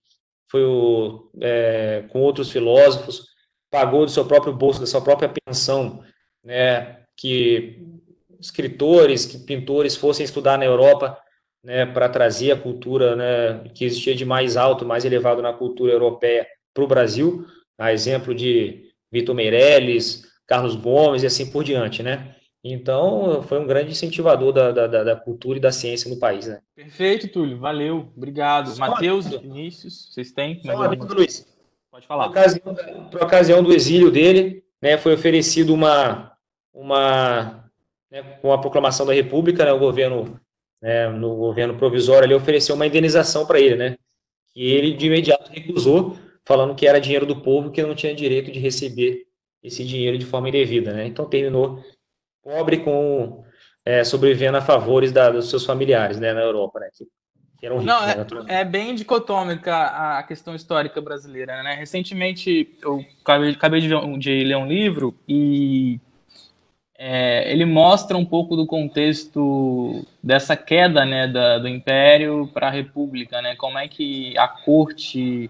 foi 0.51 0.63
o, 0.63 1.31
é, 1.41 2.05
com 2.11 2.21
outros 2.21 2.51
filósofos, 2.51 3.29
pagou 3.71 4.05
do 4.05 4.11
seu 4.11 4.27
próprio 4.27 4.53
bolso, 4.53 4.81
da 4.81 4.87
sua 4.87 5.01
própria 5.01 5.33
pensão, 5.47 6.05
né, 6.45 6.99
que 7.17 7.83
escritores, 8.39 9.25
que 9.25 9.39
pintores 9.39 9.97
fossem 9.97 10.25
estudar 10.25 10.59
na 10.59 10.67
Europa, 10.67 11.19
né, 11.65 11.87
para 11.87 12.07
trazer 12.07 12.53
a 12.53 12.61
cultura, 12.61 13.17
né, 13.17 13.71
que 13.75 13.87
existia 13.87 14.15
de 14.15 14.27
mais 14.27 14.59
alto, 14.59 14.85
mais 14.85 15.07
elevado 15.07 15.41
na 15.41 15.55
cultura 15.55 15.91
europeia 15.91 16.47
para 16.75 16.85
o 16.85 16.89
Brasil, 16.89 17.47
a 17.79 17.95
exemplo 17.95 18.35
de 18.35 18.93
Vitor 19.11 19.35
Meirelles, 19.35 20.23
Carlos 20.47 20.77
Gomes 20.77 21.23
e 21.23 21.27
assim 21.27 21.51
por 21.51 21.65
diante, 21.65 22.03
né? 22.03 22.37
Então, 22.65 23.43
foi 23.43 23.59
um 23.59 23.67
grande 23.67 23.91
incentivador 23.91 24.53
da, 24.53 24.71
da, 24.71 24.87
da, 24.87 25.17
cultura 25.17 25.59
e 25.59 25.61
da 25.61 25.73
ciência 25.73 26.09
no 26.09 26.19
país, 26.19 26.47
né? 26.47 26.61
Perfeito, 26.77 27.27
Túlio. 27.27 27.59
Valeu. 27.59 28.13
Obrigado. 28.17 28.77
Matheus, 28.77 29.27
Vinícius, 29.27 30.13
vocês 30.13 30.31
têm? 30.31 30.61
Alguma... 30.69 31.13
Luiz. 31.13 31.45
Pode 31.91 32.07
falar. 32.07 32.29
Por 32.29 32.31
ocasião, 32.31 32.75
por 33.11 33.23
ocasião, 33.23 33.63
do 33.63 33.75
exílio 33.75 34.11
dele, 34.11 34.65
né, 34.81 34.97
foi 34.97 35.13
oferecido 35.13 35.75
uma, 35.75 36.33
uma 36.73 37.69
né, 38.11 38.23
com 38.41 38.53
a 38.53 38.59
proclamação 38.59 39.05
da 39.05 39.13
República, 39.13 39.65
né, 39.65 39.73
o 39.73 39.79
governo, 39.79 40.41
né, 40.81 41.09
no 41.09 41.37
governo 41.37 41.77
provisório, 41.77 42.27
ele 42.27 42.35
ofereceu 42.35 42.75
uma 42.75 42.87
indenização 42.87 43.45
para 43.45 43.61
ele, 43.61 43.77
né, 43.77 43.97
que 44.55 44.65
ele 44.65 44.95
de 44.95 45.07
imediato 45.07 45.51
recusou, 45.51 46.17
falando 46.47 46.75
que 46.75 46.87
era 46.87 47.01
dinheiro 47.01 47.27
do 47.27 47.43
povo, 47.43 47.71
que 47.71 47.83
não 47.83 47.95
tinha 47.95 48.15
direito 48.15 48.51
de 48.51 48.59
receber 48.59 49.27
esse 49.63 49.85
dinheiro 49.85 50.17
de 50.17 50.25
forma 50.25 50.49
indevida, 50.49 50.93
né. 50.93 51.07
Então 51.07 51.27
terminou 51.27 51.85
pobre 52.43 52.79
com 52.79 53.45
é, 53.85 54.05
sobrevivendo 54.05 54.59
a 54.59 54.63
favores 54.63 55.13
da, 55.13 55.31
dos 55.31 55.51
seus 55.51 55.65
familiares, 55.65 56.19
né, 56.19 56.33
na 56.33 56.41
Europa, 56.41 56.81
né, 56.81 56.89
que 56.97 57.07
Ricos, 57.63 57.85
Não, 57.85 58.05
né, 58.05 58.27
é, 58.49 58.55
é, 58.61 58.65
bem 58.65 58.93
dicotômica 58.93 59.73
a 59.73 60.23
questão 60.25 60.53
histórica 60.53 61.01
brasileira, 61.01 61.63
né? 61.63 61.75
Recentemente 61.75 62.77
eu 62.83 63.05
acabei, 63.21 63.51
acabei 63.53 63.81
de, 63.81 64.19
de, 64.19 64.45
ler 64.45 64.57
um 64.57 64.67
livro 64.67 65.15
e 65.29 66.01
é, 66.99 67.53
ele 67.53 67.65
mostra 67.65 68.17
um 68.17 68.25
pouco 68.25 68.57
do 68.57 68.67
contexto 68.67 70.05
dessa 70.21 70.57
queda, 70.57 71.05
né, 71.05 71.29
da, 71.29 71.59
do 71.59 71.69
Império 71.69 72.51
para 72.53 72.67
a 72.67 72.71
República, 72.71 73.41
né? 73.41 73.55
Como 73.55 73.79
é 73.79 73.87
que 73.87 74.37
a 74.37 74.49
corte 74.49 75.49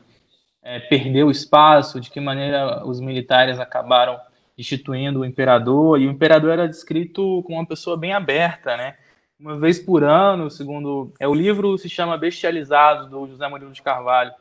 é, 0.62 0.80
perdeu 0.80 1.30
espaço, 1.30 1.98
de 1.98 2.10
que 2.10 2.20
maneira 2.20 2.86
os 2.86 3.00
militares 3.00 3.58
acabaram 3.58 4.20
instituindo 4.56 5.20
o 5.20 5.24
imperador 5.24 6.00
e 6.00 6.06
o 6.06 6.10
imperador 6.10 6.50
era 6.50 6.68
descrito 6.68 7.42
como 7.44 7.58
uma 7.58 7.66
pessoa 7.66 7.96
bem 7.96 8.12
aberta, 8.12 8.76
né? 8.76 8.96
uma 9.42 9.58
vez 9.58 9.78
por 9.78 10.04
ano, 10.04 10.48
segundo. 10.48 11.12
É, 11.18 11.26
o 11.26 11.34
livro 11.34 11.76
se 11.76 11.88
chama 11.88 12.16
Bestializados, 12.16 13.08
do 13.08 13.26
José 13.26 13.48
Murilo 13.48 13.72
de 13.72 13.82
Carvalho. 13.82 14.32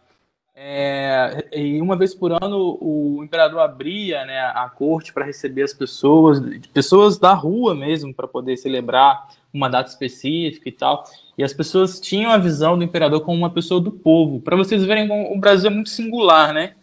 É, 0.54 1.48
e 1.54 1.82
uma 1.82 1.96
vez 1.96 2.14
por 2.14 2.32
ano 2.32 2.78
o 2.80 3.24
imperador 3.24 3.62
abria 3.62 4.26
né, 4.26 4.40
a 4.40 4.70
corte 4.70 5.14
para 5.14 5.26
receber 5.26 5.64
as 5.64 5.74
pessoas, 5.74 6.40
pessoas 6.74 7.18
da 7.18 7.34
rua 7.34 7.74
mesmo, 7.74 8.14
para 8.14 8.28
poder 8.28 8.58
celebrar 8.58 9.30
uma 9.52 9.70
data 9.70 9.90
específica 9.90 10.70
e 10.70 10.72
tal. 10.72 11.04
E 11.38 11.44
as 11.44 11.54
pessoas 11.54 12.00
tinham 12.00 12.32
a 12.32 12.38
visão 12.38 12.78
do 12.78 12.84
imperador 12.84 13.22
como 13.22 13.38
uma 13.38 13.50
pessoa 13.50 13.82
do 13.82 13.92
povo. 13.92 14.40
Para 14.40 14.56
vocês 14.56 14.86
verem 14.86 15.10
o 15.10 15.40
Brasil 15.40 15.72
é 15.72 15.74
muito 15.74 15.90
singular, 15.90 16.54
né? 16.54 16.76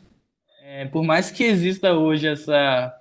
É, 0.64 0.84
por 0.86 1.04
mais 1.04 1.30
que 1.30 1.44
exista 1.44 1.92
hoje 1.92 2.26
essa 2.26 2.97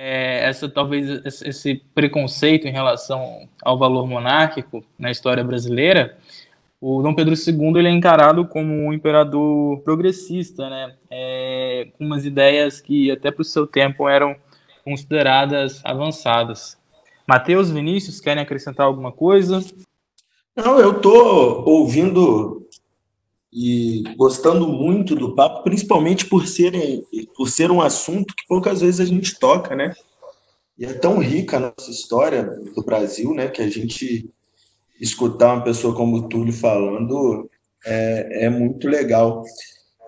é, 0.00 0.48
essa 0.48 0.68
talvez 0.68 1.42
esse 1.42 1.82
preconceito 1.92 2.68
em 2.68 2.70
relação 2.70 3.48
ao 3.60 3.76
valor 3.76 4.06
monárquico 4.06 4.84
na 4.96 5.10
história 5.10 5.42
brasileira, 5.42 6.16
o 6.80 7.02
Dom 7.02 7.12
Pedro 7.12 7.34
II 7.34 7.76
ele 7.78 7.88
é 7.88 7.90
encarado 7.90 8.46
como 8.46 8.72
um 8.72 8.92
imperador 8.92 9.80
progressista, 9.80 10.70
né? 10.70 10.94
É, 11.10 11.88
com 11.98 12.04
umas 12.04 12.24
ideias 12.24 12.80
que 12.80 13.10
até 13.10 13.32
para 13.32 13.42
o 13.42 13.44
seu 13.44 13.66
tempo 13.66 14.08
eram 14.08 14.36
consideradas 14.84 15.80
avançadas. 15.84 16.78
Mateus, 17.26 17.68
Vinícius, 17.68 18.20
querem 18.20 18.42
acrescentar 18.42 18.86
alguma 18.86 19.10
coisa? 19.10 19.60
Não, 20.54 20.78
eu 20.78 20.92
estou 20.92 21.68
ouvindo 21.68 22.62
e 23.52 24.02
gostando 24.16 24.68
muito 24.68 25.14
do 25.14 25.34
papo, 25.34 25.62
principalmente 25.62 26.26
por, 26.26 26.46
serem, 26.46 27.02
por 27.36 27.48
ser 27.48 27.70
um 27.70 27.80
assunto 27.80 28.34
que 28.34 28.46
poucas 28.46 28.80
vezes 28.80 29.00
a 29.00 29.04
gente 29.04 29.38
toca, 29.38 29.74
né? 29.74 29.94
E 30.78 30.84
é 30.84 30.92
tão 30.92 31.18
rica 31.18 31.56
a 31.56 31.60
nossa 31.60 31.90
história 31.90 32.44
do 32.44 32.82
Brasil, 32.84 33.34
né? 33.34 33.48
Que 33.48 33.62
a 33.62 33.68
gente 33.68 34.30
escutar 35.00 35.54
uma 35.54 35.64
pessoa 35.64 35.94
como 35.94 36.16
o 36.16 36.28
Túlio 36.28 36.52
falando 36.52 37.48
é, 37.84 38.46
é 38.46 38.50
muito 38.50 38.86
legal. 38.86 39.42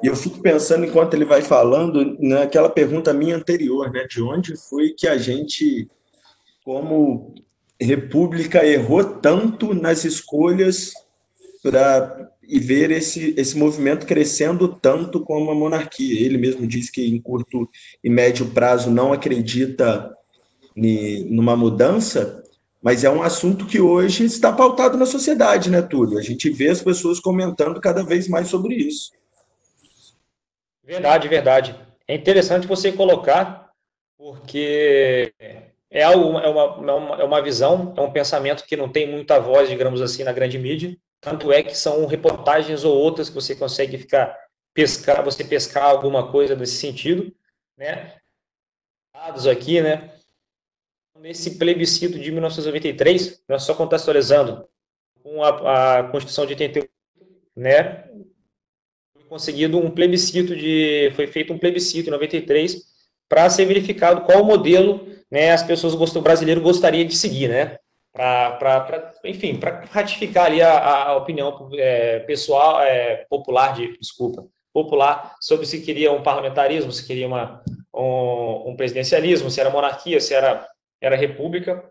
E 0.03 0.07
eu 0.07 0.17
fico 0.17 0.41
pensando, 0.41 0.85
enquanto 0.85 1.15
ele 1.15 1.25
vai 1.25 1.43
falando, 1.43 2.17
naquela 2.21 2.69
pergunta 2.69 3.13
minha 3.13 3.37
anterior, 3.37 3.91
né? 3.91 4.07
De 4.09 4.23
onde 4.23 4.57
foi 4.57 4.91
que 4.91 5.09
a 5.09 5.17
gente, 5.17 5.89
como 6.65 7.35
república, 7.81 8.65
errou 8.65 9.05
tanto 9.05 9.75
nas 9.75 10.05
escolhas 10.05 10.93
para 11.63 12.31
e 12.43 12.59
ver 12.59 12.91
esse, 12.91 13.33
esse 13.37 13.57
movimento 13.57 14.07
crescendo 14.07 14.69
tanto 14.69 15.21
como 15.21 15.51
a 15.51 15.55
monarquia. 15.55 16.21
Ele 16.21 16.37
mesmo 16.37 16.67
diz 16.67 16.91
que 16.91 17.07
em 17.07 17.21
curto 17.21 17.69
e 18.03 18.11
médio 18.11 18.47
prazo 18.47 18.91
não 18.91 19.13
acredita 19.13 20.13
em 20.77 21.25
numa 21.25 21.57
mudança, 21.57 22.43
mas 22.83 23.05
é 23.05 23.11
um 23.11 23.23
assunto 23.23 23.67
que 23.67 23.81
hoje 23.81 24.25
está 24.25 24.53
pautado 24.53 24.97
na 24.97 25.07
sociedade, 25.07 25.71
né, 25.71 25.83
Túlio? 25.83 26.19
A 26.19 26.23
gente 26.23 26.49
vê 26.51 26.69
as 26.71 26.83
pessoas 26.83 27.21
comentando 27.21 27.81
cada 27.81 28.03
vez 28.03 28.27
mais 28.27 28.49
sobre 28.49 28.75
isso. 28.75 29.13
Verdade, 30.83 31.29
verdade. 31.29 31.77
É 32.09 32.15
interessante 32.15 32.67
você 32.67 32.91
colocar, 32.91 33.71
porque 34.19 35.33
é, 35.91 36.03
algo, 36.03 36.39
é, 36.39 36.49
uma, 36.49 37.17
é 37.21 37.25
uma 37.25 37.43
visão, 37.43 37.95
é 37.97 38.01
um 38.01 38.11
pensamento 38.11 38.65
que 38.65 38.77
não 38.77 38.89
tem 38.89 39.07
muita 39.09 39.39
voz, 39.39 39.69
digamos 39.69 40.01
assim, 40.01 40.25
na 40.25 40.33
grande 40.33 40.59
mídia, 40.59 40.97
tanto 41.21 41.53
é 41.53 41.63
que 41.63 41.77
são 41.77 42.07
reportagens 42.07 42.85
ou 42.85 42.97
outras 42.97 43.29
que 43.29 43.35
você 43.35 43.55
consegue 43.55 43.99
ficar 43.99 44.37
pescar, 44.73 45.25
você 45.25 45.45
pescar 45.45 45.85
alguma 45.85 46.31
coisa 46.31 46.55
nesse 46.55 46.77
sentido, 46.77 47.35
né? 47.77 48.17
Dados 49.13 49.47
aqui, 49.47 49.81
né? 49.81 50.15
nesse 51.21 51.59
plebiscito 51.59 52.19
de 52.19 52.31
1993, 52.31 53.43
nós 53.49 53.63
só 53.63 53.75
contextualizando, 53.75 54.67
com 55.23 55.45
a, 55.45 55.99
a 55.99 56.05
Constituição 56.05 56.47
de 56.47 56.55
88, 56.55 56.91
né, 57.55 58.09
foi 59.13 59.25
conseguido 59.25 59.79
um 59.79 59.91
plebiscito 59.91 60.57
de, 60.57 61.13
foi 61.15 61.27
feito 61.27 61.53
um 61.53 61.59
plebiscito 61.59 62.09
em 62.09 62.13
93 62.13 62.83
para 63.29 63.51
ser 63.51 63.67
verificado 63.67 64.23
qual 64.23 64.43
modelo, 64.45 65.07
né, 65.31 65.53
as 65.53 65.63
pessoas 65.63 65.95
o 65.95 66.23
brasileiro 66.23 66.63
gostaria 66.63 67.05
de 67.05 67.15
seguir, 67.15 67.49
né, 67.49 67.79
para, 68.13 69.13
enfim, 69.25 69.59
para 69.59 69.85
ratificar 69.87 70.47
ali 70.47 70.61
a, 70.61 71.05
a 71.05 71.17
opinião 71.17 71.71
é, 71.75 72.21
pessoal, 72.21 72.83
é, 72.83 73.25
popular, 73.29 73.75
de, 73.75 73.97
desculpa, 73.99 74.47
popular, 74.73 75.37
sobre 75.41 75.67
se 75.67 75.81
queria 75.81 76.13
um 76.13 76.23
parlamentarismo, 76.23 76.93
se 76.93 77.07
queria 77.07 77.27
uma, 77.27 77.63
um, 77.95 78.71
um 78.71 78.77
presidencialismo, 78.77 79.51
se 79.51 79.61
era 79.61 79.71
monarquia, 79.71 80.21
se 80.21 80.35
era, 80.35 80.69
era 81.01 81.17
república, 81.17 81.85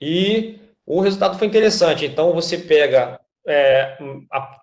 e 0.00 0.58
o 0.86 1.00
resultado 1.00 1.38
foi 1.38 1.46
interessante. 1.46 2.04
Então, 2.04 2.32
você 2.32 2.58
pega 2.58 3.20
é, 3.46 3.96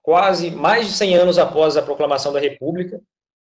quase 0.04 0.52
mais 0.52 0.88
de 0.88 0.94
100 0.94 1.16
anos 1.16 1.40
após 1.40 1.78
a 1.78 1.82
proclamação 1.82 2.34
da 2.34 2.40
República, 2.40 3.02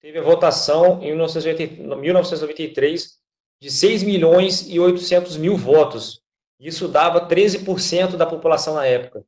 teve 0.01 0.18
a 0.18 0.22
votação 0.22 1.03
em 1.03 1.12
1993 1.12 3.18
de 3.61 3.70
6 3.70 4.03
milhões 4.03 4.68
e 4.68 4.78
800 4.78 5.37
mil 5.37 5.57
votos, 5.57 6.23
isso 6.59 6.88
dava 6.88 7.28
13% 7.28 8.16
da 8.16 8.26
população 8.26 8.74
na 8.74 8.86
época. 8.86 9.24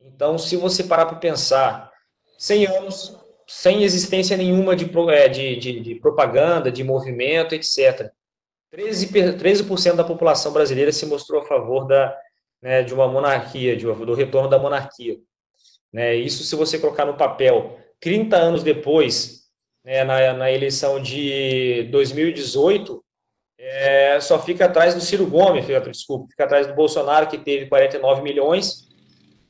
Então, 0.00 0.38
se 0.38 0.56
você 0.56 0.84
parar 0.84 1.06
para 1.06 1.18
pensar, 1.18 1.92
100 2.38 2.66
anos 2.66 3.20
sem 3.46 3.82
existência 3.82 4.36
nenhuma 4.36 4.76
de, 4.76 4.88
é, 5.10 5.28
de, 5.28 5.56
de, 5.56 5.80
de 5.80 5.94
propaganda, 5.96 6.70
de 6.70 6.84
movimento, 6.84 7.54
etc. 7.54 8.10
13%, 8.72 9.36
13 9.36 9.96
da 9.96 10.04
população 10.04 10.52
brasileira 10.52 10.92
se 10.92 11.04
mostrou 11.04 11.42
a 11.42 11.44
favor 11.44 11.84
da, 11.84 12.16
né, 12.62 12.84
de 12.84 12.94
uma 12.94 13.08
monarquia, 13.08 13.76
de, 13.76 13.84
do 13.84 14.14
retorno 14.14 14.48
da 14.48 14.58
monarquia. 14.58 15.18
Né, 15.92 16.14
isso, 16.14 16.44
se 16.44 16.54
você 16.54 16.78
colocar 16.78 17.04
no 17.04 17.16
papel, 17.16 17.76
30 17.98 18.36
anos 18.36 18.62
depois, 18.62 19.48
né, 19.84 20.04
na, 20.04 20.32
na 20.32 20.52
eleição 20.52 21.02
de 21.02 21.88
2018, 21.90 23.02
é, 23.62 24.18
só 24.20 24.38
fica 24.38 24.64
atrás 24.64 24.94
do 24.94 25.02
Ciro 25.02 25.26
Gomes, 25.26 25.66
desculpa, 25.66 26.28
fica 26.30 26.44
atrás 26.44 26.66
do 26.66 26.74
Bolsonaro, 26.74 27.28
que 27.28 27.36
teve 27.36 27.66
49 27.66 28.22
milhões, 28.22 28.88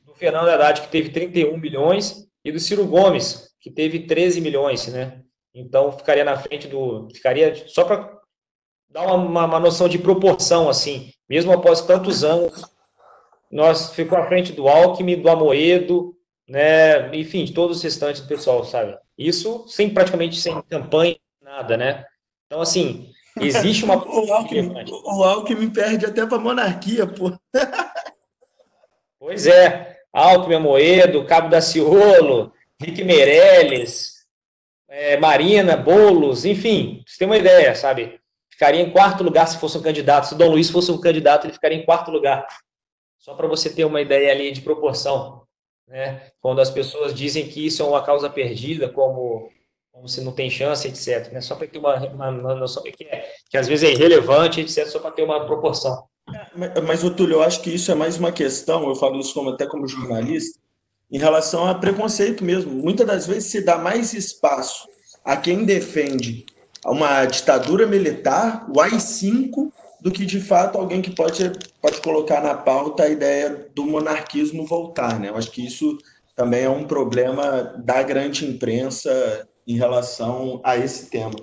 do 0.05 0.13
Fernando 0.13 0.49
Haddad, 0.49 0.81
que 0.81 0.89
teve 0.89 1.09
31 1.09 1.57
milhões, 1.57 2.27
e 2.43 2.51
do 2.51 2.59
Ciro 2.59 2.85
Gomes, 2.85 3.49
que 3.61 3.71
teve 3.71 4.01
13 4.01 4.41
milhões, 4.41 4.87
né? 4.87 5.21
Então, 5.53 5.91
ficaria 5.91 6.25
na 6.25 6.37
frente 6.37 6.67
do... 6.67 7.07
Ficaria, 7.13 7.55
só 7.67 7.85
para 7.85 8.19
dar 8.89 9.13
uma, 9.13 9.45
uma, 9.45 9.59
noção 9.59 9.87
de 9.87 9.97
proporção, 9.97 10.67
assim, 10.67 11.13
mesmo 11.29 11.53
após 11.53 11.81
tantos 11.81 12.23
anos, 12.23 12.63
nós 13.49 13.93
ficou 13.93 14.17
à 14.17 14.25
frente 14.25 14.51
do 14.51 14.67
Alckmin, 14.67 15.21
do 15.21 15.29
Amoedo, 15.29 16.15
né? 16.47 17.15
Enfim, 17.15 17.45
de 17.45 17.53
todos 17.53 17.77
os 17.77 17.83
restantes 17.83 18.21
do 18.21 18.27
pessoal, 18.27 18.65
sabe? 18.65 18.97
Isso 19.17 19.65
sem 19.69 19.89
praticamente 19.89 20.39
sem 20.39 20.61
campanha, 20.63 21.15
nada, 21.41 21.77
né? 21.77 22.05
Então, 22.47 22.61
assim, 22.61 23.09
Existe 23.39 23.85
uma. 23.85 23.95
o, 24.03 24.33
Alckmin, 24.33 24.73
o 24.89 25.23
Alckmin 25.23 25.69
perde 25.69 26.05
até 26.05 26.25
para 26.25 26.37
a 26.37 26.41
monarquia, 26.41 27.07
pô. 27.07 27.31
pois 29.19 29.47
é. 29.47 29.99
Alckmin 30.13 30.59
Moedo, 30.59 31.25
Cabo 31.25 31.49
da 31.49 31.61
Ciolo, 31.61 32.51
Rick 32.81 33.03
Meirelles, 33.03 34.25
é, 34.89 35.15
Marina, 35.15 35.77
Bolos, 35.77 36.43
enfim, 36.43 37.01
você 37.07 37.19
tem 37.19 37.27
uma 37.27 37.37
ideia, 37.37 37.73
sabe? 37.73 38.19
Ficaria 38.51 38.81
em 38.81 38.91
quarto 38.91 39.23
lugar 39.23 39.47
se 39.47 39.57
fosse 39.57 39.77
um 39.77 39.81
candidato. 39.81 40.27
Se 40.27 40.33
o 40.33 40.37
Dom 40.37 40.49
Luiz 40.49 40.69
fosse 40.69 40.91
um 40.91 40.99
candidato, 40.99 41.45
ele 41.45 41.53
ficaria 41.53 41.77
em 41.77 41.85
quarto 41.85 42.11
lugar. 42.11 42.45
Só 43.17 43.33
para 43.33 43.47
você 43.47 43.69
ter 43.69 43.85
uma 43.85 44.01
ideia 44.01 44.31
ali 44.31 44.51
de 44.51 44.61
proporção. 44.61 45.43
Né? 45.87 46.29
Quando 46.41 46.59
as 46.59 46.69
pessoas 46.69 47.13
dizem 47.13 47.47
que 47.47 47.65
isso 47.65 47.81
é 47.81 47.85
uma 47.85 48.03
causa 48.03 48.29
perdida, 48.29 48.89
como 48.89 49.49
como 50.01 50.09
se 50.09 50.21
não 50.21 50.31
tem 50.31 50.49
chance, 50.49 50.87
etc. 50.87 51.31
Né? 51.31 51.41
Só 51.41 51.53
para 51.53 51.67
ter 51.67 51.77
uma, 51.77 51.95
uma, 52.07 52.29
uma 52.29 52.55
noção 52.55 52.81
que, 52.81 53.03
é, 53.03 53.23
que 53.47 53.55
às 53.55 53.67
vezes 53.67 53.87
é 53.87 53.93
irrelevante, 53.93 54.59
etc., 54.59 54.87
só 54.87 54.97
para 54.97 55.11
ter 55.11 55.21
uma 55.21 55.45
proporção. 55.45 56.05
Mas, 56.55 56.71
mas, 56.83 57.15
Túlio, 57.15 57.35
eu 57.35 57.43
acho 57.43 57.61
que 57.61 57.69
isso 57.69 57.91
é 57.91 57.95
mais 57.95 58.17
uma 58.17 58.31
questão, 58.31 58.89
eu 58.89 58.95
falo 58.95 59.19
isso 59.19 59.31
como, 59.31 59.51
até 59.51 59.67
como 59.67 59.87
jornalista, 59.87 60.59
em 61.11 61.19
relação 61.19 61.67
a 61.67 61.75
preconceito 61.75 62.43
mesmo. 62.43 62.71
Muitas 62.71 63.05
das 63.05 63.27
vezes 63.27 63.51
se 63.51 63.61
dá 63.61 63.77
mais 63.77 64.13
espaço 64.13 64.87
a 65.23 65.37
quem 65.37 65.65
defende 65.65 66.47
uma 66.83 67.23
ditadura 67.25 67.85
militar, 67.85 68.65
o 68.75 68.81
AI-5, 68.81 69.71
do 70.01 70.09
que 70.09 70.25
de 70.25 70.41
fato 70.41 70.79
alguém 70.79 70.99
que 70.99 71.11
pode, 71.11 71.51
pode 71.79 72.01
colocar 72.01 72.41
na 72.41 72.55
pauta 72.55 73.03
a 73.03 73.09
ideia 73.09 73.67
do 73.75 73.85
monarquismo 73.85 74.65
voltar. 74.65 75.19
Né? 75.19 75.29
Eu 75.29 75.37
acho 75.37 75.51
que 75.51 75.63
isso 75.63 75.95
também 76.35 76.63
é 76.63 76.69
um 76.69 76.85
problema 76.85 77.75
da 77.77 78.01
grande 78.01 78.47
imprensa 78.47 79.47
em 79.71 79.77
relação 79.77 80.59
a 80.63 80.77
esse 80.77 81.09
tema. 81.09 81.35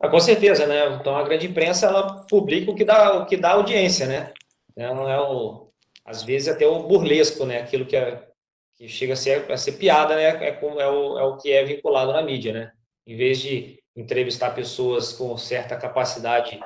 Ah, 0.00 0.08
com 0.08 0.20
certeza, 0.20 0.66
né? 0.66 0.96
Então 1.00 1.16
a 1.16 1.22
grande 1.22 1.46
imprensa 1.46 1.86
ela 1.86 2.24
publica 2.26 2.70
o 2.70 2.74
que 2.74 2.84
dá, 2.84 3.18
o 3.18 3.26
que 3.26 3.36
dá 3.36 3.52
audiência, 3.52 4.06
né? 4.06 4.32
Não 4.76 5.08
é 5.08 5.18
o, 5.20 5.68
às 6.04 6.22
vezes 6.22 6.48
até 6.48 6.66
o 6.66 6.82
burlesco, 6.82 7.46
né? 7.46 7.60
Aquilo 7.60 7.86
que, 7.86 7.96
é, 7.96 8.22
que 8.76 8.86
chega 8.86 9.14
a 9.14 9.16
ser, 9.16 9.50
a 9.50 9.56
ser 9.56 9.72
piada, 9.72 10.14
né? 10.14 10.24
É, 10.24 10.48
é, 10.48 10.88
o, 10.88 11.18
é 11.18 11.22
o 11.22 11.36
que 11.38 11.50
é 11.50 11.64
vinculado 11.64 12.12
na 12.12 12.22
mídia, 12.22 12.52
né? 12.52 12.72
Em 13.06 13.16
vez 13.16 13.38
de 13.38 13.78
entrevistar 13.96 14.50
pessoas 14.50 15.12
com 15.12 15.36
certa 15.38 15.76
capacidade 15.76 16.60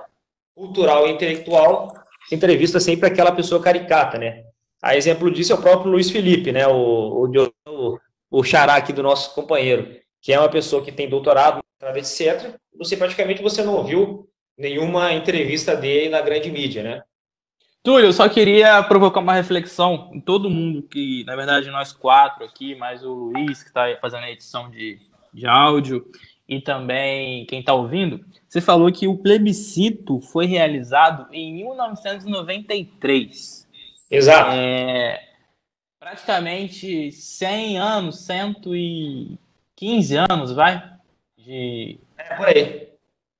cultural 0.54 1.06
e 1.06 1.12
intelectual, 1.12 1.92
se 2.28 2.34
entrevista 2.34 2.80
sempre 2.80 3.06
aquela 3.08 3.30
pessoa 3.30 3.62
caricata, 3.62 4.18
né? 4.18 4.44
A 4.82 4.96
exemplo 4.96 5.30
disso 5.30 5.52
é 5.52 5.56
o 5.56 5.62
próprio 5.62 5.92
Luiz 5.92 6.10
Felipe, 6.10 6.50
né? 6.50 6.66
O, 6.66 7.26
o, 7.66 7.98
o 8.30 8.42
xará 8.42 8.74
aqui 8.74 8.92
do 8.92 9.02
nosso 9.02 9.34
companheiro, 9.34 9.96
que 10.20 10.32
é 10.32 10.38
uma 10.38 10.48
pessoa 10.48 10.84
que 10.84 10.92
tem 10.92 11.08
doutorado, 11.08 11.60
etc. 11.94 12.54
Você 12.76 12.96
praticamente 12.96 13.42
você 13.42 13.62
não 13.62 13.74
ouviu 13.74 14.28
nenhuma 14.56 15.12
entrevista 15.12 15.76
dele 15.76 16.08
na 16.08 16.20
grande 16.20 16.50
mídia, 16.50 16.82
né? 16.82 17.02
Túlio, 17.82 18.06
eu 18.06 18.12
só 18.12 18.28
queria 18.28 18.82
provocar 18.82 19.20
uma 19.20 19.34
reflexão 19.34 20.10
em 20.12 20.20
todo 20.20 20.50
mundo 20.50 20.82
que, 20.82 21.22
na 21.24 21.36
verdade, 21.36 21.70
nós 21.70 21.92
quatro 21.92 22.44
aqui, 22.44 22.74
mais 22.74 23.04
o 23.04 23.12
Luiz, 23.12 23.62
que 23.62 23.68
está 23.68 23.84
fazendo 24.00 24.24
a 24.24 24.30
edição 24.30 24.68
de, 24.68 24.98
de 25.32 25.46
áudio, 25.46 26.04
e 26.48 26.60
também 26.60 27.46
quem 27.46 27.60
está 27.60 27.72
ouvindo. 27.74 28.26
Você 28.48 28.60
falou 28.60 28.90
que 28.90 29.06
o 29.06 29.16
plebiscito 29.16 30.20
foi 30.20 30.46
realizado 30.46 31.32
em 31.32 31.54
1993. 31.54 33.68
Exato. 34.10 34.50
É, 34.52 35.22
praticamente 36.00 37.12
100 37.12 37.78
anos, 37.78 38.18
115 39.78 40.16
anos, 40.28 40.52
vai? 40.52 40.92
De... 41.36 42.00
É 42.16 42.34
por 42.34 42.48
aí. 42.48 42.88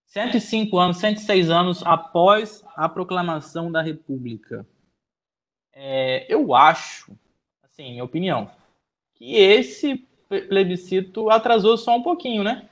105 0.07 0.79
anos, 0.79 0.97
106 0.99 1.51
anos 1.51 1.83
após 1.85 2.65
a 2.77 2.89
proclamação 2.89 3.71
da 3.71 3.83
República. 3.83 4.65
É, 5.73 6.25
eu 6.33 6.55
acho, 6.55 7.13
assim, 7.63 7.91
minha 7.91 8.05
opinião, 8.05 8.51
que 9.15 9.37
esse 9.37 10.07
plebiscito 10.49 11.29
atrasou 11.29 11.77
só 11.77 11.97
um 11.97 12.03
pouquinho, 12.03 12.43
né? 12.43 12.69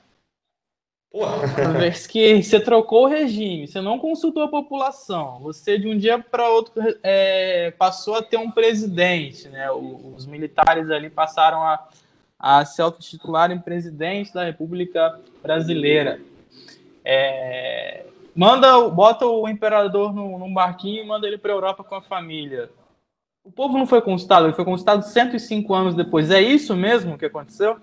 Uma 1.11 1.79
vez 1.79 2.05
que 2.05 2.43
você 2.43 2.59
trocou 2.59 3.05
o 3.05 3.07
regime, 3.07 3.67
você 3.67 3.81
não 3.81 3.97
consultou 3.97 4.43
a 4.43 4.49
população, 4.49 5.39
você 5.39 5.79
de 5.79 5.87
um 5.87 5.97
dia 5.97 6.19
para 6.19 6.49
outro 6.49 6.73
é, 7.01 7.71
passou 7.71 8.15
a 8.15 8.21
ter 8.21 8.37
um 8.37 8.51
presidente, 8.51 9.47
né? 9.47 9.71
Os 9.71 10.25
militares 10.25 10.91
ali 10.91 11.09
passaram 11.09 11.63
a, 11.63 11.87
a 12.39 12.63
se 12.65 12.81
autotitularem 12.81 13.59
presidente 13.59 14.33
da 14.33 14.43
República 14.43 15.19
Brasileira. 15.41 16.21
É, 17.03 18.05
manda, 18.35 18.87
bota 18.89 19.25
o 19.25 19.47
imperador 19.47 20.13
num, 20.13 20.37
num 20.37 20.53
barquinho 20.53 21.03
e 21.03 21.07
manda 21.07 21.27
ele 21.27 21.37
para 21.37 21.51
a 21.51 21.55
Europa 21.55 21.83
com 21.83 21.95
a 21.95 22.01
família. 22.01 22.69
O 23.43 23.51
povo 23.51 23.77
não 23.77 23.87
foi 23.87 24.01
consultado, 24.01 24.45
ele 24.45 24.53
foi 24.53 24.65
consultado 24.65 25.03
105 25.03 25.73
anos 25.73 25.95
depois. 25.95 26.29
É 26.29 26.41
isso 26.41 26.75
mesmo 26.75 27.17
que 27.17 27.25
aconteceu? 27.25 27.79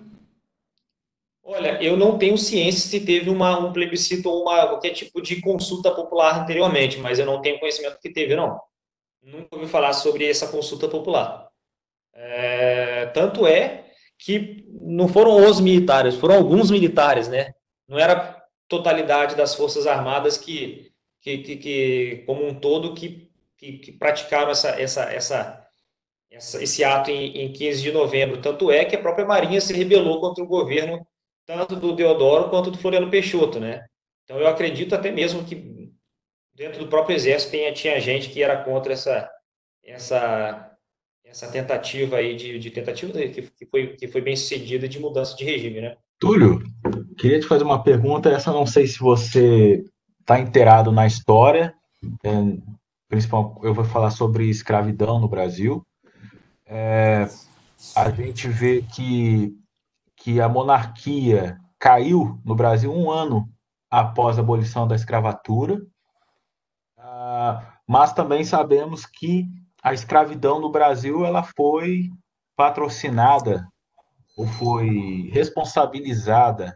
Olha, 1.43 1.81
eu 1.81 1.95
não 1.97 2.17
tenho 2.17 2.37
ciência 2.37 2.89
se 2.89 3.05
teve 3.05 3.29
uma, 3.29 3.59
um 3.59 3.71
plebiscito 3.71 4.29
ou 4.29 4.43
uma, 4.43 4.67
qualquer 4.67 4.91
tipo 4.91 5.21
de 5.21 5.41
consulta 5.41 5.91
popular 5.91 6.41
anteriormente, 6.41 6.97
mas 6.99 7.19
eu 7.19 7.25
não 7.25 7.41
tenho 7.41 7.59
conhecimento 7.59 7.99
que 7.99 8.09
teve, 8.09 8.35
não. 8.35 8.59
Nunca 9.21 9.55
ouvi 9.55 9.67
falar 9.67 9.93
sobre 9.93 10.27
essa 10.27 10.47
consulta 10.47 10.87
popular. 10.87 11.49
É, 12.13 13.07
tanto 13.07 13.45
é 13.45 13.84
que 14.17 14.65
não 14.81 15.07
foram 15.07 15.49
os 15.49 15.59
militares, 15.59 16.15
foram 16.15 16.35
alguns 16.35 16.71
militares, 16.71 17.27
né? 17.27 17.53
Não 17.87 17.99
era 17.99 18.43
totalidade 18.67 19.35
das 19.35 19.55
Forças 19.55 19.85
Armadas 19.85 20.37
que, 20.37 20.91
que, 21.21 21.39
que, 21.39 21.55
que 21.57 22.23
como 22.25 22.45
um 22.45 22.53
todo, 22.53 22.93
que, 22.93 23.29
que, 23.57 23.77
que 23.77 23.91
praticaram 23.91 24.51
essa, 24.51 24.69
essa, 24.69 25.03
essa, 25.03 25.67
essa, 26.31 26.63
esse 26.63 26.83
ato 26.83 27.11
em, 27.11 27.45
em 27.45 27.53
15 27.53 27.81
de 27.81 27.91
novembro. 27.91 28.41
Tanto 28.41 28.71
é 28.71 28.85
que 28.85 28.95
a 28.95 29.01
própria 29.01 29.25
Marinha 29.25 29.61
se 29.61 29.73
rebelou 29.73 30.19
contra 30.19 30.43
o 30.43 30.47
governo 30.47 31.05
tanto 31.45 31.75
do 31.75 31.95
Deodoro 31.95 32.49
quanto 32.49 32.71
do 32.71 32.77
Floriano 32.77 33.09
Peixoto, 33.09 33.59
né? 33.59 33.85
Então 34.23 34.39
eu 34.39 34.47
acredito 34.47 34.95
até 34.95 35.11
mesmo 35.11 35.45
que 35.45 35.91
dentro 36.55 36.79
do 36.79 36.87
próprio 36.87 37.15
exército 37.15 37.51
tinha, 37.51 37.73
tinha 37.73 37.99
gente 37.99 38.29
que 38.29 38.41
era 38.41 38.63
contra 38.63 38.93
essa, 38.93 39.29
essa, 39.83 40.74
essa 41.25 41.47
tentativa 41.47 42.17
aí 42.17 42.35
de, 42.35 42.59
de 42.59 42.71
tentativa 42.71 43.11
que, 43.11 43.41
que, 43.41 43.65
foi, 43.65 43.87
que 43.87 44.07
foi 44.07 44.21
bem 44.21 44.35
sucedida 44.35 44.87
de 44.87 44.99
mudança 44.99 45.35
de 45.35 45.43
regime, 45.43 45.81
né? 45.81 45.97
Túlio, 46.19 46.63
queria 47.17 47.39
te 47.39 47.47
fazer 47.47 47.63
uma 47.63 47.83
pergunta. 47.83 48.29
Essa 48.29 48.51
não 48.51 48.65
sei 48.65 48.87
se 48.87 48.99
você 48.99 49.83
está 50.21 50.39
inteirado 50.39 50.91
na 50.91 51.05
história. 51.05 51.73
É, 52.23 52.31
principal, 53.09 53.59
eu 53.63 53.73
vou 53.73 53.83
falar 53.83 54.11
sobre 54.11 54.49
escravidão 54.49 55.19
no 55.19 55.27
Brasil. 55.27 55.85
É, 56.65 57.27
a 57.95 58.09
gente 58.09 58.47
vê 58.47 58.81
que, 58.81 59.53
que 60.15 60.39
a 60.39 60.47
monarquia 60.47 61.57
caiu 61.77 62.39
no 62.43 62.55
Brasil 62.55 62.91
um 62.91 63.11
ano 63.11 63.47
após 63.91 64.37
a 64.37 64.41
abolição 64.41 64.87
da 64.87 64.95
escravatura, 64.95 65.81
ah, 66.97 67.77
mas 67.87 68.13
também 68.13 68.43
sabemos 68.43 69.05
que 69.05 69.45
a 69.85 69.93
escravidão 69.93 70.59
no 70.59 70.71
Brasil 70.71 71.23
ela 71.23 71.43
foi 71.43 72.09
patrocinada 72.57 73.67
ou 74.35 74.47
foi 74.47 75.29
responsabilizada 75.31 76.75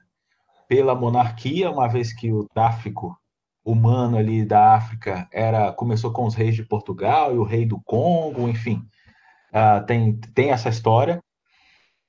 pela 0.67 0.93
monarquia, 0.93 1.71
uma 1.71 1.87
vez 1.87 2.13
que 2.13 2.31
o 2.31 2.47
tráfico 2.53 3.17
humano 3.65 4.15
ali 4.15 4.45
da 4.45 4.75
África 4.75 5.27
era 5.33 5.73
começou 5.73 6.13
com 6.13 6.27
os 6.27 6.35
reis 6.35 6.53
de 6.53 6.63
Portugal 6.63 7.33
e 7.33 7.39
o 7.39 7.43
rei 7.43 7.65
do 7.65 7.81
Congo, 7.81 8.47
enfim, 8.47 8.87
uh, 9.49 9.83
tem, 9.87 10.19
tem 10.35 10.51
essa 10.51 10.69
história. 10.69 11.19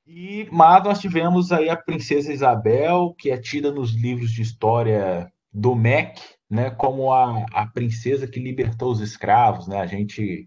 E, 0.07 0.47
mas 0.53 0.85
nós 0.85 0.99
tivemos 1.01 1.51
aí 1.51 1.71
a 1.71 1.79
princesa 1.79 2.31
Isabel, 2.31 3.15
que 3.19 3.31
é 3.31 3.39
tida 3.39 3.73
nos 3.73 3.95
livros 3.95 4.33
de 4.33 4.43
história 4.43 5.33
do 5.51 5.75
MEC, 5.75 6.21
né, 6.51 6.71
como 6.71 7.11
a, 7.11 7.47
a 7.55 7.67
princesa 7.69 8.27
que 8.27 8.39
libertou 8.39 8.93
os 8.93 9.01
escravos, 9.01 9.67
né? 9.67 9.81
A 9.81 9.87
gente 9.87 10.47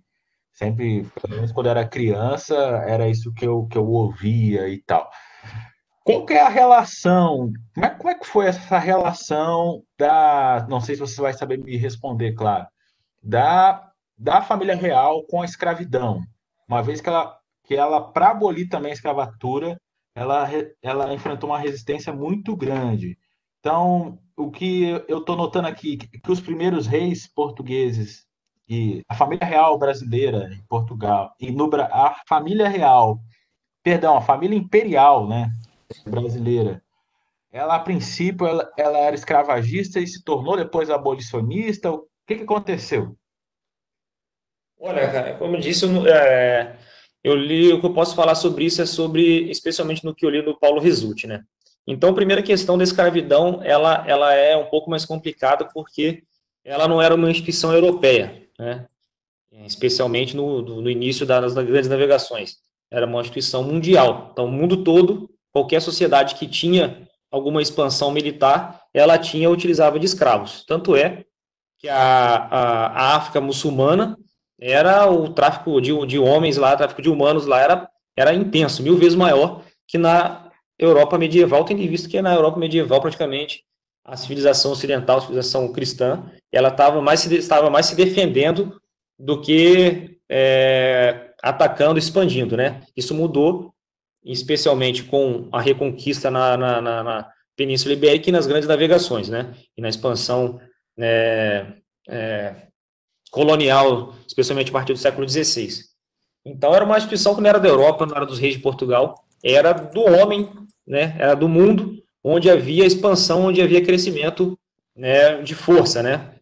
sempre, 0.53 1.03
pelo 1.21 1.35
menos 1.35 1.51
quando 1.51 1.69
era 1.69 1.87
criança, 1.87 2.55
era 2.87 3.09
isso 3.09 3.33
que 3.33 3.45
eu, 3.45 3.65
que 3.67 3.77
eu 3.77 3.85
ouvia 3.85 4.69
e 4.69 4.81
tal. 4.83 5.09
Qual 6.03 6.25
que 6.25 6.33
é 6.33 6.41
a 6.41 6.49
relação? 6.49 7.51
Como 7.73 7.85
é, 7.85 7.89
como 7.89 8.09
é 8.09 8.15
que 8.15 8.27
foi 8.27 8.45
essa 8.45 8.77
relação 8.77 9.81
da. 9.97 10.65
Não 10.69 10.81
sei 10.81 10.95
se 10.95 11.01
você 11.01 11.19
vai 11.21 11.33
saber 11.33 11.57
me 11.57 11.77
responder, 11.77 12.33
claro. 12.33 12.67
Da, 13.21 13.89
da 14.17 14.41
família 14.41 14.75
real 14.75 15.23
com 15.25 15.41
a 15.41 15.45
escravidão. 15.45 16.21
Uma 16.67 16.81
vez 16.83 16.99
que 16.99 17.07
ela, 17.07 17.37
que 17.63 17.75
ela 17.75 18.01
para 18.01 18.31
abolir 18.31 18.67
também 18.67 18.91
a 18.91 18.95
escravatura, 18.95 19.79
ela, 20.13 20.47
ela 20.81 21.13
enfrentou 21.13 21.49
uma 21.49 21.59
resistência 21.59 22.11
muito 22.11 22.55
grande. 22.55 23.17
Então, 23.59 24.19
o 24.35 24.51
que 24.51 24.83
eu 25.07 25.19
estou 25.19 25.37
notando 25.37 25.69
aqui, 25.69 25.95
que 25.97 26.31
os 26.31 26.41
primeiros 26.41 26.85
reis 26.85 27.31
portugueses 27.33 28.25
e 28.67 29.03
a 29.07 29.15
família 29.15 29.45
real 29.45 29.77
brasileira 29.77 30.49
em 30.53 30.63
Portugal 30.67 31.33
e 31.39 31.51
no 31.51 31.69
a 31.75 32.15
família 32.27 32.67
real, 32.67 33.19
perdão, 33.83 34.17
a 34.17 34.21
família 34.21 34.57
imperial, 34.57 35.27
né, 35.27 35.51
brasileira, 36.05 36.81
ela 37.51 37.75
a 37.75 37.79
princípio 37.79 38.47
ela, 38.47 38.71
ela 38.77 38.97
era 38.97 39.15
escravagista 39.15 39.99
e 39.99 40.07
se 40.07 40.23
tornou 40.23 40.57
depois 40.57 40.89
abolicionista. 40.89 41.91
O 41.91 42.07
que, 42.25 42.37
que 42.37 42.43
aconteceu? 42.43 43.15
Olha, 44.79 45.35
como 45.37 45.55
eu 45.55 45.61
disse, 45.61 45.85
eu, 45.85 46.07
é, 46.07 46.75
eu 47.23 47.35
li 47.35 47.71
o 47.71 47.79
que 47.79 47.85
eu 47.85 47.93
posso 47.93 48.15
falar 48.15 48.35
sobre 48.35 48.65
isso 48.65 48.81
é 48.81 48.85
sobre, 48.85 49.49
especialmente 49.49 50.03
no 50.03 50.15
que 50.15 50.25
eu 50.25 50.29
li 50.29 50.41
do 50.41 50.57
Paulo 50.57 50.81
Resulti, 50.81 51.27
né? 51.27 51.43
Então, 51.85 52.09
a 52.09 52.15
primeira 52.15 52.41
questão 52.41 52.77
da 52.77 52.83
escravidão, 52.83 53.61
ela, 53.63 54.03
ela 54.07 54.33
é 54.33 54.55
um 54.57 54.65
pouco 54.65 54.89
mais 54.89 55.05
complicada 55.05 55.67
porque 55.73 56.23
ela 56.63 56.87
não 56.87 57.01
era 57.01 57.13
uma 57.13 57.29
instituição 57.29 57.73
europeia, 57.73 58.47
né? 58.57 58.87
especialmente 59.65 60.35
no, 60.35 60.61
no 60.61 60.89
início 60.89 61.25
das, 61.25 61.53
das 61.53 61.65
grandes 61.65 61.89
navegações. 61.89 62.57
Era 62.91 63.05
uma 63.05 63.21
instituição 63.21 63.63
mundial. 63.63 64.29
Então, 64.31 64.45
o 64.45 64.51
mundo 64.51 64.83
todo, 64.83 65.29
qualquer 65.51 65.81
sociedade 65.81 66.35
que 66.35 66.47
tinha 66.47 67.07
alguma 67.31 67.61
expansão 67.61 68.11
militar, 68.11 68.81
ela 68.93 69.17
tinha 69.17 69.49
utilizava 69.49 69.99
de 69.99 70.05
escravos. 70.05 70.63
Tanto 70.65 70.95
é 70.95 71.25
que 71.79 71.89
a, 71.89 71.97
a, 71.97 72.87
a 72.87 73.15
África 73.15 73.41
muçulmana 73.41 74.17
era 74.59 75.09
o 75.09 75.29
tráfico 75.33 75.81
de, 75.81 75.93
de 76.05 76.19
homens 76.19 76.57
lá, 76.57 76.75
tráfico 76.75 77.01
de 77.01 77.09
humanos 77.09 77.45
lá 77.45 77.59
era, 77.59 77.89
era 78.15 78.33
intenso, 78.33 78.83
mil 78.83 78.95
vezes 78.97 79.15
maior 79.15 79.63
que 79.87 79.97
na 79.97 80.51
Europa 80.79 81.17
medieval, 81.17 81.65
tendo 81.65 81.81
visto 81.81 82.09
que 82.09 82.21
na 82.21 82.33
Europa 82.33 82.59
medieval 82.59 83.01
praticamente 83.01 83.63
a 84.05 84.17
civilização 84.17 84.71
ocidental, 84.71 85.17
a 85.17 85.21
civilização 85.21 85.71
cristã, 85.71 86.23
ela 86.51 86.69
estava 86.69 87.01
mais, 87.01 87.25
estava 87.31 87.69
mais 87.69 87.85
se 87.85 87.95
defendendo 87.95 88.79
do 89.17 89.39
que 89.41 90.19
é, 90.29 91.31
atacando, 91.41 91.99
expandindo, 91.99 92.57
né? 92.57 92.81
Isso 92.95 93.13
mudou, 93.13 93.73
especialmente 94.23 95.03
com 95.03 95.47
a 95.51 95.61
reconquista 95.61 96.29
na, 96.29 96.57
na, 96.57 96.81
na, 96.81 97.03
na 97.03 97.29
Península 97.55 97.93
Ibérica 97.93 98.29
e 98.29 98.33
nas 98.33 98.47
grandes 98.47 98.67
navegações, 98.67 99.29
né? 99.29 99.53
E 99.77 99.81
na 99.81 99.89
expansão 99.89 100.59
é, 100.99 101.65
é, 102.09 102.67
colonial, 103.31 104.13
especialmente 104.27 104.69
a 104.69 104.73
partir 104.73 104.93
do 104.93 104.99
século 104.99 105.27
XVI. 105.27 105.69
Então, 106.45 106.75
era 106.75 106.83
uma 106.83 106.97
instituição 106.97 107.35
que 107.35 107.41
não 107.41 107.49
era 107.49 107.59
da 107.59 107.69
Europa, 107.69 108.05
não 108.05 108.15
era 108.15 108.25
dos 108.25 108.39
reis 108.39 108.55
de 108.55 108.59
Portugal, 108.59 109.15
era 109.43 109.71
do 109.71 110.01
homem, 110.01 110.49
né? 110.85 111.15
Era 111.17 111.35
do 111.35 111.47
mundo 111.47 112.03
onde 112.23 112.49
havia 112.49 112.85
expansão, 112.85 113.45
onde 113.45 113.61
havia 113.61 113.83
crescimento 113.83 114.57
né, 114.95 115.41
de 115.41 115.53
força, 115.53 116.01
né? 116.01 116.35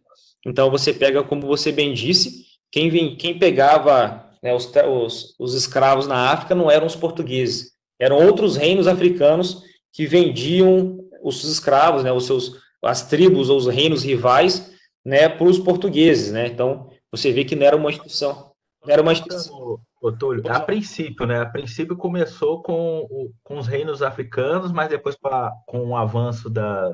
Então 0.46 0.70
você 0.70 0.92
pega, 0.92 1.22
como 1.22 1.46
você 1.46 1.72
bem 1.72 1.92
disse, 1.92 2.46
quem, 2.70 2.90
vem, 2.90 3.16
quem 3.16 3.38
pegava 3.38 4.30
né, 4.42 4.54
os, 4.54 4.70
os, 4.88 5.34
os 5.38 5.54
escravos 5.54 6.06
na 6.06 6.30
África 6.30 6.54
não 6.54 6.70
eram 6.70 6.86
os 6.86 6.96
portugueses, 6.96 7.72
eram 7.98 8.24
outros 8.24 8.56
reinos 8.56 8.86
africanos 8.86 9.62
que 9.92 10.06
vendiam 10.06 10.98
os 11.22 11.44
escravos, 11.44 12.02
né, 12.02 12.12
os 12.12 12.26
seus, 12.26 12.56
as 12.82 13.06
tribos 13.06 13.48
ou 13.48 13.56
os 13.56 13.66
reinos 13.66 14.02
rivais, 14.02 14.72
né, 15.04 15.28
para 15.28 15.46
os 15.46 15.58
portugueses, 15.58 16.32
né? 16.32 16.46
Então 16.46 16.90
você 17.10 17.30
vê 17.30 17.44
que 17.44 17.54
não 17.54 17.66
era 17.66 17.76
uma 17.76 17.90
instituição, 17.90 18.52
não 18.84 18.92
era 18.92 19.02
uma 19.02 19.12
instituição. 19.12 19.78
Túlio, 20.10 20.42
a 20.50 20.58
princípio, 20.58 21.26
né? 21.26 21.40
A 21.40 21.46
princípio 21.46 21.96
começou 21.96 22.60
com, 22.60 23.30
com 23.44 23.58
os 23.58 23.68
reinos 23.68 24.02
africanos, 24.02 24.72
mas 24.72 24.88
depois 24.88 25.14
com, 25.14 25.28
a, 25.28 25.52
com 25.66 25.90
o 25.90 25.96
avanço 25.96 26.50
da, 26.50 26.90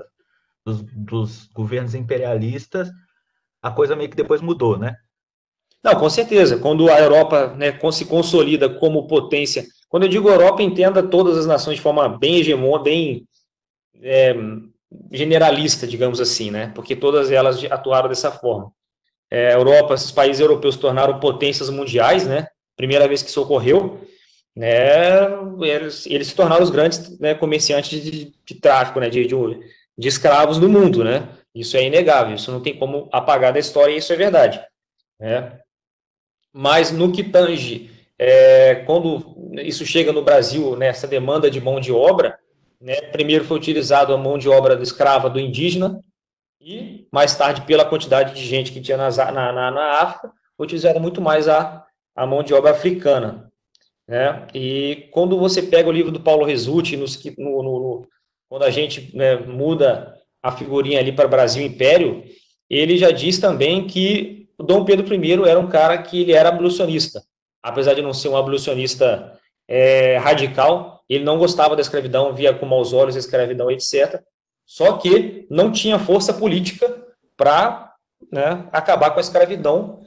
dos, 0.67 0.83
dos, 0.83 1.47
governos 1.47 1.95
imperialistas, 1.95 2.91
a 3.63 3.71
coisa 3.71 3.97
meio 3.97 4.11
que 4.11 4.17
depois 4.17 4.43
mudou, 4.43 4.77
né? 4.79 4.95
Não, 5.83 5.95
com 5.95 6.11
certeza. 6.11 6.59
Quando 6.59 6.91
a 6.91 7.01
Europa 7.01 7.55
né, 7.55 7.73
se 7.93 8.05
consolida 8.05 8.69
como 8.69 9.07
potência, 9.07 9.65
quando 9.89 10.03
eu 10.03 10.09
digo 10.09 10.29
Europa, 10.29 10.63
entenda 10.63 11.03
todas 11.03 11.39
as 11.39 11.47
nações 11.47 11.77
de 11.77 11.83
forma 11.83 12.09
bem 12.19 12.37
hegemônica, 12.37 12.85
bem 12.85 13.27
é, 14.03 14.35
generalista, 15.11 15.87
digamos 15.87 16.21
assim, 16.21 16.51
né? 16.51 16.73
Porque 16.75 16.95
todas 16.95 17.31
elas 17.31 17.65
atuaram 17.65 18.09
dessa 18.09 18.31
forma. 18.31 18.71
É, 19.31 19.55
Europa, 19.55 19.95
esses 19.95 20.11
países 20.11 20.41
europeus 20.41 20.75
se 20.75 20.81
tornaram 20.81 21.21
potências 21.21 21.71
mundiais, 21.71 22.27
né? 22.27 22.49
Primeira 22.79 23.09
vez 23.09 23.23
que 23.23 23.29
isso 23.29 23.43
ocorreu, 23.43 24.01
né, 24.57 25.27
eles, 25.61 26.07
eles 26.07 26.29
se 26.29 26.35
tornaram 26.35 26.63
os 26.63 26.71
grandes 26.71 27.19
né, 27.19 27.35
comerciantes 27.35 28.03
de, 28.03 28.33
de 28.45 28.55
tráfico, 28.55 29.01
né, 29.01 29.11
de, 29.11 29.27
de, 29.27 29.35
de, 29.99 30.09
escravos 30.09 30.59
do 30.59 30.69
mundo, 30.69 31.05
né? 31.05 31.29
Isso 31.55 31.77
é 31.77 31.85
inegável, 31.85 32.35
isso 32.35 32.53
não 32.53 32.61
tem 32.61 32.79
como 32.79 33.09
apagar 33.13 33.53
da 33.53 33.59
história, 33.59 33.93
e 33.93 33.99
isso 33.99 34.13
é 34.13 34.17
verdade, 34.17 34.61
né? 35.21 35.61
Mas 36.53 36.93
no 36.93 37.13
que 37.13 37.25
tange, 37.25 37.91
é, 38.19 38.77
quando 38.87 39.37
isso 39.55 39.85
chega 39.85 40.13
no 40.13 40.23
Brasil, 40.23 40.77
né, 40.77 40.87
essa 40.87 41.07
demanda 41.07 41.51
de 41.51 41.61
mão 41.61 41.81
de 41.81 41.93
obra, 41.93 42.39
né, 42.81 43.01
primeiro 43.13 43.45
foi 43.45 43.57
utilizado 43.57 44.15
a 44.15 44.17
mão 44.17 44.39
de 44.39 44.49
obra 44.49 44.77
do 44.77 44.83
escrava 44.83 45.29
do 45.29 45.41
indígena, 45.41 46.01
e 46.61 47.07
mais 47.13 47.35
tarde, 47.37 47.63
pela 47.63 47.85
quantidade 47.85 48.35
de 48.35 48.45
gente 48.45 48.73
que 48.73 48.81
tinha 48.81 48.97
na, 48.97 49.11
na, 49.33 49.71
na 49.71 49.91
África, 50.01 50.33
foi 50.57 50.67
utilizada 50.67 50.99
muito 50.99 51.21
mais 51.21 51.49
a 51.49 51.88
a 52.19 52.27
mão 52.27 52.43
de 52.43 52.53
obra 52.53 52.73
africana. 52.73 53.49
Né? 54.07 54.45
E 54.53 55.09
quando 55.13 55.39
você 55.39 55.63
pega 55.63 55.89
o 55.89 55.93
livro 55.93 56.11
do 56.11 56.19
Paulo 56.19 56.45
Resulti, 56.45 56.97
no, 56.97 57.07
no, 57.39 57.63
no, 57.63 58.09
quando 58.49 58.65
a 58.65 58.71
gente 58.71 59.17
né, 59.17 59.37
muda 59.37 60.17
a 60.43 60.51
figurinha 60.51 60.99
ali 60.99 61.13
para 61.13 61.29
Brasil 61.29 61.65
Império, 61.65 62.25
ele 62.69 62.99
já 62.99 63.13
diz 63.13 63.39
também 63.39 63.87
que 63.87 64.49
o 64.59 64.65
Dom 64.65 64.85
Pedro 64.85 65.15
I 65.15 65.33
era 65.49 65.61
um 65.61 65.69
cara 65.69 65.97
que 66.03 66.23
ele 66.23 66.33
era 66.33 66.49
abolicionista. 66.49 67.23
Apesar 67.63 67.95
de 67.95 68.03
não 68.03 68.13
ser 68.13 68.29
um 68.29 68.37
abolicionista 68.37 69.39
é, 69.69 70.17
radical, 70.17 71.01
ele 71.09 71.23
não 71.23 71.39
gostava 71.39 71.77
da 71.77 71.83
escravidão, 71.83 72.35
via 72.35 72.53
com 72.53 72.67
maus 72.67 72.93
olhos 72.93 73.15
a 73.15 73.21
escravidão, 73.21 73.71
etc. 73.71 74.21
Só 74.67 74.95
que 74.95 75.47
não 75.49 75.71
tinha 75.71 76.01
força 76.01 76.35
política 76.35 77.01
para 77.37 77.95
né, 78.33 78.69
acabar 78.73 79.11
com 79.11 79.19
a 79.19 79.23
escravidão 79.23 80.01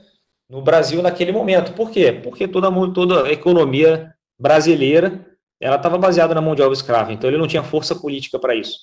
no 0.52 0.62
Brasil 0.62 1.02
naquele 1.02 1.32
momento. 1.32 1.72
Por 1.72 1.90
quê? 1.90 2.12
Porque 2.12 2.46
toda, 2.46 2.70
toda 2.94 3.26
a 3.26 3.32
economia 3.32 4.14
brasileira 4.38 5.26
ela 5.62 5.78
estava 5.78 5.98
baseada 5.98 6.36
na 6.36 6.42
mão 6.42 6.56
de 6.56 6.62
obra 6.62 6.74
escrava, 6.74 7.14
então 7.14 7.30
ele 7.30 7.38
não 7.38 7.48
tinha 7.48 7.64
força 7.64 7.96
política 7.96 8.38
para 8.38 8.56
isso. 8.56 8.80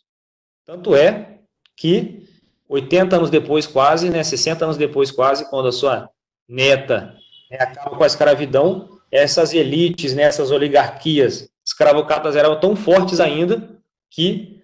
Tanto 0.64 0.95
é 0.95 1.41
que 1.77 2.23
80 2.69 3.16
anos 3.16 3.31
depois, 3.31 3.66
quase, 3.66 4.09
né, 4.09 4.23
60 4.23 4.64
anos 4.64 4.77
depois, 4.77 5.11
quase, 5.11 5.51
quando 5.51 5.69
a 5.69 5.73
sua 5.73 6.09
neta 6.49 7.16
né, 7.51 7.59
acaba 7.61 7.97
com 7.97 8.05
a 8.05 8.07
escravidão, 8.07 9.01
essas 9.11 9.53
elites, 9.53 10.14
né, 10.14 10.23
essas 10.23 10.53
oligarquias 10.53 11.51
escravocratas 11.66 12.37
eram 12.37 12.59
tão 12.61 12.77
fortes 12.77 13.19
ainda 13.19 13.77
que 14.09 14.62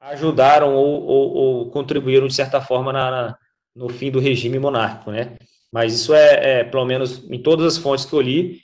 ajudaram 0.00 0.74
ou, 0.74 1.02
ou, 1.04 1.34
ou 1.34 1.70
contribuíram, 1.70 2.26
de 2.26 2.34
certa 2.34 2.60
forma, 2.60 2.92
na, 2.92 3.10
na, 3.10 3.38
no 3.74 3.88
fim 3.88 4.10
do 4.10 4.18
regime 4.18 4.58
monárquico, 4.58 5.12
né? 5.12 5.36
Mas 5.72 5.94
isso 5.94 6.12
é, 6.12 6.60
é, 6.60 6.64
pelo 6.64 6.84
menos 6.84 7.24
em 7.30 7.42
todas 7.42 7.66
as 7.66 7.78
fontes 7.78 8.04
que 8.04 8.12
eu 8.12 8.20
li, 8.20 8.60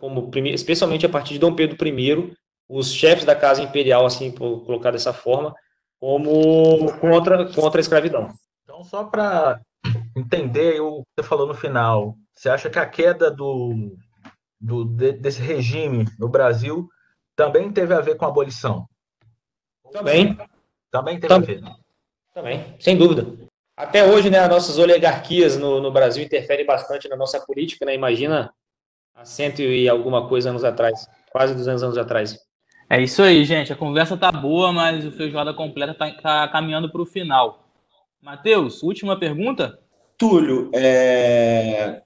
como 0.00 0.30
especialmente 0.46 1.04
a 1.04 1.08
partir 1.08 1.34
de 1.34 1.38
Dom 1.38 1.54
Pedro 1.54 1.76
I, 1.86 2.34
os 2.68 2.92
chefes 2.92 3.24
da 3.24 3.36
casa 3.36 3.62
imperial, 3.62 4.06
assim, 4.06 4.32
por 4.32 4.64
colocar 4.64 4.90
dessa 4.90 5.12
forma, 5.12 5.54
como 6.00 6.98
contra, 6.98 7.44
contra 7.52 7.78
a 7.78 7.82
escravidão. 7.82 8.32
Então, 8.64 8.82
só 8.82 9.04
para 9.04 9.60
entender 10.16 10.80
o 10.80 11.02
que 11.02 11.22
você 11.22 11.28
falou 11.28 11.46
no 11.46 11.54
final, 11.54 12.16
você 12.32 12.48
acha 12.48 12.70
que 12.70 12.78
a 12.78 12.86
queda 12.86 13.30
do, 13.30 13.94
do, 14.58 14.84
desse 14.84 15.42
regime 15.42 16.06
no 16.18 16.28
Brasil 16.28 16.88
também 17.36 17.70
teve 17.70 17.92
a 17.92 18.00
ver 18.00 18.16
com 18.16 18.24
a 18.24 18.28
abolição? 18.28 18.88
Também. 19.92 20.36
Também 20.90 21.20
teve 21.20 21.28
também. 21.28 21.58
a 21.58 21.60
ver. 21.60 21.76
Também, 22.34 22.76
sem 22.80 22.96
dúvida. 22.96 23.26
Até 23.76 24.04
hoje, 24.04 24.28
né, 24.28 24.38
as 24.38 24.50
nossas 24.50 24.78
oligarquias 24.78 25.56
no, 25.56 25.80
no 25.80 25.90
Brasil 25.90 26.22
interferem 26.22 26.66
bastante 26.66 27.08
na 27.08 27.16
nossa 27.16 27.40
política, 27.40 27.86
né? 27.86 27.94
Imagina 27.94 28.52
há 29.14 29.24
cento 29.24 29.62
e 29.62 29.88
alguma 29.88 30.28
coisa 30.28 30.50
anos 30.50 30.64
atrás, 30.64 31.08
quase 31.30 31.54
200 31.54 31.82
anos 31.82 31.98
atrás. 31.98 32.38
É 32.88 33.00
isso 33.00 33.22
aí, 33.22 33.44
gente. 33.44 33.72
A 33.72 33.76
conversa 33.76 34.16
tá 34.16 34.30
boa, 34.30 34.72
mas 34.72 35.06
o 35.06 35.12
feijoada 35.12 35.54
completa 35.54 35.94
tá, 35.94 36.10
tá 36.10 36.48
caminhando 36.48 36.92
para 36.92 37.00
o 37.00 37.06
final. 37.06 37.66
Matheus, 38.20 38.82
última 38.82 39.18
pergunta? 39.18 39.78
Túlio, 40.18 40.70
é... 40.74 42.02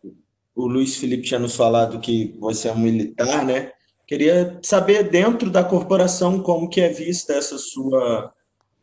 o 0.55 0.67
Luiz 0.67 0.97
Felipe 0.97 1.25
tinha 1.25 1.41
nos 1.41 1.57
falado 1.57 1.99
que 1.99 2.37
você 2.39 2.69
é 2.69 2.73
um 2.73 2.79
militar, 2.79 3.45
né? 3.45 3.73
Queria 4.07 4.59
saber 4.63 5.11
dentro 5.11 5.51
da 5.51 5.65
corporação 5.65 6.41
como 6.41 6.71
que 6.71 6.81
é 6.81 6.89
vista 6.89 7.33
essa 7.33 7.59
sua 7.59 8.33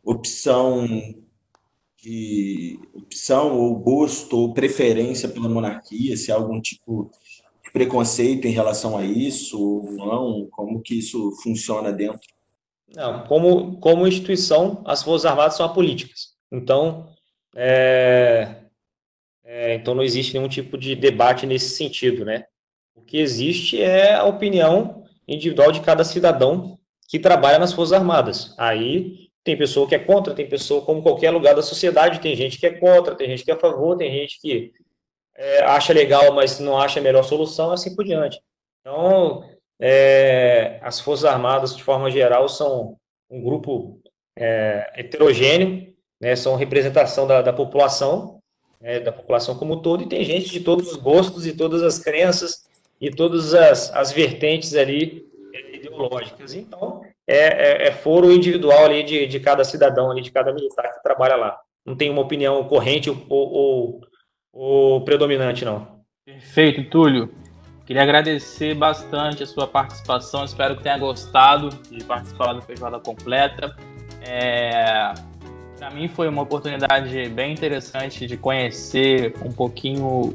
opção 0.04 0.86
de 2.04 2.78
opção 2.94 3.58
ou 3.58 3.80
gosto 3.80 4.38
ou 4.38 4.54
preferência 4.54 5.30
pela 5.30 5.48
monarquia, 5.48 6.18
se 6.18 6.32
há 6.32 6.36
algum 6.36 6.60
tipo 6.60 7.10
de 7.64 7.72
preconceito 7.72 8.46
em 8.46 8.52
relação 8.52 8.98
a 8.98 9.06
isso 9.06 9.58
ou 9.58 9.92
não, 9.94 10.48
como 10.52 10.82
que 10.82 11.00
isso 11.00 11.32
funciona 11.42 11.94
dentro? 11.94 12.20
Não, 12.94 13.24
como, 13.26 13.80
como 13.80 14.06
instituição, 14.06 14.84
as 14.86 15.02
Forças 15.02 15.26
Armadas 15.26 15.56
são 15.56 15.66
apolíticas. 15.66 16.34
Então, 16.52 17.10
é, 17.56 18.64
é, 19.46 19.76
então 19.76 19.96
não 19.96 20.04
existe 20.04 20.34
nenhum 20.34 20.50
tipo 20.50 20.78
de 20.78 20.96
debate 20.98 21.46
nesse 21.46 21.78
sentido, 21.78 22.26
né? 22.26 22.44
O 22.94 23.02
que 23.02 23.18
existe 23.18 23.82
é 23.82 24.14
a 24.14 24.26
opinião 24.26 25.06
individual 25.26 25.72
de 25.72 25.80
cada 25.80 26.04
cidadão 26.04 26.78
que 27.08 27.18
trabalha 27.18 27.58
nas 27.58 27.72
Forças 27.72 27.94
Armadas. 27.94 28.54
Aí 28.58 29.30
tem 29.44 29.58
pessoa 29.58 29.88
que 29.88 29.96
é 29.96 30.00
contra, 30.00 30.34
tem 30.34 30.48
pessoa, 30.48 30.86
como 30.86 31.04
qualquer 31.04 31.32
lugar 31.32 31.54
da 31.54 31.62
sociedade, 31.62 32.22
tem 32.22 32.36
gente 32.36 32.58
que 32.58 32.66
é 32.66 32.72
contra, 32.72 33.16
tem 33.16 33.28
gente 33.28 33.44
que 33.44 33.52
é 33.52 33.54
a 33.54 33.60
favor, 33.60 33.98
tem 33.98 34.12
gente 34.12 34.40
que 34.40 34.72
é, 35.36 35.64
acha 35.64 35.92
legal, 35.92 36.34
mas 36.34 36.60
não 36.60 36.78
acha 36.80 37.00
a 37.00 37.04
melhor 37.04 37.24
solução, 37.24 37.72
assim 37.72 37.94
por 37.94 38.06
diante. 38.06 38.40
Então, 38.80 39.44
é, 39.80 40.80
as 40.82 41.00
Forças 41.00 41.26
Armadas, 41.26 41.76
de 41.76 41.84
forma 41.84 42.10
geral, 42.10 42.48
são 42.48 42.98
um 43.30 43.42
grupo 43.42 44.00
é, 44.38 44.92
heterogêneo, 44.96 45.94
né, 46.22 46.36
são 46.36 46.56
representação 46.56 47.28
da, 47.28 47.42
da 47.42 47.52
população, 47.52 48.40
né, 48.80 49.02
da 49.02 49.12
população 49.12 49.58
como 49.58 49.74
um 49.74 49.82
todo, 49.82 50.04
e 50.04 50.10
tem 50.10 50.24
gente 50.24 50.50
de 50.50 50.62
todos 50.62 50.90
os 50.92 50.98
gostos 50.98 51.46
e 51.46 51.54
todas 51.54 51.84
as 51.84 52.00
crenças 52.00 52.64
e 53.02 53.12
todas 53.12 53.54
as, 53.54 53.94
as 53.94 54.14
vertentes 54.14 54.74
ali 54.74 55.26
ideológicas. 55.84 56.54
Então, 56.54 57.02
é, 57.28 57.38
é, 57.38 57.88
é 57.88 57.92
foro 57.92 58.32
individual 58.32 58.86
ali 58.86 59.04
de, 59.04 59.28
de 59.28 59.40
cada 59.40 59.64
cidadão 59.64 60.10
ali, 60.10 60.22
de 60.22 60.32
cada 60.32 60.54
militar 60.54 60.94
que 60.94 61.04
trabalha 61.04 61.36
lá. 61.36 61.60
Não 61.86 61.96
tem 61.96 62.10
uma 62.10 62.22
opinião 62.22 62.64
corrente 62.64 63.10
ou, 63.10 63.26
ou, 63.30 64.02
ou 64.54 65.02
predominante, 65.04 65.66
não. 65.66 66.00
Perfeito, 66.26 66.90
Túlio. 66.90 67.34
Queria 67.86 68.04
agradecer 68.04 68.74
bastante 68.74 69.44
a 69.44 69.46
sua 69.46 69.68
participação. 69.68 70.46
Espero 70.46 70.78
que 70.78 70.84
tenha 70.84 70.98
gostado 70.98 71.70
de 71.92 72.02
participar 72.06 72.54
do 72.54 72.62
Feijoada 72.62 72.98
Completa. 73.00 73.76
É, 74.26 75.14
Para 75.78 75.92
mim 75.92 76.08
foi 76.08 76.30
uma 76.30 76.44
oportunidade 76.44 77.28
bem 77.30 77.52
interessante 77.52 78.26
de 78.26 78.38
conhecer 78.38 79.36
um 79.44 79.52
pouquinho 79.52 80.34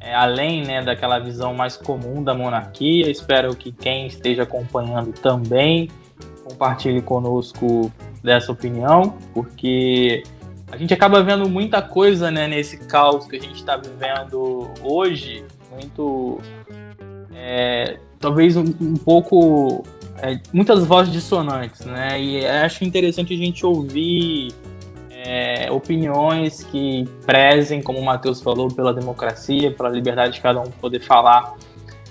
é, 0.00 0.14
além 0.14 0.64
né, 0.64 0.82
daquela 0.82 1.18
visão 1.18 1.54
mais 1.54 1.76
comum 1.76 2.22
da 2.22 2.34
monarquia. 2.34 3.10
Espero 3.10 3.54
que 3.54 3.72
quem 3.72 4.06
esteja 4.06 4.44
acompanhando 4.44 5.12
também 5.12 5.90
compartilhe 6.44 7.02
conosco 7.02 7.92
dessa 8.22 8.50
opinião, 8.50 9.16
porque 9.34 10.22
a 10.70 10.76
gente 10.76 10.92
acaba 10.94 11.22
vendo 11.22 11.48
muita 11.48 11.82
coisa 11.82 12.30
né, 12.30 12.46
nesse 12.46 12.78
caos 12.78 13.26
que 13.26 13.36
a 13.36 13.40
gente 13.40 13.56
está 13.56 13.76
vivendo 13.76 14.70
hoje, 14.82 15.44
muito. 15.70 16.40
É, 17.34 17.98
talvez 18.18 18.56
um, 18.56 18.64
um 18.80 18.94
pouco. 18.94 19.84
É, 20.20 20.40
muitas 20.52 20.84
vozes 20.84 21.12
dissonantes, 21.12 21.86
né? 21.86 22.20
E 22.20 22.44
acho 22.44 22.82
interessante 22.82 23.32
a 23.32 23.36
gente 23.36 23.64
ouvir 23.64 24.52
é, 25.24 25.70
opiniões 25.70 26.62
que 26.62 27.04
prezem, 27.26 27.82
como 27.82 27.98
o 27.98 28.04
Matheus 28.04 28.40
falou, 28.40 28.68
pela 28.68 28.94
democracia, 28.94 29.72
pela 29.72 29.88
liberdade 29.88 30.34
de 30.34 30.40
cada 30.40 30.60
um 30.60 30.70
poder 30.70 31.00
falar 31.00 31.54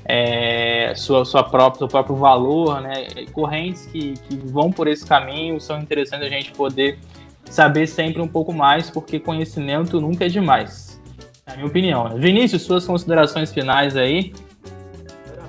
é, 0.03 0.93
sua, 0.95 1.23
sua 1.23 1.43
própria, 1.43 1.79
seu 1.79 1.87
próprio 1.87 2.15
valor, 2.15 2.81
né? 2.81 3.07
Correntes 3.31 3.85
que, 3.85 4.13
que 4.13 4.37
vão 4.37 4.71
por 4.71 4.87
esse 4.87 5.05
caminho 5.05 5.59
são 5.59 5.79
interessantes 5.79 6.27
a 6.27 6.29
gente 6.29 6.51
poder 6.51 6.99
saber 7.45 7.87
sempre 7.87 8.21
um 8.21 8.27
pouco 8.27 8.53
mais, 8.53 8.89
porque 8.89 9.19
conhecimento 9.19 10.01
nunca 10.01 10.25
é 10.25 10.27
demais, 10.27 11.01
na 11.45 11.55
minha 11.55 11.67
opinião. 11.67 12.09
Né? 12.09 12.15
Vinícius, 12.17 12.63
suas 12.63 12.85
considerações 12.85 13.53
finais 13.53 13.95
aí? 13.95 14.33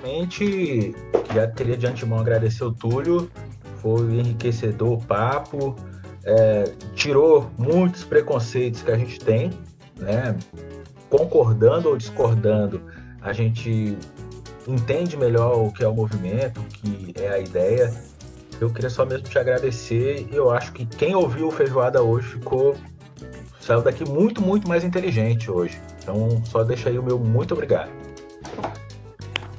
Primeiramente, 0.03 0.95
já 1.35 1.49
queria 1.49 1.77
de 1.77 1.87
antemão 1.87 2.21
agradecer 2.21 2.65
o 2.65 2.73
Túlio, 2.73 3.29
foi 3.83 4.15
enriquecedor 4.15 4.93
o 4.93 4.99
papo, 4.99 5.77
é, 6.29 6.65
tirou 6.95 7.51
muitos 7.57 8.05
preconceitos 8.05 8.83
que 8.83 8.91
a 8.91 8.99
gente 8.99 9.19
tem, 9.19 9.51
né? 9.97 10.37
concordando 11.09 11.89
ou 11.89 11.97
discordando, 11.97 12.83
a 13.23 13.33
gente 13.33 13.97
entende 14.67 15.17
melhor 15.17 15.59
o 15.59 15.73
que 15.73 15.83
é 15.83 15.89
o 15.89 15.95
movimento, 15.95 16.61
o 16.61 16.65
que 16.65 17.15
é 17.19 17.31
a 17.31 17.39
ideia. 17.39 17.91
Eu 18.61 18.71
queria 18.71 18.91
só 18.91 19.07
mesmo 19.07 19.27
te 19.27 19.39
agradecer 19.39 20.29
e 20.31 20.37
eu 20.37 20.51
acho 20.51 20.73
que 20.73 20.85
quem 20.85 21.15
ouviu 21.15 21.49
o 21.49 21.51
Feijoada 21.51 22.03
hoje 22.03 22.29
ficou 22.29 22.77
saiu 23.59 23.81
daqui 23.81 24.07
muito, 24.07 24.43
muito 24.43 24.69
mais 24.69 24.85
inteligente 24.85 25.51
hoje. 25.51 25.81
Então, 26.03 26.43
só 26.45 26.63
deixa 26.63 26.91
aí 26.91 26.99
o 26.99 27.03
meu 27.03 27.19
muito 27.19 27.55
obrigado. 27.55 27.91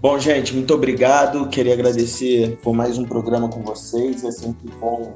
Bom, 0.01 0.19
gente, 0.19 0.53
muito 0.53 0.73
obrigado. 0.73 1.47
Queria 1.49 1.73
agradecer 1.73 2.59
por 2.61 2.73
mais 2.75 2.97
um 2.97 3.05
programa 3.05 3.49
com 3.49 3.61
vocês. 3.63 4.23
É 4.23 4.31
sempre 4.31 4.69
bom 4.79 5.15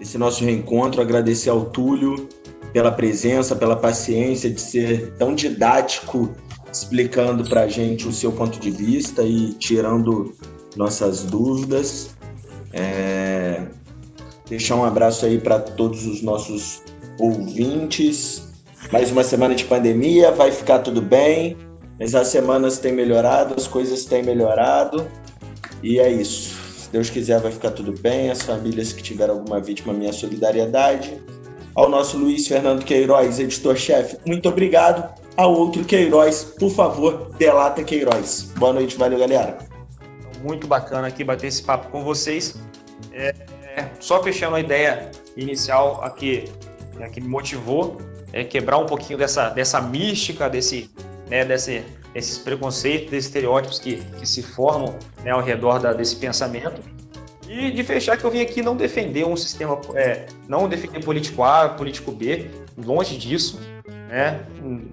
esse 0.00 0.16
nosso 0.16 0.44
reencontro, 0.44 1.00
agradecer 1.00 1.50
ao 1.50 1.66
Túlio 1.66 2.28
pela 2.72 2.90
presença, 2.90 3.54
pela 3.54 3.76
paciência 3.76 4.48
de 4.50 4.60
ser 4.60 5.12
tão 5.18 5.34
didático, 5.34 6.34
explicando 6.72 7.44
para 7.48 7.62
a 7.62 7.68
gente 7.68 8.06
o 8.08 8.12
seu 8.12 8.32
ponto 8.32 8.58
de 8.58 8.70
vista 8.70 9.22
e 9.22 9.52
tirando 9.54 10.34
nossas 10.76 11.24
dúvidas. 11.24 12.10
É... 12.72 13.62
Deixar 14.48 14.76
um 14.76 14.84
abraço 14.84 15.26
aí 15.26 15.38
para 15.38 15.58
todos 15.58 16.06
os 16.06 16.22
nossos 16.22 16.82
ouvintes. 17.18 18.48
Mais 18.90 19.10
uma 19.10 19.22
semana 19.22 19.54
de 19.54 19.64
pandemia, 19.64 20.32
vai 20.32 20.50
ficar 20.50 20.78
tudo 20.78 21.02
bem, 21.02 21.56
mas 21.98 22.14
as 22.14 22.28
semanas 22.28 22.78
têm 22.78 22.92
melhorado, 22.92 23.54
as 23.56 23.66
coisas 23.66 24.04
têm 24.04 24.22
melhorado, 24.22 25.06
e 25.82 25.98
é 25.98 26.10
isso. 26.10 26.59
Deus 26.92 27.08
quiser, 27.08 27.40
vai 27.40 27.52
ficar 27.52 27.70
tudo 27.70 27.92
bem. 27.92 28.30
As 28.30 28.42
famílias 28.42 28.92
que 28.92 29.02
tiveram 29.02 29.34
alguma 29.34 29.60
vítima, 29.60 29.92
minha 29.92 30.12
solidariedade. 30.12 31.20
Ao 31.74 31.88
nosso 31.88 32.18
Luiz 32.18 32.48
Fernando 32.48 32.84
Queiroz, 32.84 33.38
editor-chefe, 33.38 34.18
muito 34.26 34.48
obrigado. 34.48 35.08
Ao 35.36 35.54
outro 35.54 35.84
Queiroz, 35.84 36.54
por 36.58 36.70
favor, 36.70 37.30
delata 37.38 37.84
Queiroz. 37.84 38.52
Boa 38.56 38.72
noite, 38.72 38.96
valeu, 38.96 39.18
galera. 39.18 39.58
Muito 40.42 40.66
bacana 40.66 41.06
aqui 41.06 41.22
bater 41.22 41.46
esse 41.46 41.62
papo 41.62 41.88
com 41.90 42.02
vocês. 42.02 42.56
É, 43.12 43.34
é, 43.76 43.88
só 44.00 44.22
fechando 44.22 44.56
a 44.56 44.60
ideia 44.60 45.10
inicial 45.36 46.00
aqui, 46.02 46.44
né, 46.96 47.08
que 47.08 47.20
me 47.20 47.28
motivou, 47.28 47.98
é 48.32 48.42
quebrar 48.42 48.78
um 48.78 48.86
pouquinho 48.86 49.18
dessa, 49.18 49.48
dessa 49.48 49.80
mística, 49.80 50.50
desse, 50.50 50.90
né, 51.28 51.44
desse, 51.44 51.84
esses 52.14 52.38
preconceitos, 52.38 53.10
desses 53.10 53.26
estereótipos 53.26 53.78
que, 53.78 53.96
que 53.96 54.26
se 54.26 54.42
formam 54.42 54.96
né, 55.22 55.30
ao 55.30 55.40
redor 55.40 55.78
da, 55.78 55.92
desse 55.92 56.16
pensamento. 56.16 56.80
E 57.48 57.70
de 57.70 57.82
fechar 57.82 58.16
que 58.16 58.24
eu 58.24 58.30
vim 58.30 58.40
aqui 58.40 58.62
não 58.62 58.76
defender 58.76 59.26
um 59.26 59.36
sistema, 59.36 59.80
é, 59.94 60.26
não 60.48 60.68
defender 60.68 61.04
político 61.04 61.42
A, 61.42 61.68
político 61.70 62.12
B, 62.12 62.48
longe 62.76 63.16
disso, 63.16 63.58
né? 64.08 64.40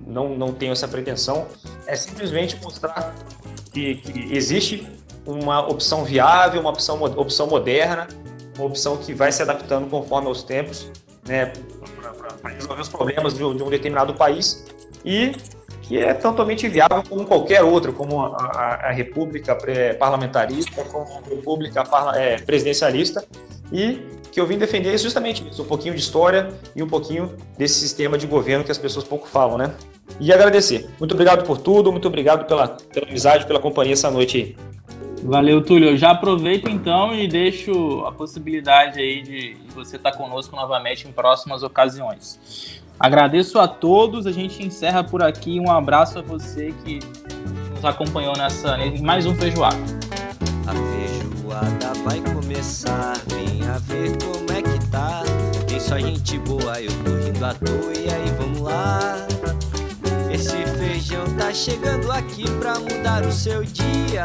Não, 0.06 0.36
não 0.36 0.54
tenho 0.54 0.72
essa 0.72 0.88
pretensão. 0.88 1.48
É 1.86 1.96
simplesmente 1.96 2.58
mostrar 2.62 3.16
que, 3.72 3.96
que 3.96 4.36
existe 4.36 4.88
uma 5.26 5.68
opção 5.68 6.04
viável, 6.04 6.62
uma 6.62 6.70
opção, 6.70 7.02
opção 7.04 7.48
moderna, 7.48 8.08
uma 8.58 8.66
opção 8.66 8.98
que 8.98 9.14
vai 9.14 9.32
se 9.32 9.42
adaptando 9.42 9.88
conforme 9.88 10.28
aos 10.28 10.44
tempos, 10.44 10.92
né? 11.28 11.54
Para 12.42 12.52
resolver 12.52 12.82
os 12.82 12.90
problemas 12.90 13.34
de, 13.34 13.40
de 13.40 13.44
um 13.64 13.70
determinado 13.70 14.14
país 14.14 14.66
e 15.06 15.36
que 15.88 15.98
é 15.98 16.14
totalmente 16.14 16.68
viável 16.68 17.02
como 17.08 17.26
qualquer 17.26 17.64
outro, 17.64 17.94
como 17.94 18.22
a, 18.22 18.36
a, 18.36 18.90
a 18.90 18.92
república 18.92 19.58
parlamentarista, 19.98 20.84
como 20.84 21.06
a 21.06 21.30
república 21.30 21.84
é, 22.16 22.38
presidencialista, 22.38 23.26
e 23.72 24.02
que 24.32 24.40
eu 24.40 24.46
vim 24.46 24.58
defender 24.58 24.98
justamente 24.98 25.48
isso, 25.50 25.64
um 25.64 25.66
pouquinho 25.66 25.94
de 25.96 26.02
história 26.02 26.50
e 26.76 26.84
um 26.84 26.88
pouquinho 26.88 27.34
desse 27.58 27.76
sistema 27.76 28.18
de 28.18 28.28
governo 28.28 28.66
que 28.66 28.72
as 28.72 28.78
pessoas 28.78 29.06
pouco 29.06 29.28
falam, 29.28 29.58
né? 29.58 29.74
E 30.20 30.32
agradecer. 30.32 30.90
Muito 31.00 31.14
obrigado 31.14 31.46
por 31.46 31.58
tudo, 31.58 31.92
muito 31.92 32.08
obrigado 32.08 32.46
pela, 32.46 32.68
pela 32.68 33.08
amizade, 33.08 33.46
pela 33.46 33.60
companhia 33.60 33.94
essa 33.94 34.12
noite 34.12 34.38
aí. 34.38 34.68
Valeu, 35.24 35.64
Túlio. 35.64 35.90
Eu 35.90 35.98
já 35.98 36.12
aproveito 36.12 36.70
então 36.70 37.16
e 37.16 37.28
deixo 37.28 38.04
a 38.06 38.12
possibilidade 38.12 39.00
aí 39.00 39.22
de 39.22 39.58
você 39.74 39.96
estar 39.96 40.12
conosco 40.12 40.56
novamente 40.56 41.08
em 41.08 41.12
próximas 41.12 41.64
ocasiões. 41.64 42.77
Agradeço 43.00 43.60
a 43.60 43.68
todos, 43.68 44.26
a 44.26 44.32
gente 44.32 44.64
encerra 44.66 45.04
por 45.04 45.22
aqui. 45.22 45.60
Um 45.60 45.72
abraço 45.72 46.18
a 46.18 46.22
você 46.22 46.74
que 46.84 47.00
nos 47.74 47.86
acompanhou 47.86 48.36
nessa 48.36 48.78
mais 49.02 49.26
um 49.26 49.36
feijoada. 49.36 49.78
A 50.66 50.74
feijoada 50.74 51.94
vai 52.04 52.20
começar, 52.34 53.14
venha 53.28 53.78
ver 53.80 54.18
como 54.18 54.52
é 54.52 54.62
que 54.64 54.90
tá. 54.90 55.22
Tem 55.68 55.80
só 55.80 56.00
gente 56.00 56.40
boa, 56.40 56.82
eu 56.82 56.92
tô 57.04 57.16
rindo 57.24 57.46
à 57.46 57.54
toa 57.54 57.94
e 57.94 58.10
aí 58.10 58.32
vamos 58.40 58.62
lá. 58.62 59.28
Esse 60.38 60.66
feijão 60.78 61.26
tá 61.36 61.52
chegando 61.52 62.12
aqui 62.12 62.44
pra 62.60 62.78
mudar 62.78 63.26
o 63.26 63.32
seu 63.32 63.64
dia. 63.64 64.24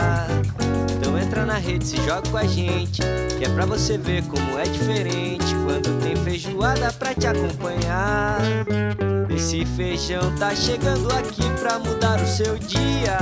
Então 0.94 1.18
entra 1.18 1.46
na 1.46 1.56
rede, 1.56 1.86
se 1.86 1.96
joga 1.96 2.28
com 2.28 2.36
a 2.36 2.44
gente, 2.44 3.00
que 3.38 3.44
é 3.46 3.48
pra 3.48 3.64
você 3.64 3.96
ver 3.96 4.22
como 4.24 4.58
é 4.58 4.64
diferente 4.64 5.54
quando 5.64 6.02
tem 6.02 6.14
feijoada 6.16 6.92
pra 6.92 7.14
te 7.14 7.26
acompanhar. 7.26 8.36
Esse 9.34 9.64
feijão 9.64 10.34
tá 10.36 10.54
chegando 10.54 11.10
aqui 11.12 11.48
pra 11.58 11.78
mudar 11.78 12.20
o 12.20 12.26
seu 12.26 12.58
dia. 12.58 13.18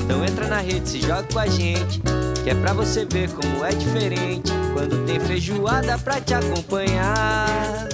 Então 0.00 0.24
entra 0.24 0.46
na 0.46 0.60
rede, 0.60 0.88
se 0.88 1.00
joga 1.00 1.24
com 1.24 1.40
a 1.40 1.48
gente, 1.48 2.00
que 2.44 2.50
é 2.50 2.54
pra 2.54 2.72
você 2.72 3.04
ver 3.06 3.28
como 3.30 3.64
é 3.64 3.70
diferente 3.70 4.52
quando 4.72 5.04
tem 5.04 5.18
feijoada 5.18 5.98
pra 5.98 6.20
te 6.20 6.32
acompanhar. 6.32 7.88